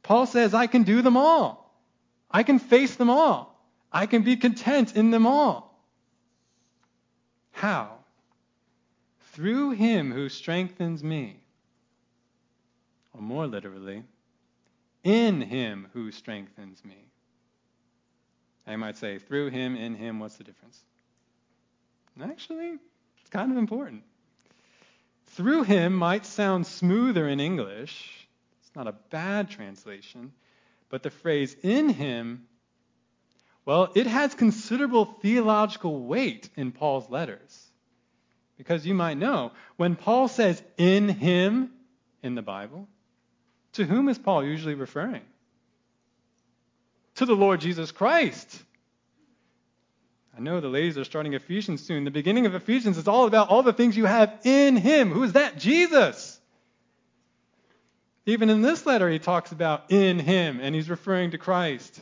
Paul 0.02 0.26
says, 0.26 0.54
I 0.54 0.66
can 0.66 0.84
do 0.84 1.02
them 1.02 1.16
all. 1.16 1.78
I 2.30 2.42
can 2.42 2.58
face 2.58 2.96
them 2.96 3.10
all. 3.10 3.54
I 3.92 4.06
can 4.06 4.22
be 4.22 4.36
content 4.36 4.96
in 4.96 5.10
them 5.10 5.26
all. 5.26 5.78
How? 7.52 7.98
Through 9.32 9.72
him 9.72 10.12
who 10.12 10.28
strengthens 10.28 11.02
me. 11.04 11.42
Or 13.18 13.22
more 13.22 13.48
literally, 13.48 14.04
in 15.02 15.40
him 15.40 15.88
who 15.92 16.12
strengthens 16.12 16.84
me. 16.84 16.94
I 18.64 18.76
might 18.76 18.96
say, 18.96 19.18
through 19.18 19.50
him, 19.50 19.74
in 19.76 19.96
him, 19.96 20.20
what's 20.20 20.36
the 20.36 20.44
difference? 20.44 20.80
Actually, 22.22 22.78
it's 23.20 23.30
kind 23.30 23.50
of 23.50 23.58
important. 23.58 24.04
Through 25.26 25.64
him 25.64 25.94
might 25.94 26.26
sound 26.26 26.66
smoother 26.66 27.28
in 27.28 27.40
English. 27.40 28.28
It's 28.60 28.74
not 28.76 28.86
a 28.86 28.94
bad 29.10 29.50
translation. 29.50 30.32
But 30.88 31.02
the 31.02 31.10
phrase 31.10 31.56
in 31.62 31.88
him, 31.88 32.46
well, 33.64 33.90
it 33.94 34.06
has 34.06 34.34
considerable 34.34 35.04
theological 35.04 36.04
weight 36.04 36.48
in 36.56 36.70
Paul's 36.72 37.10
letters. 37.10 37.66
Because 38.56 38.86
you 38.86 38.94
might 38.94 39.18
know, 39.18 39.52
when 39.76 39.96
Paul 39.96 40.28
says 40.28 40.62
in 40.76 41.08
him 41.08 41.70
in 42.22 42.34
the 42.34 42.42
Bible, 42.42 42.88
to 43.78 43.84
whom 43.84 44.08
is 44.08 44.18
Paul 44.18 44.44
usually 44.44 44.74
referring? 44.74 45.22
To 47.16 47.26
the 47.26 47.34
Lord 47.34 47.60
Jesus 47.60 47.92
Christ. 47.92 48.62
I 50.36 50.40
know 50.40 50.60
the 50.60 50.68
ladies 50.68 50.98
are 50.98 51.04
starting 51.04 51.34
Ephesians 51.34 51.84
soon. 51.84 52.04
The 52.04 52.10
beginning 52.10 52.46
of 52.46 52.56
Ephesians 52.56 52.98
is 52.98 53.06
all 53.08 53.26
about 53.26 53.48
all 53.48 53.62
the 53.62 53.72
things 53.72 53.96
you 53.96 54.04
have 54.04 54.36
in 54.44 54.76
Him. 54.76 55.12
Who 55.12 55.22
is 55.22 55.32
that? 55.34 55.58
Jesus. 55.58 56.40
Even 58.26 58.50
in 58.50 58.62
this 58.62 58.84
letter, 58.84 59.08
he 59.08 59.20
talks 59.20 59.52
about 59.52 59.90
in 59.90 60.18
Him, 60.18 60.58
and 60.60 60.74
he's 60.74 60.90
referring 60.90 61.30
to 61.30 61.38
Christ. 61.38 62.00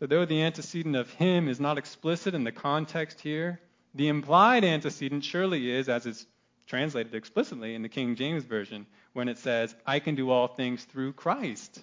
So, 0.00 0.06
though 0.06 0.24
the 0.24 0.42
antecedent 0.42 0.96
of 0.96 1.10
Him 1.12 1.48
is 1.48 1.60
not 1.60 1.78
explicit 1.78 2.34
in 2.34 2.44
the 2.44 2.52
context 2.52 3.20
here, 3.20 3.60
the 3.94 4.08
implied 4.08 4.64
antecedent 4.64 5.24
surely 5.24 5.70
is, 5.70 5.88
as 5.88 6.06
it's 6.06 6.26
translated 6.68 7.14
explicitly 7.14 7.74
in 7.74 7.82
the 7.82 7.88
King 7.88 8.14
James 8.14 8.44
Version, 8.44 8.86
when 9.14 9.28
it 9.28 9.38
says, 9.38 9.74
I 9.84 9.98
can 9.98 10.14
do 10.14 10.30
all 10.30 10.46
things 10.46 10.84
through 10.84 11.14
Christ. 11.14 11.82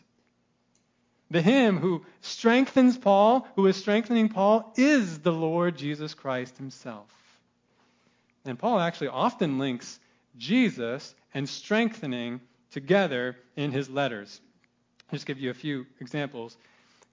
The 1.32 1.42
him 1.42 1.78
who 1.78 2.06
strengthens 2.22 2.98
Paul, 2.98 3.48
who 3.56 3.66
is 3.66 3.76
strengthening 3.76 4.30
Paul, 4.30 4.72
is 4.78 5.20
the 5.20 5.34
Lord 5.34 5.76
Jesus 5.76 6.14
Christ 6.14 6.58
himself. 6.58 7.12
And 8.46 8.60
Paul 8.60 8.80
actually 8.80 9.08
often 9.08 9.58
links 9.58 10.00
Jesus 10.38 11.16
and 11.34 11.50
strengthening 11.50 12.40
together 12.72 13.36
in 13.56 13.72
his 13.72 13.90
letters. 13.90 14.40
I'll 15.10 15.18
just 15.18 15.26
give 15.26 15.40
you 15.40 15.50
a 15.50 15.56
few 15.56 15.88
examples. 16.00 16.58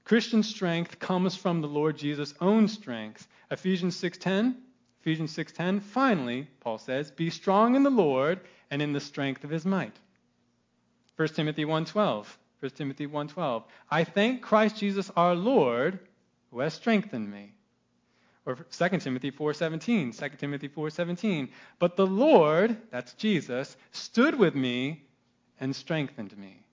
Christian 0.04 0.42
strength 0.42 0.98
comes 0.98 1.34
from 1.34 1.60
the 1.60 1.68
Lord 1.68 1.96
Jesus' 1.96 2.34
own 2.40 2.68
strength. 2.68 3.26
Ephesians 3.50 3.96
6:10, 3.96 4.56
Ephesians 5.02 5.32
6:10, 5.32 5.80
finally, 5.80 6.46
Paul 6.60 6.78
says, 6.78 7.10
"Be 7.10 7.28
strong 7.28 7.74
in 7.74 7.82
the 7.82 7.90
Lord 7.90 8.38
and 8.70 8.80
in 8.80 8.92
the 8.92 9.00
strength 9.00 9.42
of 9.42 9.50
his 9.50 9.66
might." 9.66 9.98
1 11.16 11.34
Timothy 11.34 11.64
1:12, 11.64 12.38
1 12.60 12.76
Timothy 12.76 13.08
1:12. 13.08 13.64
I 13.90 14.04
thank 14.04 14.42
Christ 14.42 14.76
Jesus 14.76 15.10
our 15.16 15.34
Lord 15.34 15.98
who 16.52 16.60
has 16.60 16.74
strengthened 16.74 17.32
me. 17.32 17.52
Or 18.46 18.54
2 18.70 19.02
Timothy 19.02 19.32
4:17, 19.32 20.12
2 20.12 20.38
Timothy 20.38 20.68
4:17. 20.68 21.50
But 21.80 21.96
the 21.96 22.06
Lord, 22.06 22.80
that's 22.92 23.14
Jesus, 23.14 23.76
stood 23.90 24.36
with 24.36 24.54
me 24.54 25.04
and 25.58 25.74
strengthened 25.74 26.38
me. 26.38 26.64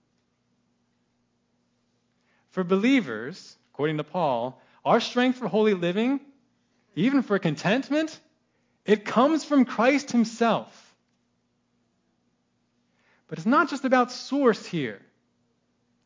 For 2.52 2.64
believers, 2.64 3.58
according 3.74 3.98
to 3.98 4.04
Paul, 4.04 4.62
our 4.86 5.00
strength 5.00 5.40
for 5.40 5.48
holy 5.48 5.74
living, 5.74 6.20
even 7.00 7.22
for 7.22 7.40
contentment, 7.40 8.20
it 8.86 9.06
comes 9.06 9.46
from 9.46 9.66
Christ 9.66 10.12
himself. 10.12 10.96
But 13.28 13.38
it's 13.38 13.46
not 13.48 13.70
just 13.70 13.86
about 13.86 14.12
source 14.12 14.66
here. 14.66 15.00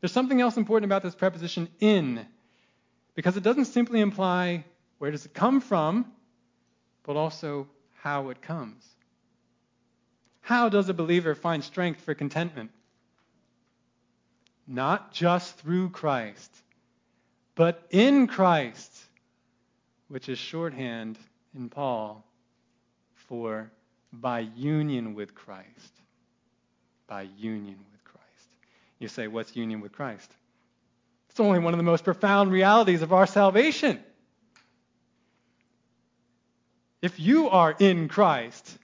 There's 0.01 0.11
something 0.11 0.41
else 0.41 0.57
important 0.57 0.85
about 0.85 1.01
this 1.01 1.15
preposition 1.15 1.69
in, 1.79 2.25
because 3.15 3.37
it 3.37 3.43
doesn't 3.43 3.65
simply 3.65 4.01
imply 4.01 4.65
where 4.97 5.11
does 5.11 5.25
it 5.25 5.33
come 5.33 5.61
from, 5.61 6.05
but 7.03 7.15
also 7.15 7.67
how 8.01 8.29
it 8.29 8.41
comes. 8.41 8.85
How 10.41 10.67
does 10.67 10.89
a 10.89 10.93
believer 10.93 11.35
find 11.35 11.63
strength 11.63 12.01
for 12.01 12.13
contentment? 12.13 12.71
Not 14.67 15.13
just 15.13 15.57
through 15.57 15.89
Christ, 15.89 16.53
but 17.55 17.85
in 17.89 18.27
Christ, 18.27 18.92
which 20.13 20.29
is 20.29 20.37
shorthand 20.37 21.17
in 21.55 21.69
Paul 21.69 22.23
for 23.15 23.71
by 24.11 24.41
union 24.41 25.15
with 25.15 25.33
Christ. 25.33 25.65
By 27.07 27.23
union 27.35 27.79
with 27.91 28.03
Christ. 28.03 28.47
you 28.99 29.07
say, 29.07 29.27
What's 29.27 29.55
union 29.55 29.81
with 29.81 29.91
Christ? 29.91 30.31
It's 31.31 31.39
only 31.39 31.57
one 31.57 31.73
of 31.73 31.79
the 31.79 31.83
most 31.83 32.03
profound 32.03 32.51
realities 32.51 33.01
of 33.01 33.11
our 33.11 33.25
salvation. 33.25 33.99
If 37.01 37.19
you 37.19 37.49
are 37.49 37.75
in 37.79 38.07
Christ, 38.07 38.77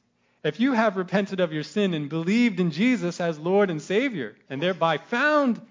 if 0.44 0.60
you 0.60 0.74
have 0.74 0.98
repented 0.98 1.42
of 1.42 1.54
your 1.54 1.62
sin 1.62 1.94
and 1.94 2.10
believed 2.10 2.60
in 2.60 2.72
Jesus 2.72 3.22
as 3.22 3.38
Lord 3.38 3.70
and 3.70 3.84
Savior, 3.84 4.36
and 4.50 4.60
thereby 4.60 4.98
found 4.98 5.62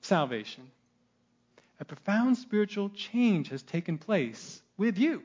salvation, 0.00 0.68
a 1.78 1.84
profound 1.84 2.36
spiritual 2.36 2.90
change 2.90 3.50
has 3.50 3.62
taken 3.62 3.96
place 3.96 4.60
with 4.76 4.98
you. 4.98 5.22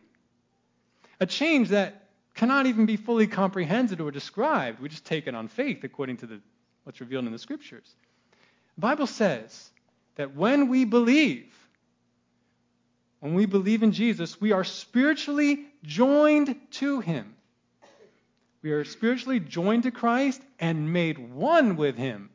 A 1.19 1.25
change 1.25 1.69
that 1.69 2.09
cannot 2.35 2.65
even 2.65 2.85
be 2.85 2.95
fully 2.95 3.27
comprehended 3.27 3.99
or 3.99 4.11
described. 4.11 4.79
We 4.79 4.89
just 4.89 5.05
take 5.05 5.27
it 5.27 5.35
on 5.35 5.47
faith 5.47 5.83
according 5.83 6.17
to 6.17 6.27
the, 6.27 6.39
what's 6.83 7.01
revealed 7.01 7.25
in 7.25 7.31
the 7.31 7.39
Scriptures. 7.39 7.95
The 8.75 8.81
Bible 8.81 9.07
says 9.07 9.69
that 10.15 10.35
when 10.35 10.69
we 10.69 10.85
believe, 10.85 11.53
when 13.19 13.33
we 13.33 13.45
believe 13.45 13.83
in 13.83 13.91
Jesus, 13.91 14.39
we 14.39 14.53
are 14.53 14.63
spiritually 14.63 15.65
joined 15.83 16.55
to 16.71 17.01
him. 17.01 17.35
We 18.61 18.71
are 18.71 18.85
spiritually 18.85 19.39
joined 19.39 19.83
to 19.83 19.91
Christ 19.91 20.41
and 20.59 20.93
made 20.93 21.17
one 21.17 21.75
with 21.75 21.97
him. 21.97 22.29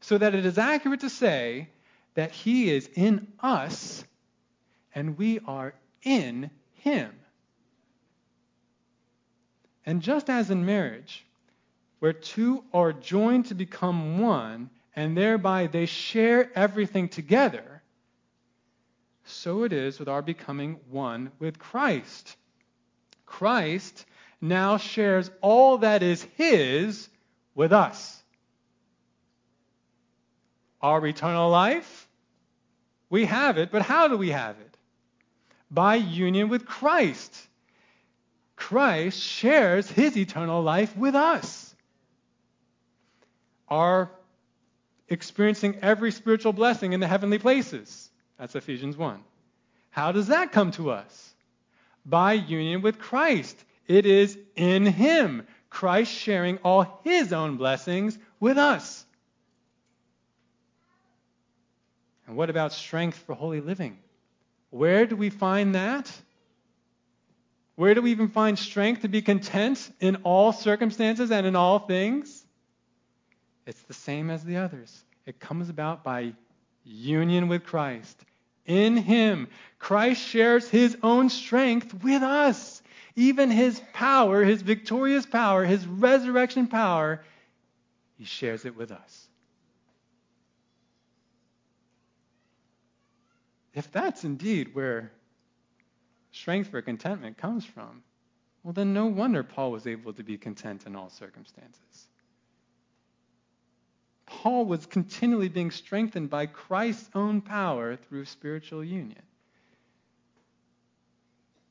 So 0.00 0.18
that 0.18 0.34
it 0.34 0.44
is 0.44 0.58
accurate 0.58 1.00
to 1.00 1.10
say 1.10 1.68
that 2.14 2.32
he 2.32 2.70
is 2.70 2.88
in 2.94 3.28
us 3.40 4.04
and 4.94 5.16
we 5.18 5.40
are 5.46 5.74
in 6.02 6.50
him. 6.74 7.10
And 9.84 10.00
just 10.00 10.30
as 10.30 10.50
in 10.50 10.64
marriage, 10.64 11.24
where 11.98 12.12
two 12.12 12.64
are 12.72 12.92
joined 12.92 13.46
to 13.46 13.54
become 13.54 14.18
one, 14.18 14.70
and 14.94 15.16
thereby 15.16 15.66
they 15.66 15.86
share 15.86 16.50
everything 16.54 17.08
together, 17.08 17.82
so 19.24 19.62
it 19.62 19.72
is 19.72 19.98
with 19.98 20.08
our 20.08 20.22
becoming 20.22 20.78
one 20.90 21.30
with 21.38 21.58
Christ. 21.58 22.36
Christ 23.24 24.04
now 24.40 24.76
shares 24.76 25.30
all 25.40 25.78
that 25.78 26.02
is 26.02 26.22
His 26.36 27.08
with 27.54 27.72
us. 27.72 28.22
Our 30.80 31.06
eternal 31.06 31.48
life, 31.48 32.08
we 33.08 33.26
have 33.26 33.58
it, 33.58 33.70
but 33.70 33.82
how 33.82 34.08
do 34.08 34.16
we 34.16 34.30
have 34.30 34.56
it? 34.58 34.71
By 35.72 35.96
union 35.96 36.50
with 36.50 36.66
Christ. 36.66 37.34
Christ 38.54 39.18
shares 39.18 39.90
His 39.90 40.16
eternal 40.16 40.62
life 40.62 40.96
with 40.96 41.14
us 41.14 41.72
are 43.72 44.10
experiencing 45.08 45.78
every 45.80 46.12
spiritual 46.12 46.52
blessing 46.52 46.92
in 46.92 47.00
the 47.00 47.08
heavenly 47.08 47.38
places. 47.38 48.10
That's 48.38 48.54
Ephesians 48.54 48.98
1. 48.98 49.18
How 49.88 50.12
does 50.12 50.26
that 50.26 50.52
come 50.52 50.72
to 50.72 50.90
us? 50.90 51.34
By 52.04 52.34
union 52.34 52.82
with 52.82 52.98
Christ. 52.98 53.56
It 53.86 54.04
is 54.04 54.36
in 54.56 54.84
Him, 54.84 55.46
Christ 55.70 56.12
sharing 56.12 56.58
all 56.58 57.00
His 57.02 57.32
own 57.32 57.56
blessings 57.56 58.18
with 58.38 58.58
us. 58.58 59.06
And 62.26 62.36
what 62.36 62.50
about 62.50 62.74
strength 62.74 63.16
for 63.16 63.34
holy 63.34 63.60
living? 63.60 63.98
Where 64.72 65.04
do 65.04 65.16
we 65.16 65.28
find 65.28 65.74
that? 65.74 66.10
Where 67.76 67.94
do 67.94 68.00
we 68.00 68.10
even 68.10 68.28
find 68.28 68.58
strength 68.58 69.02
to 69.02 69.08
be 69.08 69.20
content 69.20 69.90
in 70.00 70.16
all 70.24 70.50
circumstances 70.50 71.30
and 71.30 71.46
in 71.46 71.54
all 71.54 71.78
things? 71.78 72.42
It's 73.66 73.82
the 73.82 73.92
same 73.92 74.30
as 74.30 74.42
the 74.44 74.56
others. 74.56 75.04
It 75.26 75.38
comes 75.38 75.68
about 75.68 76.02
by 76.02 76.32
union 76.84 77.48
with 77.48 77.64
Christ. 77.64 78.18
In 78.64 78.96
Him, 78.96 79.48
Christ 79.78 80.22
shares 80.22 80.66
His 80.70 80.96
own 81.02 81.28
strength 81.28 81.92
with 82.02 82.22
us. 82.22 82.80
Even 83.14 83.50
His 83.50 83.78
power, 83.92 84.42
His 84.42 84.62
victorious 84.62 85.26
power, 85.26 85.66
His 85.66 85.86
resurrection 85.86 86.66
power, 86.66 87.22
He 88.16 88.24
shares 88.24 88.64
it 88.64 88.74
with 88.74 88.90
us. 88.90 89.28
If 93.74 93.90
that's 93.90 94.24
indeed 94.24 94.74
where 94.74 95.12
strength 96.30 96.70
for 96.70 96.82
contentment 96.82 97.38
comes 97.38 97.64
from, 97.64 98.02
well, 98.62 98.72
then 98.72 98.92
no 98.92 99.06
wonder 99.06 99.42
Paul 99.42 99.72
was 99.72 99.86
able 99.86 100.12
to 100.12 100.22
be 100.22 100.38
content 100.38 100.86
in 100.86 100.94
all 100.94 101.10
circumstances. 101.10 102.06
Paul 104.26 104.64
was 104.64 104.86
continually 104.86 105.48
being 105.48 105.70
strengthened 105.70 106.30
by 106.30 106.46
Christ's 106.46 107.10
own 107.14 107.40
power 107.40 107.96
through 107.96 108.24
spiritual 108.24 108.84
union. 108.84 109.22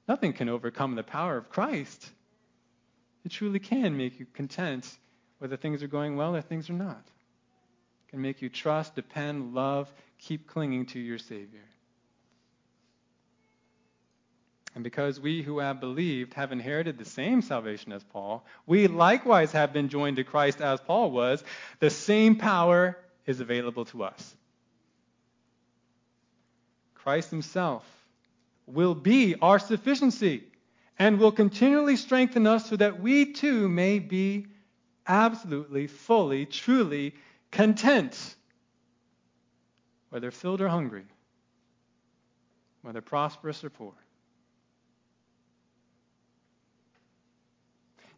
Nothing 0.07 0.33
can 0.33 0.49
overcome 0.49 0.95
the 0.95 1.03
power 1.03 1.37
of 1.37 1.49
Christ. 1.49 2.09
It 3.23 3.31
truly 3.31 3.59
can 3.59 3.95
make 3.95 4.19
you 4.19 4.25
content 4.33 4.97
whether 5.39 5.55
things 5.55 5.81
are 5.81 5.87
going 5.87 6.17
well 6.17 6.35
or 6.35 6.41
things 6.41 6.69
are 6.69 6.73
not. 6.73 7.03
It 8.07 8.11
can 8.11 8.21
make 8.21 8.41
you 8.41 8.49
trust, 8.49 8.95
depend, 8.95 9.53
love, 9.53 9.91
keep 10.19 10.47
clinging 10.47 10.87
to 10.87 10.99
your 10.99 11.17
Savior. 11.17 11.63
And 14.73 14.83
because 14.83 15.19
we 15.19 15.41
who 15.41 15.59
have 15.59 15.81
believed 15.81 16.33
have 16.35 16.51
inherited 16.51 16.97
the 16.97 17.05
same 17.05 17.41
salvation 17.41 17.91
as 17.91 18.03
Paul, 18.03 18.45
we 18.65 18.87
likewise 18.87 19.51
have 19.51 19.73
been 19.73 19.89
joined 19.89 20.15
to 20.15 20.23
Christ 20.23 20.61
as 20.61 20.79
Paul 20.79 21.11
was. 21.11 21.43
The 21.79 21.89
same 21.89 22.37
power 22.37 22.97
is 23.25 23.41
available 23.41 23.85
to 23.85 24.03
us. 24.03 24.35
Christ 26.95 27.31
himself 27.31 27.85
will 28.65 28.95
be 28.95 29.35
our 29.41 29.59
sufficiency 29.59 30.43
and 30.97 31.19
will 31.19 31.31
continually 31.31 31.97
strengthen 31.97 32.47
us 32.47 32.69
so 32.69 32.77
that 32.77 33.01
we 33.01 33.33
too 33.33 33.67
may 33.67 33.99
be 33.99 34.45
absolutely, 35.07 35.87
fully, 35.87 36.45
truly 36.45 37.15
content, 37.49 38.35
whether 40.09 40.31
filled 40.31 40.61
or 40.61 40.67
hungry, 40.67 41.05
whether 42.83 43.01
prosperous 43.01 43.63
or 43.63 43.69
poor. 43.69 43.93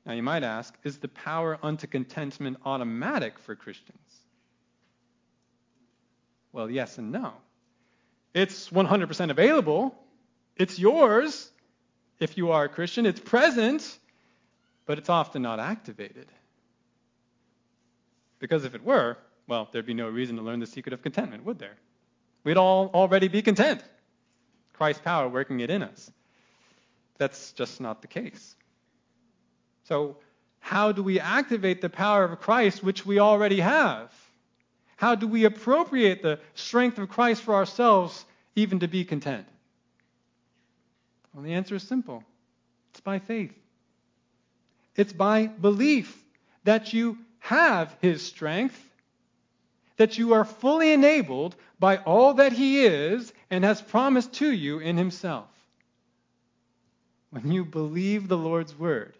Now, 0.06 0.14
you 0.14 0.24
might 0.24 0.44
ask, 0.44 0.76
is 0.84 0.98
the 0.98 1.08
power 1.08 1.58
unto 1.64 1.88
contentment 1.88 2.58
automatic 2.66 3.40
for 3.40 3.56
Christians? 3.56 3.98
Well, 6.52 6.70
yes 6.70 6.98
and 6.98 7.12
no. 7.12 7.34
It's 8.34 8.70
100% 8.70 9.30
available, 9.30 9.96
it's 10.58 10.78
yours 10.78 11.50
if 12.20 12.38
you 12.38 12.52
are 12.52 12.66
a 12.66 12.70
Christian, 12.70 13.06
it's 13.06 13.20
present, 13.20 13.98
but 14.86 14.98
it's 14.98 15.10
often 15.10 15.42
not 15.42 15.60
activated. 15.60 16.28
Because 18.40 18.66
if 18.66 18.76
it 18.76 18.84
were, 18.84 19.18
well, 19.48 19.70
there'd 19.72 19.86
be 19.86 19.94
no 19.94 20.10
reason 20.10 20.38
to 20.38 20.42
learn 20.42 20.60
the 20.60 20.68
secret 20.68 20.94
of 20.94 21.02
contentment, 21.02 21.46
would 21.46 21.60
there? 21.60 21.76
We'd 22.44 22.58
all 22.58 22.90
already 22.94 23.28
be 23.28 23.42
content. 23.42 23.84
Christ's 24.74 25.02
power 25.02 25.30
working 25.30 25.60
it 25.60 25.70
in 25.70 25.84
us. 25.84 26.12
That's 27.18 27.52
just 27.54 27.80
not 27.80 28.02
the 28.02 28.08
case. 28.08 28.56
So, 29.84 30.18
how 30.60 30.92
do 30.92 31.04
we 31.04 31.20
activate 31.20 31.82
the 31.82 31.90
power 31.90 32.24
of 32.24 32.40
Christ, 32.40 32.84
which 32.84 33.06
we 33.06 33.20
already 33.20 33.60
have? 33.60 34.12
How 34.96 35.16
do 35.16 35.28
we 35.28 35.44
appropriate 35.44 36.22
the 36.22 36.40
strength 36.56 36.98
of 36.98 37.10
Christ 37.10 37.42
for 37.42 37.54
ourselves, 37.54 38.24
even 38.56 38.80
to 38.80 38.88
be 38.88 39.04
content? 39.04 39.46
Well, 41.34 41.44
the 41.44 41.54
answer 41.54 41.76
is 41.76 41.84
simple 41.84 42.24
it's 42.92 43.02
by 43.02 43.20
faith. 43.20 43.54
It's 44.96 45.14
by 45.14 45.48
belief 45.48 46.24
that 46.64 46.94
you 46.94 47.18
have 47.40 47.96
His 48.02 48.26
strength, 48.26 48.80
that 49.98 50.18
you 50.18 50.34
are 50.34 50.46
fully 50.46 50.94
enabled 50.94 51.56
by 51.80 51.98
all 51.98 52.36
that 52.36 52.54
He 52.54 52.86
is 52.86 53.34
and 53.50 53.64
has 53.64 53.82
promised 53.82 54.34
to 54.34 54.50
you 54.50 54.80
in 54.80 54.96
Himself. 54.96 55.50
When 57.32 57.52
you 57.52 57.66
believe 57.66 58.28
the 58.28 58.38
Lord's 58.38 58.78
word, 58.78 59.18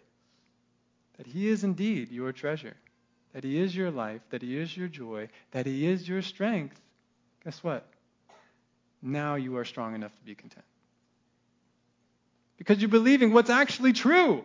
that 1.16 1.26
He 1.26 1.48
is 1.48 1.64
indeed 1.64 2.10
your 2.10 2.32
treasure, 2.32 2.76
that 3.32 3.44
He 3.44 3.58
is 3.58 3.74
your 3.74 3.90
life, 3.90 4.20
that 4.30 4.42
He 4.42 4.58
is 4.58 4.76
your 4.76 4.88
joy, 4.88 5.28
that 5.52 5.66
He 5.66 5.86
is 5.86 6.08
your 6.08 6.22
strength, 6.22 6.80
guess 7.44 7.62
what? 7.62 7.86
Now 9.02 9.34
you 9.34 9.56
are 9.58 9.64
strong 9.64 9.94
enough 9.94 10.14
to 10.16 10.22
be 10.22 10.34
content. 10.34 10.64
Because 12.56 12.80
you're 12.80 12.88
believing 12.88 13.32
what's 13.32 13.50
actually 13.50 13.92
true. 13.92 14.44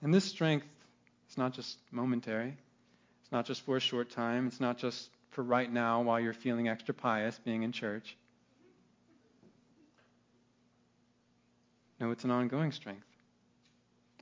And 0.00 0.14
this 0.14 0.24
strength 0.24 0.66
is 1.28 1.36
not 1.36 1.52
just 1.52 1.76
momentary. 1.90 2.56
It's 3.22 3.32
not 3.32 3.44
just 3.44 3.62
for 3.62 3.76
a 3.76 3.80
short 3.80 4.10
time. 4.10 4.46
It's 4.46 4.60
not 4.60 4.78
just 4.78 5.10
for 5.30 5.42
right 5.42 5.70
now 5.70 6.02
while 6.02 6.20
you're 6.20 6.32
feeling 6.32 6.68
extra 6.68 6.94
pious 6.94 7.38
being 7.44 7.62
in 7.62 7.72
church. 7.72 8.16
No, 12.00 12.10
it's 12.10 12.24
an 12.24 12.30
ongoing 12.30 12.72
strength. 12.72 13.06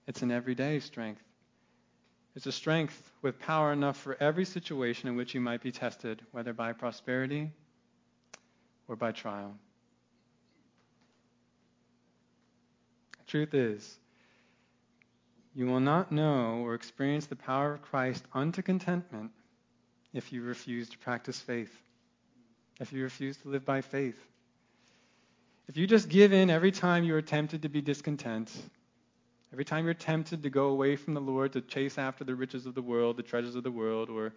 It's 0.07 0.23
an 0.23 0.31
everyday 0.31 0.81
strength. 0.81 1.23
It's 2.35 2.47
a 2.47 2.53
strength 2.53 3.13
with 3.23 3.39
power 3.39 3.73
enough 3.73 3.97
for 3.97 4.17
every 4.21 4.45
situation 4.45 5.09
in 5.09 5.17
which 5.17 5.35
you 5.35 5.41
might 5.41 5.63
be 5.63 5.73
tested, 5.73 6.23
whether 6.33 6.53
by 6.53 6.73
prosperity 6.73 7.51
or 8.89 8.97
by 8.97 9.13
trial. 9.13 9.57
Truth 13.27 13.55
is, 13.55 13.99
you 15.55 15.67
will 15.67 15.81
not 15.81 16.13
know 16.13 16.61
or 16.63 16.75
experience 16.75 17.27
the 17.27 17.37
power 17.37 17.73
of 17.73 17.83
Christ 17.83 18.23
unto 18.33 18.63
contentment 18.63 19.33
if 20.13 20.33
you 20.33 20.43
refuse 20.43 20.89
to 20.91 20.99
practice 20.99 21.41
faith, 21.41 21.75
if 22.79 22.93
you 22.93 23.03
refuse 23.03 23.37
to 23.39 23.49
live 23.49 23.65
by 23.65 23.81
faith. 23.81 24.19
If 25.69 25.77
you 25.77 25.87
just 25.87 26.09
give 26.09 26.33
in 26.33 26.49
every 26.49 26.71
time 26.71 27.05
you 27.05 27.15
are 27.17 27.23
tempted 27.23 27.63
to 27.63 27.69
be 27.69 27.81
discontent, 27.81 28.53
every 29.53 29.65
time 29.65 29.85
you're 29.85 29.95
tempted 29.95 30.43
to 30.45 30.51
go 30.51 30.69
away 30.69 30.95
from 30.97 31.15
the 31.15 31.21
Lord 31.21 31.53
to 31.55 31.61
chase 31.61 31.99
after 31.99 32.23
the 32.23 32.35
riches 32.35 32.67
of 32.67 32.75
the 32.75 32.83
world, 32.83 33.17
the 33.17 33.23
treasures 33.23 33.57
of 33.57 33.65
the 33.65 33.71
world, 33.71 34.09
or 34.09 34.33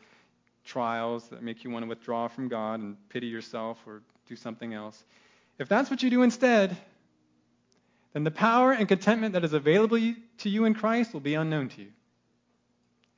trials 0.66 1.30
that 1.30 1.44
make 1.44 1.64
you 1.64 1.70
want 1.70 1.84
to 1.84 1.90
withdraw 1.90 2.28
from 2.28 2.48
God 2.48 2.80
and 2.80 2.98
pity 3.10 3.28
yourself 3.28 3.78
or 3.86 4.02
do 4.28 4.36
something 4.36 4.74
else, 4.74 5.04
if 5.60 5.68
that's 5.70 5.90
what 5.90 6.02
you 6.02 6.10
do 6.10 6.24
instead, 6.24 6.76
then 8.14 8.24
the 8.24 8.32
power 8.32 8.72
and 8.72 8.88
contentment 8.88 9.34
that 9.34 9.44
is 9.44 9.54
available 9.54 10.00
to 10.00 10.50
you 10.50 10.66
in 10.66 10.74
Christ 10.74 11.14
will 11.14 11.20
be 11.20 11.36
unknown 11.36 11.70
to 11.70 11.82
you. 11.82 11.90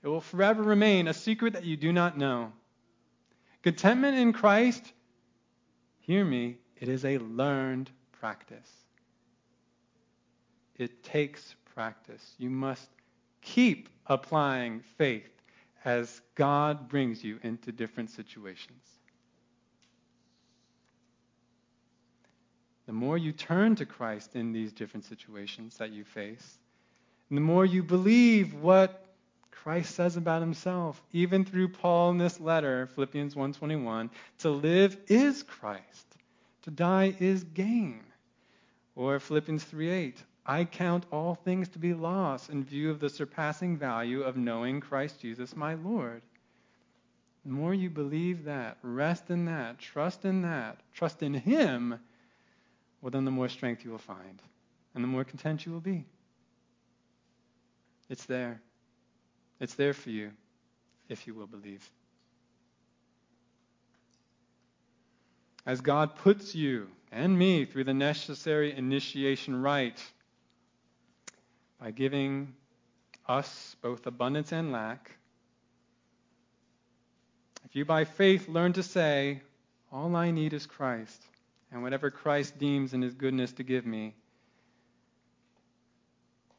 It 0.03 0.07
will 0.07 0.21
forever 0.21 0.63
remain 0.63 1.07
a 1.07 1.13
secret 1.13 1.53
that 1.53 1.63
you 1.63 1.77
do 1.77 1.93
not 1.93 2.17
know. 2.17 2.51
Contentment 3.63 4.17
in 4.17 4.33
Christ, 4.33 4.83
hear 5.99 6.25
me, 6.25 6.57
it 6.75 6.89
is 6.89 7.05
a 7.05 7.19
learned 7.19 7.89
practice. 8.21 8.69
It 10.77 11.03
takes 11.03 11.55
practice. 11.73 12.35
You 12.37 12.51
must 12.51 12.87
keep 13.41 13.89
applying 14.05 14.81
faith 14.97 15.27
as 15.83 16.21
God 16.35 16.87
brings 16.87 17.23
you 17.23 17.39
into 17.41 17.71
different 17.71 18.11
situations. 18.11 18.83
The 22.85 22.93
more 22.93 23.17
you 23.17 23.31
turn 23.31 23.75
to 23.77 23.85
Christ 23.87 24.35
in 24.35 24.51
these 24.51 24.71
different 24.71 25.05
situations 25.05 25.77
that 25.77 25.91
you 25.91 26.03
face, 26.03 26.59
the 27.31 27.39
more 27.39 27.65
you 27.65 27.81
believe 27.81 28.53
what 28.53 29.03
Christ 29.49 29.95
says 29.95 30.15
about 30.15 30.41
himself, 30.41 31.01
even 31.11 31.43
through 31.43 31.69
Paul 31.69 32.11
in 32.11 32.17
this 32.19 32.39
letter, 32.39 32.87
Philippians 32.93 33.35
1:21, 33.35 34.11
to 34.39 34.51
live 34.51 34.95
is 35.07 35.41
Christ, 35.41 36.05
to 36.63 36.71
die 36.71 37.15
is 37.19 37.43
gain. 37.43 38.03
Or 38.95 39.19
Philippians 39.19 39.63
3:8, 39.65 40.23
I 40.45 40.65
count 40.65 41.05
all 41.11 41.35
things 41.35 41.69
to 41.69 41.79
be 41.79 41.93
loss 41.93 42.49
in 42.49 42.63
view 42.63 42.89
of 42.89 42.99
the 42.99 43.09
surpassing 43.09 43.77
value 43.77 44.21
of 44.23 44.37
knowing 44.37 44.81
Christ 44.81 45.19
Jesus 45.19 45.55
my 45.55 45.75
Lord. 45.75 46.21
The 47.45 47.51
more 47.51 47.73
you 47.73 47.89
believe 47.89 48.43
that, 48.45 48.77
rest 48.83 49.29
in 49.29 49.45
that, 49.45 49.79
trust 49.79 50.25
in 50.25 50.41
that, 50.43 50.81
trust 50.93 51.23
in 51.23 51.33
Him, 51.33 51.99
well, 53.01 53.11
then 53.11 53.25
the 53.25 53.31
more 53.31 53.49
strength 53.49 53.83
you 53.83 53.91
will 53.91 53.97
find 53.97 54.41
and 54.93 55.03
the 55.03 55.07
more 55.07 55.23
content 55.23 55.65
you 55.65 55.71
will 55.71 55.79
be. 55.79 56.05
It's 58.09 58.25
there. 58.25 58.61
It's 59.59 59.75
there 59.75 59.93
for 59.93 60.09
you 60.09 60.31
if 61.07 61.27
you 61.27 61.33
will 61.33 61.47
believe. 61.47 61.89
As 65.65 65.81
God 65.81 66.15
puts 66.15 66.55
you 66.55 66.87
and 67.11 67.37
me 67.37 67.65
through 67.65 67.83
the 67.83 67.93
necessary 67.93 68.75
initiation 68.75 69.61
rite 69.61 70.01
by 71.79 71.91
giving 71.91 72.53
us 73.27 73.75
both 73.81 74.07
abundance 74.07 74.51
and 74.51 74.71
lack. 74.71 75.11
If 77.65 77.75
you 77.75 77.85
by 77.85 78.05
faith 78.05 78.47
learn 78.47 78.73
to 78.73 78.83
say, 78.83 79.41
All 79.91 80.15
I 80.15 80.31
need 80.31 80.53
is 80.53 80.65
Christ, 80.65 81.21
and 81.71 81.83
whatever 81.83 82.09
Christ 82.09 82.57
deems 82.57 82.93
in 82.93 83.01
his 83.01 83.13
goodness 83.13 83.51
to 83.53 83.63
give 83.63 83.85
me, 83.85 84.15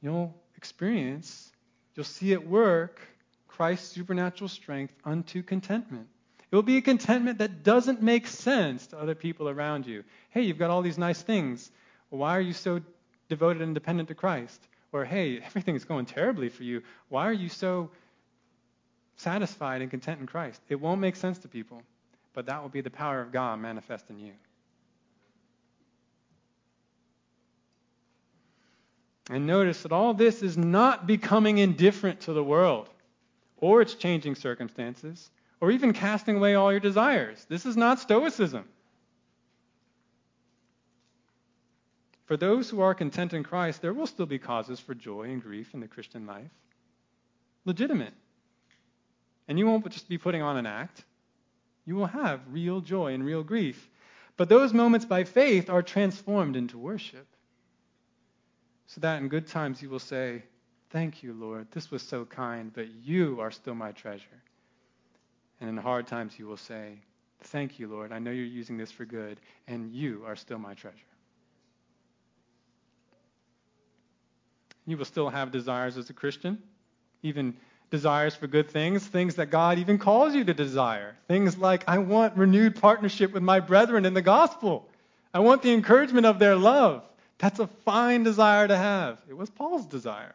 you'll 0.01 0.35
experience, 0.57 1.51
you'll 1.95 2.05
see 2.05 2.33
at 2.33 2.47
work 2.47 3.01
Christ's 3.49 3.93
supernatural 3.93 4.49
strength 4.49 4.95
unto 5.05 5.43
contentment. 5.43 6.09
It 6.53 6.57
will 6.57 6.63
be 6.63 6.77
a 6.77 6.83
contentment 6.83 7.39
that 7.39 7.63
doesn't 7.63 8.03
make 8.03 8.27
sense 8.27 8.87
to 8.89 8.99
other 8.99 9.15
people 9.15 9.49
around 9.49 9.87
you. 9.87 10.05
Hey, 10.29 10.43
you've 10.43 10.59
got 10.59 10.69
all 10.69 10.83
these 10.83 10.99
nice 10.99 11.23
things. 11.23 11.71
Why 12.11 12.37
are 12.37 12.43
you 12.43 12.53
so 12.53 12.83
devoted 13.31 13.63
and 13.63 13.75
dependent 13.75 14.11
to 14.11 14.15
Christ? 14.15 14.61
Or, 14.93 15.07
hey, 15.07 15.41
everything's 15.47 15.85
going 15.85 16.05
terribly 16.05 16.51
for 16.51 16.63
you. 16.63 16.83
Why 17.09 17.27
are 17.27 17.33
you 17.33 17.49
so 17.49 17.89
satisfied 19.17 19.81
and 19.81 19.91
content 19.91 20.21
in 20.21 20.27
Christ? 20.27 20.61
It 20.69 20.79
won't 20.79 21.01
make 21.01 21.17
sense 21.17 21.39
to 21.39 21.49
people, 21.49 21.83
but 22.35 22.45
that 22.47 22.61
will 22.61 22.69
be 22.69 22.83
the 22.83 22.91
power 22.91 23.23
of 23.23 23.33
God 23.33 23.59
manifest 23.59 24.11
in 24.11 24.19
you. 24.19 24.33
And 29.31 29.47
notice 29.47 29.85
that 29.85 29.93
all 29.93 30.13
this 30.13 30.43
is 30.43 30.59
not 30.59 31.07
becoming 31.07 31.57
indifferent 31.57 32.21
to 32.23 32.35
the 32.35 32.45
world 32.45 32.91
or 33.57 33.81
its 33.81 33.95
changing 33.95 34.35
circumstances 34.35 35.31
or 35.63 35.71
even 35.71 35.93
casting 35.93 36.39
away 36.39 36.57
all 36.57 36.73
your 36.73 36.81
desires. 36.81 37.47
This 37.49 37.65
is 37.67 37.77
not 37.77 38.01
Stoicism. 38.01 38.65
For 42.25 42.37
those 42.37 42.69
who 42.69 42.81
are 42.81 42.95
content 42.95 43.33
in 43.33 43.45
Christ, 43.45 43.81
there 43.81 43.95
will 43.95 44.09
still 44.09 44.27
be 44.27 44.41
causes 44.41 44.81
for 44.81 44.93
joy 44.93 45.31
and 45.31 45.41
grief 45.41 45.73
in 45.73 45.79
the 45.79 45.87
Christian 45.87 46.27
life. 46.27 46.51
Legitimate. 47.65 48.13
And 49.47 49.57
you 49.57 49.67
won't 49.67 49.89
just 49.89 50.09
be 50.09 50.19
putting 50.19 50.43
on 50.43 50.57
an 50.57 50.67
act, 50.67 51.05
you 51.87 51.95
will 51.95 52.07
have 52.07 52.41
real 52.51 52.81
joy 52.81 53.15
and 53.15 53.25
real 53.25 53.45
grief. 53.45 53.89
But 54.37 54.49
those 54.49 54.73
moments 54.73 55.07
by 55.07 55.23
faith 55.23 55.71
are 55.71 55.83
transformed 55.83 56.57
into 56.57 56.77
worship. 56.77 57.27
So 58.89 59.01
that 59.03 59.23
in 59.23 59.29
good 59.29 59.47
times 59.47 59.81
you 59.81 59.91
will 59.91 60.01
say, 60.01 60.43
Thank 60.91 61.23
you, 61.23 61.33
Lord. 61.35 61.69
This 61.71 61.91
was 61.91 62.03
so 62.03 62.25
kind, 62.25 62.73
but 62.75 62.89
you 62.89 63.41
are 63.41 63.51
still 63.53 63.75
my 63.75 63.93
treasure. 63.93 64.43
And 65.63 65.71
in 65.71 65.77
hard 65.77 66.09
times, 66.09 66.37
you 66.41 66.49
will 66.49 66.57
say, 66.57 66.99
Thank 67.45 67.79
you, 67.79 67.87
Lord. 67.87 68.13
I 68.13 68.19
know 68.19 68.33
you're 68.33 68.45
using 68.45 68.77
this 68.77 68.91
for 68.91 69.05
good, 69.05 69.39
and 69.69 69.93
you 69.93 70.25
are 70.27 70.35
still 70.35 70.59
my 70.59 70.75
treasure. 70.75 70.97
You 74.87 74.97
will 74.97 75.05
still 75.05 75.29
have 75.29 75.53
desires 75.53 75.97
as 75.97 76.11
a 76.11 76.13
Christian, 76.13 76.61
even 77.23 77.57
desires 77.91 78.35
for 78.35 78.49
good 78.49 78.71
things, 78.71 79.07
things 79.07 79.37
that 79.37 79.51
God 79.51 79.79
even 79.79 79.99
calls 79.99 80.35
you 80.35 80.45
to 80.45 80.55
desire. 80.55 81.15
Things 81.29 81.57
like, 81.57 81.85
I 81.87 81.99
want 81.99 82.37
renewed 82.37 82.81
partnership 82.81 83.33
with 83.33 83.45
my 83.45 83.61
brethren 83.61 84.05
in 84.05 84.15
the 84.15 84.23
gospel. 84.23 84.89
I 85.33 85.41
want 85.41 85.63
the 85.63 85.73
encouragement 85.73 86.27
of 86.27 86.41
their 86.41 86.57
love. 86.57 87.05
That's 87.39 87.61
a 87.61 87.69
fine 87.85 88.25
desire 88.25 88.67
to 88.67 88.77
have. 88.77 89.21
It 89.29 89.37
was 89.37 89.51
Paul's 89.51 89.87
desire. 89.87 90.35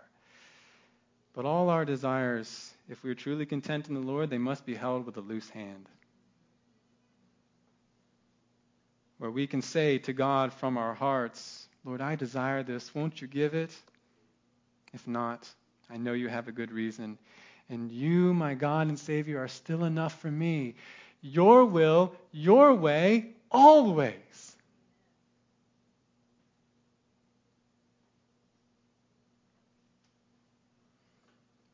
But 1.33 1.45
all 1.45 1.69
our 1.69 1.83
desires 1.83 2.73
if 2.89 3.03
we 3.03 3.09
are 3.09 3.15
truly 3.15 3.45
content 3.45 3.87
in 3.87 3.93
the 3.93 3.99
Lord, 3.99 4.29
they 4.29 4.37
must 4.37 4.65
be 4.65 4.75
held 4.75 5.05
with 5.05 5.17
a 5.17 5.21
loose 5.21 5.49
hand. 5.49 5.89
Where 9.17 9.31
we 9.31 9.47
can 9.47 9.61
say 9.61 9.97
to 9.99 10.13
God 10.13 10.53
from 10.53 10.77
our 10.77 10.93
hearts, 10.93 11.67
Lord, 11.83 12.01
I 12.01 12.15
desire 12.15 12.63
this. 12.63 12.93
Won't 12.93 13.21
you 13.21 13.27
give 13.27 13.53
it? 13.53 13.71
If 14.93 15.07
not, 15.07 15.49
I 15.89 15.97
know 15.97 16.13
you 16.13 16.27
have 16.27 16.47
a 16.47 16.51
good 16.51 16.71
reason. 16.71 17.17
And 17.69 17.91
you, 17.91 18.33
my 18.33 18.53
God 18.53 18.87
and 18.87 18.97
Savior, 18.97 19.43
are 19.43 19.47
still 19.47 19.83
enough 19.83 20.19
for 20.21 20.31
me. 20.31 20.75
Your 21.21 21.65
will, 21.65 22.13
your 22.31 22.73
way, 22.73 23.31
always. 23.51 24.46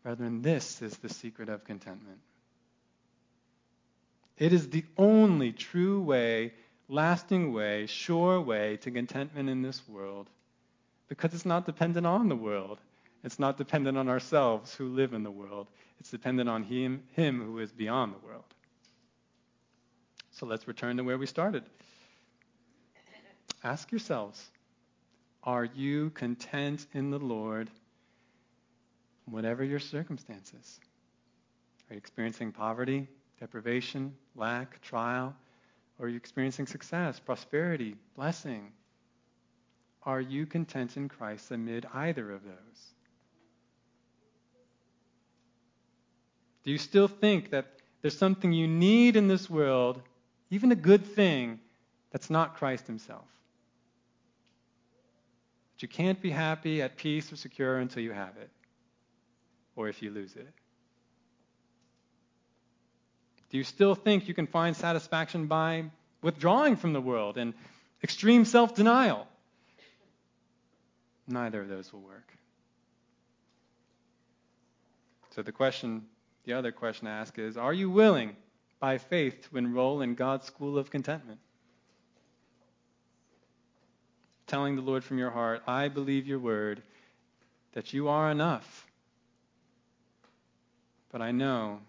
Brethren, 0.04 0.42
this 0.42 0.82
is 0.82 0.98
the 0.98 1.10
secret 1.10 1.50
of 1.50 1.64
contentment. 1.64 2.20
It 4.38 4.52
is 4.52 4.70
the 4.70 4.84
only 4.98 5.54
true 5.54 6.02
way, 6.02 6.54
lasting 6.90 7.54
way, 7.54 7.86
sure 7.86 8.42
way 8.42 8.78
to 8.78 8.92
contentment 8.92 9.50
in 9.50 9.62
this 9.62 9.82
world 9.88 10.30
because 11.08 11.34
it's 11.34 11.46
not 11.46 11.66
dependent 11.66 12.06
on 12.06 12.28
the 12.28 12.36
world. 12.36 12.80
It's 13.24 13.40
not 13.40 13.58
dependent 13.58 13.98
on 13.98 14.10
ourselves 14.10 14.74
who 14.76 14.88
live 14.90 15.14
in 15.14 15.24
the 15.24 15.32
world. 15.32 15.68
It's 16.00 16.10
dependent 16.10 16.50
on 16.50 16.64
him, 16.64 17.04
him 17.12 17.42
who 17.42 17.60
is 17.60 17.72
beyond 17.72 18.14
the 18.14 18.26
world. 18.26 18.44
So 20.32 20.46
let's 20.46 20.68
return 20.68 20.98
to 20.98 21.04
where 21.04 21.18
we 21.18 21.28
started. 21.28 21.64
Ask 23.64 23.92
yourselves 23.92 24.44
Are 25.44 25.64
you 25.64 26.10
content 26.10 26.86
in 26.94 27.12
the 27.12 27.20
Lord? 27.20 27.70
Whatever 29.26 29.64
your 29.64 29.80
circumstances. 29.80 30.80
Are 31.90 31.94
you 31.94 31.98
experiencing 31.98 32.52
poverty, 32.52 33.08
deprivation, 33.40 34.16
lack, 34.36 34.82
trial? 34.82 35.36
Or 36.00 36.06
are 36.06 36.10
you 36.10 36.18
experiencing 36.18 36.68
success, 36.68 37.20
prosperity, 37.20 37.96
blessing? 38.16 38.72
Are 40.04 40.22
you 40.22 40.46
content 40.46 40.98
in 40.98 41.08
Christ 41.08 41.52
amid 41.52 41.86
either 41.94 42.32
of 42.32 42.44
those? 42.44 42.94
Do 46.64 46.72
you 46.72 46.78
still 46.78 47.08
think 47.08 47.52
that 47.52 47.68
there's 48.02 48.18
something 48.18 48.52
you 48.52 48.68
need 48.68 49.16
in 49.16 49.28
this 49.28 49.50
world, 49.50 50.02
even 50.50 50.72
a 50.72 50.76
good 50.76 51.06
thing, 51.06 51.60
that's 52.12 52.30
not 52.30 52.56
Christ 52.56 52.88
Himself? 52.88 53.26
That 55.76 55.84
you 55.84 55.88
can't 55.88 56.22
be 56.22 56.30
happy, 56.30 56.82
at 56.82 56.98
peace, 56.98 57.32
or 57.32 57.36
secure 57.36 57.78
until 57.80 58.02
you 58.02 58.12
have 58.12 58.36
it 58.38 58.50
or 59.76 59.88
if 59.88 60.02
you 60.02 60.12
lose 60.12 60.36
it? 60.36 60.48
Do 63.50 63.58
you 63.58 63.64
still 63.64 63.94
think 63.94 64.28
you 64.28 64.34
can 64.34 64.48
find 64.48 64.76
satisfaction 64.76 65.46
by 65.46 65.86
withdrawing 66.24 66.76
from 66.76 66.94
the 66.94 67.02
world 67.02 67.38
and 67.38 67.54
extreme 68.04 68.46
self 68.46 68.74
denial? 68.74 69.28
Neither 71.28 71.62
of 71.62 71.68
those 71.70 71.94
will 71.94 72.02
work. 72.02 72.34
So 75.36 75.42
the 75.42 75.52
question, 75.52 76.06
the 76.46 76.54
other 76.54 76.72
question 76.72 77.06
to 77.06 77.12
ask 77.12 77.38
is 77.40 77.56
Are 77.58 77.74
you 77.74 77.90
willing 77.90 78.36
by 78.80 78.98
faith 78.98 79.48
to 79.50 79.58
enroll 79.58 80.02
in 80.02 80.16
God's 80.16 80.46
school 80.46 80.78
of 80.78 80.90
contentment? 80.90 81.40
Telling 84.48 84.76
the 84.76 84.82
Lord 84.82 85.04
from 85.04 85.18
your 85.18 85.32
heart, 85.32 85.64
I 85.68 85.88
believe 85.88 86.28
your 86.28 86.40
word, 86.40 86.84
that 87.74 87.94
you 87.94 88.10
are 88.10 88.30
enough 88.30 88.83
but 91.14 91.22
I 91.22 91.32
know 91.32 91.80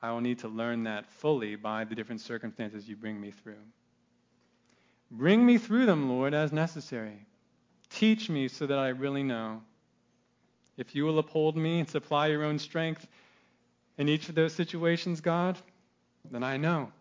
I 0.00 0.12
will 0.12 0.20
need 0.20 0.40
to 0.40 0.48
learn 0.48 0.84
that 0.84 1.06
fully 1.06 1.56
by 1.56 1.84
the 1.84 1.94
different 1.94 2.20
circumstances 2.20 2.86
you 2.86 2.94
bring 2.94 3.18
me 3.18 3.32
through. 3.32 3.64
Bring 5.10 5.44
me 5.44 5.56
through 5.56 5.86
them, 5.86 6.08
Lord, 6.08 6.34
as 6.34 6.52
necessary. 6.52 7.26
Teach 7.88 8.28
me 8.28 8.46
so 8.46 8.66
that 8.66 8.78
I 8.78 8.88
really 8.88 9.22
know. 9.22 9.62
If 10.76 10.94
you 10.94 11.04
will 11.04 11.18
uphold 11.18 11.56
me 11.56 11.80
and 11.80 11.88
supply 11.88 12.26
your 12.26 12.44
own 12.44 12.58
strength 12.58 13.08
in 13.96 14.08
each 14.08 14.28
of 14.28 14.34
those 14.34 14.52
situations, 14.52 15.22
God, 15.22 15.56
then 16.30 16.42
I 16.42 16.58
know 16.58 16.92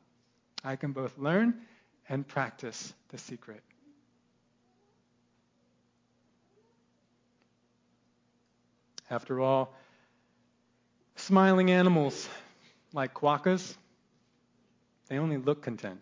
I 0.63 0.77
can 0.77 0.93
both 0.93 1.17
learn 1.17 1.53
and 2.07 2.25
practice 2.25 2.93
the 3.09 3.17
secret. 3.17 3.61
After 9.09 9.41
all, 9.41 9.75
smiling 11.27 11.69
animals 11.71 12.29
like 12.93 13.13
quokkas, 13.13 13.75
they 15.09 15.19
only 15.19 15.35
look 15.35 15.61
content. 15.61 16.01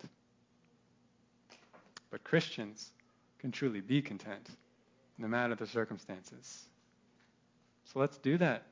But 2.12 2.22
Christians 2.22 2.92
can 3.40 3.50
truly 3.50 3.80
be 3.80 4.00
content, 4.00 4.48
no 5.18 5.26
matter 5.26 5.56
the 5.56 5.66
circumstances. 5.66 6.66
So 7.86 7.98
let's 7.98 8.18
do 8.18 8.38
that. 8.38 8.62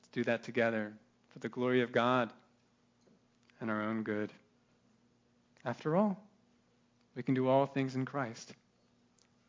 Let's 0.00 0.08
do 0.12 0.22
that 0.24 0.44
together 0.44 0.92
for 1.32 1.40
the 1.40 1.48
glory 1.48 1.82
of 1.82 1.90
God 1.90 2.30
and 3.60 3.68
our 3.68 3.82
own 3.82 4.04
good. 4.04 4.32
After 5.64 5.96
all, 5.96 6.16
we 7.16 7.24
can 7.24 7.34
do 7.34 7.48
all 7.48 7.66
things 7.66 7.96
in 7.96 8.04
Christ 8.04 8.54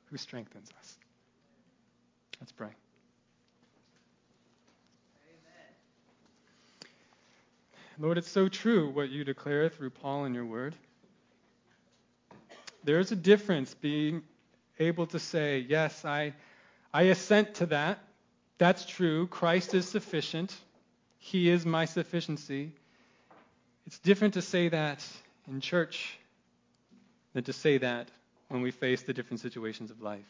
who 0.06 0.18
strengthens 0.18 0.70
us. 0.80 0.98
Let's 2.40 2.52
pray. 2.52 2.70
Lord, 7.98 8.18
it's 8.18 8.30
so 8.30 8.50
true 8.50 8.90
what 8.90 9.10
you 9.10 9.24
declare 9.24 9.70
through 9.70 9.92
Paul 9.92 10.26
in 10.26 10.34
your 10.34 10.46
word. 10.46 10.76
There 12.84 13.00
is 13.00 13.12
a 13.12 13.16
difference 13.16 13.74
being 13.74 14.24
able 14.80 15.08
to 15.08 15.20
say, 15.20 15.66
Yes, 15.68 16.04
I, 16.04 16.34
I 16.94 17.04
assent 17.04 17.56
to 17.56 17.68
that. 17.68 18.00
That's 18.58 18.86
true. 18.86 19.28
Christ 19.28 19.74
is 19.74 19.88
sufficient. 19.88 20.56
He 21.18 21.50
is 21.50 21.66
my 21.66 21.86
sufficiency. 21.86 22.74
It's 23.88 24.00
different 24.00 24.34
to 24.34 24.42
say 24.42 24.70
that 24.70 25.06
in 25.48 25.62
church 25.62 26.18
than 27.34 27.44
to 27.46 27.54
say 27.54 27.78
that 27.78 28.10
when 28.50 28.62
we 28.62 28.72
face 28.72 29.04
the 29.04 29.14
different 29.14 29.40
situations 29.40 29.90
of 29.90 30.02
life. 30.02 30.26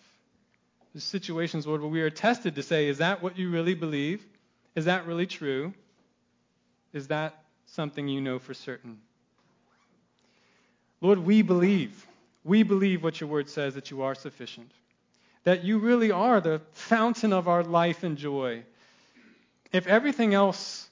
The 0.94 1.02
situations, 1.02 1.68
Lord, 1.68 1.82
where 1.82 1.90
we 1.90 2.02
are 2.02 2.10
tested 2.10 2.56
to 2.56 2.64
say, 2.64 2.88
Is 2.88 3.00
that 3.00 3.24
what 3.24 3.40
you 3.40 3.50
really 3.50 3.74
believe? 3.74 4.24
Is 4.76 4.86
that 4.86 5.08
really 5.08 5.26
true? 5.26 5.74
Is 6.94 7.08
that 7.08 7.45
something 7.76 8.08
you 8.08 8.22
know 8.22 8.40
for 8.40 8.54
certain. 8.54 8.98
Lord, 11.02 11.20
we 11.20 11.42
believe. 11.42 12.08
We 12.44 12.64
believe 12.64 13.04
what 13.04 13.20
your 13.20 13.30
word 13.30 13.50
says 13.50 13.76
that 13.76 13.92
you 13.92 14.04
are 14.04 14.16
sufficient, 14.16 14.72
that 15.44 15.64
you 15.64 15.78
really 15.78 16.12
are 16.12 16.40
the 16.40 16.62
fountain 16.72 17.34
of 17.34 17.48
our 17.48 17.64
life 17.64 18.04
and 18.04 18.18
joy. 18.18 18.64
If 19.72 19.88
everything 19.88 20.34
else 20.34 20.90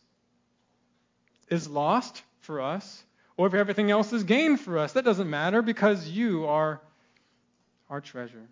is 1.50 1.68
lost 1.68 2.22
for 2.42 2.62
us, 2.62 3.04
or 3.38 3.48
if 3.48 3.54
everything 3.54 3.90
else 3.90 4.14
is 4.14 4.24
gained 4.24 4.60
for 4.60 4.78
us, 4.78 4.94
that 4.94 5.06
doesn't 5.06 5.30
matter 5.30 5.62
because 5.62 6.10
you 6.10 6.46
are 6.46 6.82
our 7.90 8.02
treasure. 8.02 8.48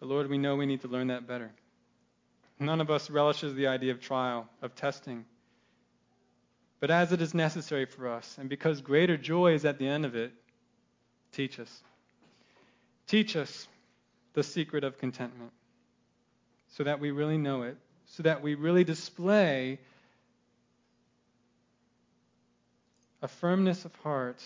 But 0.00 0.08
Lord, 0.08 0.28
we 0.28 0.38
know 0.38 0.56
we 0.56 0.66
need 0.66 0.80
to 0.82 0.88
learn 0.88 1.06
that 1.06 1.26
better. 1.26 1.50
None 2.58 2.80
of 2.80 2.90
us 2.90 3.10
relishes 3.10 3.54
the 3.54 3.66
idea 3.66 3.92
of 3.92 4.00
trial, 4.00 4.48
of 4.62 4.74
testing. 4.74 5.24
But 6.80 6.90
as 6.90 7.12
it 7.12 7.20
is 7.22 7.34
necessary 7.34 7.86
for 7.86 8.08
us, 8.08 8.36
and 8.38 8.48
because 8.48 8.80
greater 8.80 9.16
joy 9.16 9.54
is 9.54 9.64
at 9.64 9.78
the 9.78 9.86
end 9.86 10.04
of 10.04 10.14
it, 10.14 10.32
teach 11.32 11.58
us. 11.58 11.82
Teach 13.06 13.36
us 13.36 13.68
the 14.34 14.42
secret 14.42 14.84
of 14.84 14.98
contentment 14.98 15.52
so 16.68 16.84
that 16.84 17.00
we 17.00 17.10
really 17.10 17.38
know 17.38 17.62
it, 17.62 17.76
so 18.06 18.22
that 18.24 18.42
we 18.42 18.54
really 18.54 18.84
display 18.84 19.78
a 23.22 23.28
firmness 23.28 23.84
of 23.84 23.94
heart 23.96 24.42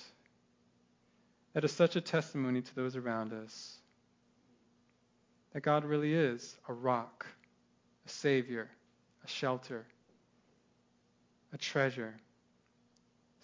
that 1.55 1.65
is 1.65 1.73
such 1.73 1.97
a 1.97 2.01
testimony 2.01 2.63
to 2.63 2.75
those 2.77 2.95
around 2.95 3.33
us 3.33 3.79
that 5.53 5.63
God 5.63 5.85
really 5.85 6.15
is 6.15 6.57
a 6.69 6.73
rock, 6.73 7.27
a 8.07 8.09
savior, 8.09 8.69
a 9.25 9.29
shelter, 9.29 9.85
a 11.53 11.59
treasure, 11.59 12.15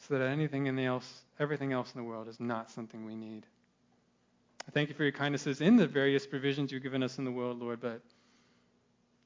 so 0.07 0.19
that 0.19 0.27
anything 0.27 0.67
in 0.67 0.77
the 0.77 0.85
else, 0.85 1.23
everything 1.41 1.73
else 1.73 1.93
in 1.95 2.01
the 2.01 2.07
world 2.07 2.29
is 2.29 2.39
not 2.39 2.71
something 2.71 3.05
we 3.05 3.15
need. 3.15 3.47
I 4.69 4.71
thank 4.71 4.89
you 4.89 4.95
for 4.95 5.03
your 5.03 5.13
kindnesses 5.13 5.61
in 5.61 5.77
the 5.77 5.87
various 5.87 6.27
provisions 6.27 6.73
you've 6.73 6.83
given 6.83 7.03
us 7.03 7.19
in 7.19 7.25
the 7.25 7.31
world, 7.31 7.61
Lord, 7.61 7.81
but 7.81 8.01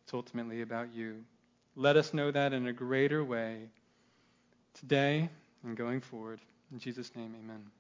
it's 0.05 0.15
ultimately 0.15 0.63
about 0.63 0.93
you. 0.95 1.25
Let 1.77 1.97
us 1.97 2.13
know 2.13 2.31
that 2.31 2.53
in 2.53 2.67
a 2.67 2.73
greater 2.73 3.23
way 3.23 3.69
today 4.75 5.31
and 5.65 5.77
going 5.77 6.01
forward. 6.01 6.41
In 6.73 6.79
Jesus' 6.79 7.15
name, 7.15 7.35
amen. 7.43 7.78